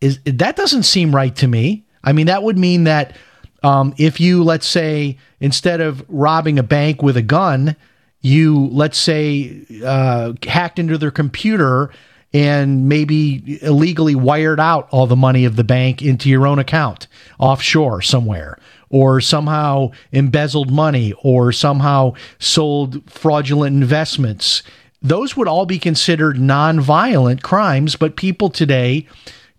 Is 0.00 0.20
that 0.24 0.56
doesn't 0.56 0.84
seem 0.84 1.14
right 1.14 1.34
to 1.36 1.46
me? 1.46 1.84
I 2.02 2.12
mean, 2.12 2.26
that 2.26 2.42
would 2.42 2.56
mean 2.56 2.84
that 2.84 3.16
um, 3.62 3.94
if 3.98 4.20
you, 4.20 4.44
let's 4.44 4.66
say, 4.66 5.18
instead 5.40 5.80
of 5.80 6.04
robbing 6.08 6.58
a 6.58 6.62
bank 6.62 7.02
with 7.02 7.16
a 7.16 7.22
gun, 7.22 7.76
you, 8.20 8.66
let's 8.68 8.98
say, 8.98 9.64
uh, 9.84 10.32
hacked 10.44 10.78
into 10.78 10.98
their 10.98 11.10
computer 11.10 11.90
and 12.32 12.88
maybe 12.88 13.58
illegally 13.62 14.14
wired 14.14 14.60
out 14.60 14.88
all 14.90 15.06
the 15.06 15.16
money 15.16 15.44
of 15.44 15.56
the 15.56 15.64
bank 15.64 16.02
into 16.02 16.28
your 16.28 16.46
own 16.46 16.58
account 16.58 17.06
offshore 17.38 18.02
somewhere 18.02 18.58
or 18.90 19.20
somehow 19.20 19.90
embezzled 20.12 20.70
money 20.70 21.14
or 21.22 21.52
somehow 21.52 22.12
sold 22.38 23.10
fraudulent 23.10 23.74
investments. 23.74 24.62
Those 25.00 25.36
would 25.36 25.48
all 25.48 25.66
be 25.66 25.78
considered 25.78 26.36
nonviolent 26.36 27.42
crimes, 27.42 27.96
but 27.96 28.16
people 28.16 28.50
today 28.50 29.06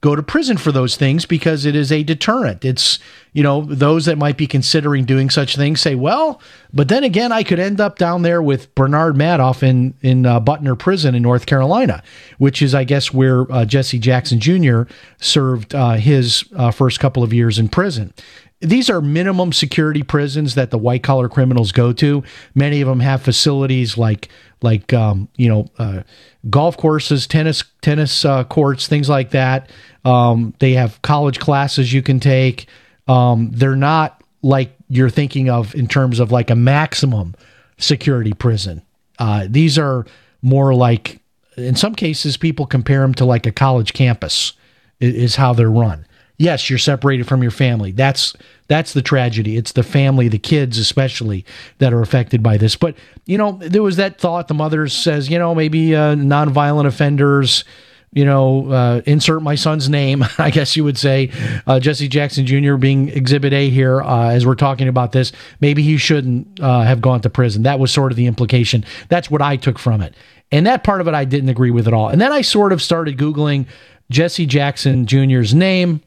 go 0.01 0.15
to 0.15 0.23
prison 0.23 0.57
for 0.57 0.71
those 0.71 0.95
things 0.95 1.25
because 1.25 1.65
it 1.65 1.75
is 1.75 1.91
a 1.91 2.03
deterrent. 2.03 2.63
It's, 2.63 2.99
you 3.33 3.43
know, 3.43 3.61
those 3.61 4.05
that 4.05 4.17
might 4.17 4.37
be 4.37 4.47
considering 4.47 5.03
doing 5.03 5.29
such 5.29 5.55
things 5.55 5.81
say, 5.81 5.95
well, 5.95 6.41
but 6.73 6.87
then 6.87 7.03
again, 7.03 7.31
I 7.31 7.43
could 7.43 7.59
end 7.59 7.81
up 7.81 7.97
down 7.97 8.21
there 8.21 8.41
with 8.41 8.73
Bernard 8.75 9.15
Madoff 9.15 9.61
in, 9.61 9.93
in 10.01 10.25
uh, 10.25 10.39
Butner 10.39 10.77
Prison 10.79 11.15
in 11.15 11.21
North 11.21 11.45
Carolina, 11.45 12.01
which 12.37 12.61
is, 12.61 12.73
I 12.73 12.85
guess, 12.85 13.13
where 13.13 13.51
uh, 13.51 13.65
Jesse 13.65 13.99
Jackson 13.99 14.39
Jr. 14.39 14.83
served 15.19 15.75
uh, 15.75 15.93
his 15.93 16.45
uh, 16.55 16.71
first 16.71 16.99
couple 16.99 17.23
of 17.23 17.33
years 17.33 17.59
in 17.59 17.67
prison 17.67 18.13
these 18.61 18.89
are 18.89 19.01
minimum 19.01 19.53
security 19.53 20.03
prisons 20.03 20.55
that 20.55 20.69
the 20.69 20.77
white 20.77 21.03
collar 21.03 21.29
criminals 21.29 21.71
go 21.71 21.93
to. 21.93 22.23
Many 22.55 22.81
of 22.81 22.87
them 22.87 22.99
have 22.99 23.21
facilities 23.21 23.97
like 23.97 24.29
like 24.61 24.93
um, 24.93 25.29
you 25.37 25.47
know 25.47 25.67
uh, 25.77 26.03
golf 26.49 26.75
courses, 26.75 27.25
tennis 27.25 27.63
tennis 27.81 28.25
uh, 28.25 28.43
courts, 28.43 28.87
things 28.87 29.07
like 29.07 29.31
that. 29.31 29.69
Um, 30.03 30.53
they 30.59 30.73
have 30.73 31.01
college 31.01 31.39
classes 31.39 31.93
you 31.93 32.01
can 32.01 32.19
take. 32.19 32.67
Um, 33.07 33.49
they're 33.53 33.75
not 33.75 34.21
like 34.41 34.75
you're 34.89 35.09
thinking 35.09 35.49
of 35.49 35.73
in 35.75 35.87
terms 35.87 36.19
of 36.19 36.31
like 36.31 36.49
a 36.49 36.55
maximum 36.55 37.35
security 37.77 38.33
prison. 38.33 38.81
Uh, 39.19 39.47
these 39.49 39.77
are 39.77 40.05
more 40.41 40.73
like, 40.73 41.19
in 41.57 41.75
some 41.75 41.93
cases, 41.93 42.37
people 42.37 42.65
compare 42.65 43.01
them 43.01 43.13
to 43.13 43.25
like 43.25 43.45
a 43.45 43.51
college 43.51 43.93
campus. 43.93 44.53
Is 44.99 45.37
how 45.37 45.53
they're 45.53 45.71
run 45.71 46.05
yes, 46.39 46.69
you're 46.69 46.79
separated 46.79 47.27
from 47.27 47.43
your 47.43 47.51
family. 47.51 47.91
That's 47.91 48.33
that's 48.67 48.93
the 48.93 49.03
tragedy. 49.03 49.57
It's 49.57 49.73
the 49.73 49.83
family, 49.83 50.27
the 50.27 50.39
kids 50.39 50.79
especially, 50.79 51.45
that 51.77 51.93
are 51.93 52.01
affected 52.01 52.41
by 52.41 52.57
this. 52.57 52.75
But 52.75 52.95
you 53.27 53.37
know, 53.37 53.59
there 53.61 53.83
was 53.83 53.97
that 53.97 54.19
thought. 54.19 54.47
The 54.47 54.55
mother 54.55 54.87
says, 54.87 55.29
you 55.29 55.37
know, 55.37 55.53
maybe 55.53 55.95
uh, 55.95 56.15
nonviolent 56.15 56.87
offenders 56.87 57.63
you 58.11 58.25
know, 58.25 58.71
uh, 58.71 59.01
insert 59.05 59.41
my 59.41 59.55
son's 59.55 59.87
name, 59.87 60.25
I 60.37 60.49
guess 60.49 60.75
you 60.75 60.83
would 60.83 60.97
say, 60.97 61.31
uh, 61.67 61.79
Jesse 61.79 62.07
Jackson 62.07 62.45
Jr. 62.45 62.75
being 62.75 63.09
Exhibit 63.09 63.53
A 63.53 63.69
here 63.69 64.01
uh, 64.01 64.29
as 64.29 64.45
we're 64.45 64.55
talking 64.55 64.87
about 64.87 65.11
this. 65.11 65.31
Maybe 65.61 65.83
he 65.83 65.97
shouldn't 65.97 66.59
uh, 66.59 66.81
have 66.81 67.01
gone 67.01 67.21
to 67.21 67.29
prison. 67.29 67.63
That 67.63 67.79
was 67.79 67.91
sort 67.91 68.11
of 68.11 68.15
the 68.15 68.25
implication. 68.25 68.83
That's 69.09 69.29
what 69.29 69.41
I 69.41 69.57
took 69.57 69.77
from 69.77 70.01
it. 70.01 70.15
And 70.51 70.65
that 70.65 70.83
part 70.83 71.01
of 71.01 71.07
it 71.07 71.13
I 71.13 71.25
didn't 71.25 71.49
agree 71.49 71.71
with 71.71 71.87
at 71.87 71.93
all. 71.93 72.09
And 72.09 72.19
then 72.19 72.31
I 72.31 72.41
sort 72.41 72.73
of 72.73 72.81
started 72.81 73.17
Googling 73.17 73.67
Jesse 74.09 74.47
Jackson 74.47 75.05
Jr.'s 75.05 75.53
name. 75.53 76.01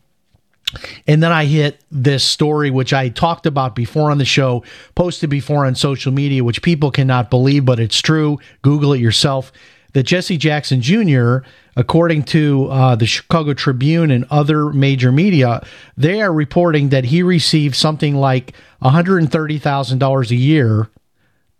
And 1.07 1.23
then 1.23 1.33
I 1.33 1.45
hit 1.45 1.83
this 1.91 2.25
story, 2.25 2.70
which 2.70 2.93
I 2.93 3.09
talked 3.09 3.47
about 3.47 3.75
before 3.75 4.11
on 4.11 4.18
the 4.18 4.25
show, 4.25 4.64
posted 4.95 5.31
before 5.31 5.66
on 5.66 5.75
social 5.75 6.12
media, 6.12 6.45
which 6.45 6.62
people 6.62 6.91
cannot 6.91 7.31
believe, 7.31 7.64
but 7.64 7.81
it's 7.81 8.01
true. 8.01 8.39
Google 8.62 8.93
it 8.93 9.01
yourself. 9.01 9.53
That 9.93 10.05
Jesse 10.05 10.39
Jackson 10.39 10.81
Jr., 10.81 11.39
according 11.77 12.23
to 12.25 12.68
uh, 12.70 12.97
the 12.97 13.07
Chicago 13.07 13.53
Tribune 13.53 14.11
and 14.11 14.25
other 14.31 14.70
major 14.70 15.12
media, 15.12 15.64
they 15.97 16.23
are 16.23 16.33
reporting 16.33 16.89
that 16.91 17.05
he 17.05 17.23
received 17.23 17.77
something 17.77 18.16
like 18.16 18.55
$130,000 18.83 20.31
a 20.31 20.35
year, 20.35 20.89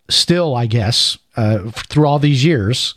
still, 0.09 0.55
I 0.55 0.65
guess, 0.65 1.17
uh, 1.35 1.69
through 1.71 2.07
all 2.07 2.19
these 2.19 2.43
years, 2.43 2.95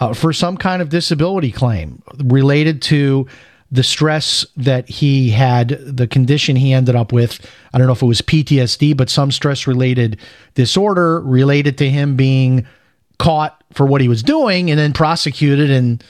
uh, 0.00 0.12
for 0.12 0.32
some 0.32 0.56
kind 0.56 0.82
of 0.82 0.90
disability 0.90 1.50
claim 1.52 2.02
related 2.18 2.82
to 2.82 3.26
the 3.74 3.82
stress 3.82 4.46
that 4.56 4.88
he 4.88 5.30
had, 5.30 5.70
the 5.84 6.06
condition 6.06 6.54
he 6.54 6.72
ended 6.72 6.94
up 6.94 7.12
with. 7.12 7.44
I 7.72 7.78
don't 7.78 7.88
know 7.88 7.92
if 7.92 8.02
it 8.02 8.06
was 8.06 8.22
PTSD, 8.22 8.96
but 8.96 9.10
some 9.10 9.32
stress 9.32 9.66
related 9.66 10.16
disorder 10.54 11.20
related 11.20 11.76
to 11.78 11.90
him 11.90 12.14
being 12.14 12.68
caught 13.18 13.64
for 13.72 13.84
what 13.84 14.00
he 14.00 14.06
was 14.06 14.22
doing 14.22 14.70
and 14.70 14.78
then 14.78 14.92
prosecuted. 14.92 15.72
And 15.72 16.04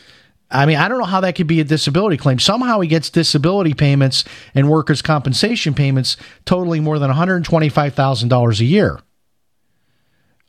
I 0.50 0.66
mean, 0.66 0.76
I 0.76 0.88
don't 0.88 0.98
know 0.98 1.06
how 1.06 1.22
that 1.22 1.36
could 1.36 1.46
be 1.46 1.58
a 1.60 1.64
disability 1.64 2.18
claim. 2.18 2.38
Somehow 2.38 2.80
he 2.80 2.88
gets 2.88 3.08
disability 3.08 3.72
payments 3.72 4.24
and 4.54 4.68
workers' 4.68 5.00
compensation 5.00 5.72
payments 5.72 6.18
totaling 6.44 6.84
more 6.84 6.98
than 6.98 7.10
$125,000 7.10 8.60
a 8.60 8.64
year. 8.64 9.00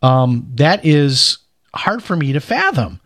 Um, 0.02 0.52
that 0.56 0.86
is 0.86 1.38
hard 1.74 2.04
for 2.04 2.18
me 2.18 2.34
to 2.34 2.42
fathom. 2.42 3.00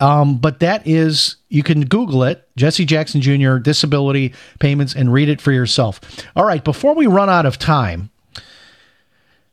Um, 0.00 0.38
but 0.38 0.60
that 0.60 0.86
is, 0.86 1.36
you 1.48 1.62
can 1.62 1.84
Google 1.84 2.24
it, 2.24 2.48
Jesse 2.56 2.84
Jackson 2.84 3.20
Jr., 3.20 3.58
disability 3.58 4.34
payments, 4.58 4.94
and 4.94 5.12
read 5.12 5.28
it 5.28 5.40
for 5.40 5.52
yourself. 5.52 6.00
All 6.34 6.44
right, 6.44 6.62
before 6.62 6.94
we 6.94 7.06
run 7.06 7.30
out 7.30 7.46
of 7.46 7.58
time, 7.58 8.10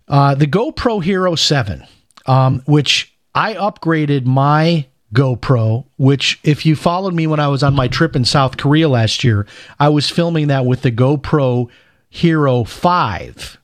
uh, 0.08 0.36
the 0.36 0.48
GoPro 0.48 1.04
Hero 1.04 1.36
7, 1.36 1.86
um, 2.26 2.64
which 2.66 3.16
I 3.34 3.54
upgraded 3.54 4.26
my 4.26 4.88
GoPro, 5.14 5.86
which, 5.98 6.40
if 6.44 6.66
you 6.66 6.76
followed 6.76 7.14
me 7.14 7.28
when 7.28 7.40
I 7.40 7.48
was 7.48 7.64
on 7.64 7.76
my 7.76 7.88
trip 7.88 8.16
in 8.16 8.26
South 8.26 8.58
Korea 8.58 8.90
last 8.90 9.24
year, 9.24 9.46
I 9.80 9.90
was 9.90 10.10
filming 10.10 10.48
that 10.48 10.66
with 10.66 10.82
the 10.82 10.92
GoPro 10.92 11.70
Hero 12.10 12.64
5. 12.64 13.58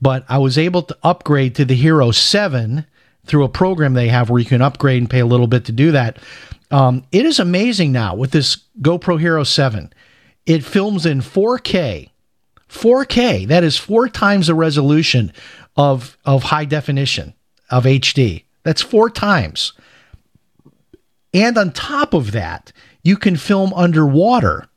But 0.00 0.24
I 0.28 0.38
was 0.38 0.58
able 0.58 0.82
to 0.82 0.96
upgrade 1.02 1.56
to 1.56 1.64
the 1.64 1.74
Hero 1.74 2.10
7 2.10 2.86
through 3.28 3.44
a 3.44 3.48
program 3.48 3.94
they 3.94 4.08
have 4.08 4.30
where 4.30 4.40
you 4.40 4.46
can 4.46 4.62
upgrade 4.62 5.00
and 5.02 5.10
pay 5.10 5.20
a 5.20 5.26
little 5.26 5.46
bit 5.46 5.66
to 5.66 5.72
do 5.72 5.92
that. 5.92 6.18
Um, 6.70 7.04
it 7.12 7.24
is 7.24 7.38
amazing 7.38 7.92
now 7.92 8.14
with 8.14 8.32
this 8.32 8.58
GoPro 8.80 9.20
Hero 9.20 9.44
7. 9.44 9.92
It 10.46 10.64
films 10.64 11.06
in 11.06 11.20
4K. 11.20 12.10
4K, 12.68 13.46
that 13.48 13.64
is 13.64 13.78
four 13.78 14.08
times 14.08 14.46
the 14.46 14.54
resolution 14.54 15.32
of, 15.76 16.18
of 16.24 16.44
high 16.44 16.66
definition 16.66 17.34
of 17.70 17.84
HD. 17.84 18.44
That's 18.62 18.82
four 18.82 19.08
times. 19.08 19.72
And 21.32 21.56
on 21.56 21.72
top 21.72 22.12
of 22.12 22.32
that, 22.32 22.72
you 23.02 23.16
can 23.16 23.36
film 23.36 23.72
underwater. 23.74 24.68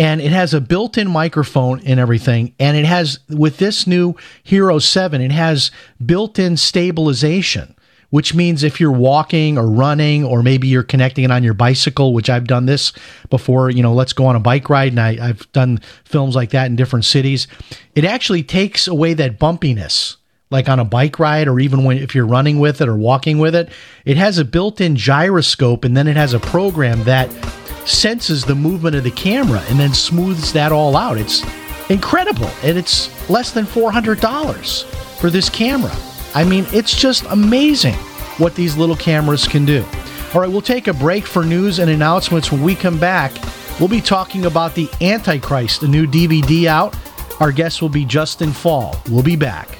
And 0.00 0.22
it 0.22 0.32
has 0.32 0.54
a 0.54 0.62
built 0.62 0.96
in 0.96 1.10
microphone 1.10 1.82
and 1.84 2.00
everything. 2.00 2.54
And 2.58 2.74
it 2.74 2.86
has, 2.86 3.18
with 3.28 3.58
this 3.58 3.86
new 3.86 4.14
Hero 4.42 4.78
7, 4.78 5.20
it 5.20 5.30
has 5.30 5.70
built 6.02 6.38
in 6.38 6.56
stabilization, 6.56 7.74
which 8.08 8.34
means 8.34 8.62
if 8.62 8.80
you're 8.80 8.90
walking 8.90 9.58
or 9.58 9.66
running, 9.66 10.24
or 10.24 10.42
maybe 10.42 10.68
you're 10.68 10.82
connecting 10.82 11.24
it 11.24 11.30
on 11.30 11.44
your 11.44 11.52
bicycle, 11.52 12.14
which 12.14 12.30
I've 12.30 12.46
done 12.46 12.64
this 12.64 12.94
before, 13.28 13.68
you 13.68 13.82
know, 13.82 13.92
let's 13.92 14.14
go 14.14 14.24
on 14.24 14.36
a 14.36 14.40
bike 14.40 14.70
ride. 14.70 14.92
And 14.92 15.00
I, 15.00 15.18
I've 15.20 15.52
done 15.52 15.80
films 16.06 16.34
like 16.34 16.48
that 16.52 16.68
in 16.68 16.76
different 16.76 17.04
cities. 17.04 17.46
It 17.94 18.06
actually 18.06 18.42
takes 18.42 18.88
away 18.88 19.12
that 19.12 19.38
bumpiness 19.38 20.16
like 20.50 20.70
on 20.70 20.80
a 20.80 20.84
bike 20.84 21.18
ride 21.18 21.46
or 21.46 21.60
even 21.60 21.84
when 21.84 21.98
if 21.98 22.14
you're 22.14 22.26
running 22.26 22.58
with 22.58 22.80
it 22.80 22.88
or 22.88 22.96
walking 22.96 23.38
with 23.38 23.54
it 23.54 23.68
it 24.04 24.16
has 24.16 24.36
a 24.36 24.44
built-in 24.44 24.96
gyroscope 24.96 25.84
and 25.84 25.96
then 25.96 26.08
it 26.08 26.16
has 26.16 26.34
a 26.34 26.40
program 26.40 27.04
that 27.04 27.30
senses 27.86 28.44
the 28.44 28.54
movement 28.54 28.96
of 28.96 29.04
the 29.04 29.10
camera 29.10 29.62
and 29.68 29.78
then 29.78 29.92
smooths 29.92 30.52
that 30.52 30.72
all 30.72 30.96
out. 30.96 31.18
It's 31.18 31.42
incredible 31.90 32.50
and 32.62 32.78
it's 32.78 33.08
less 33.28 33.50
than 33.52 33.64
$400 33.64 34.84
for 35.18 35.30
this 35.30 35.48
camera. 35.48 35.94
I 36.34 36.44
mean 36.44 36.66
it's 36.72 36.96
just 36.96 37.24
amazing 37.30 37.94
what 38.38 38.54
these 38.54 38.76
little 38.76 38.96
cameras 38.96 39.46
can 39.46 39.64
do. 39.64 39.84
All 40.34 40.40
right 40.40 40.50
we'll 40.50 40.62
take 40.62 40.88
a 40.88 40.94
break 40.94 41.26
for 41.26 41.44
news 41.44 41.78
and 41.78 41.90
announcements. 41.90 42.52
When 42.52 42.62
we 42.62 42.74
come 42.74 42.98
back 42.98 43.32
we'll 43.78 43.88
be 43.88 44.00
talking 44.00 44.46
about 44.46 44.74
the 44.74 44.88
antichrist 45.00 45.82
a 45.82 45.88
new 45.88 46.06
dvd 46.06 46.66
out. 46.66 46.96
Our 47.40 47.52
guest 47.52 47.80
will 47.80 47.88
be 47.88 48.04
Justen 48.04 48.52
Faull. 48.52 48.94
We'll 49.08 49.22
be 49.22 49.36
back 49.36 49.79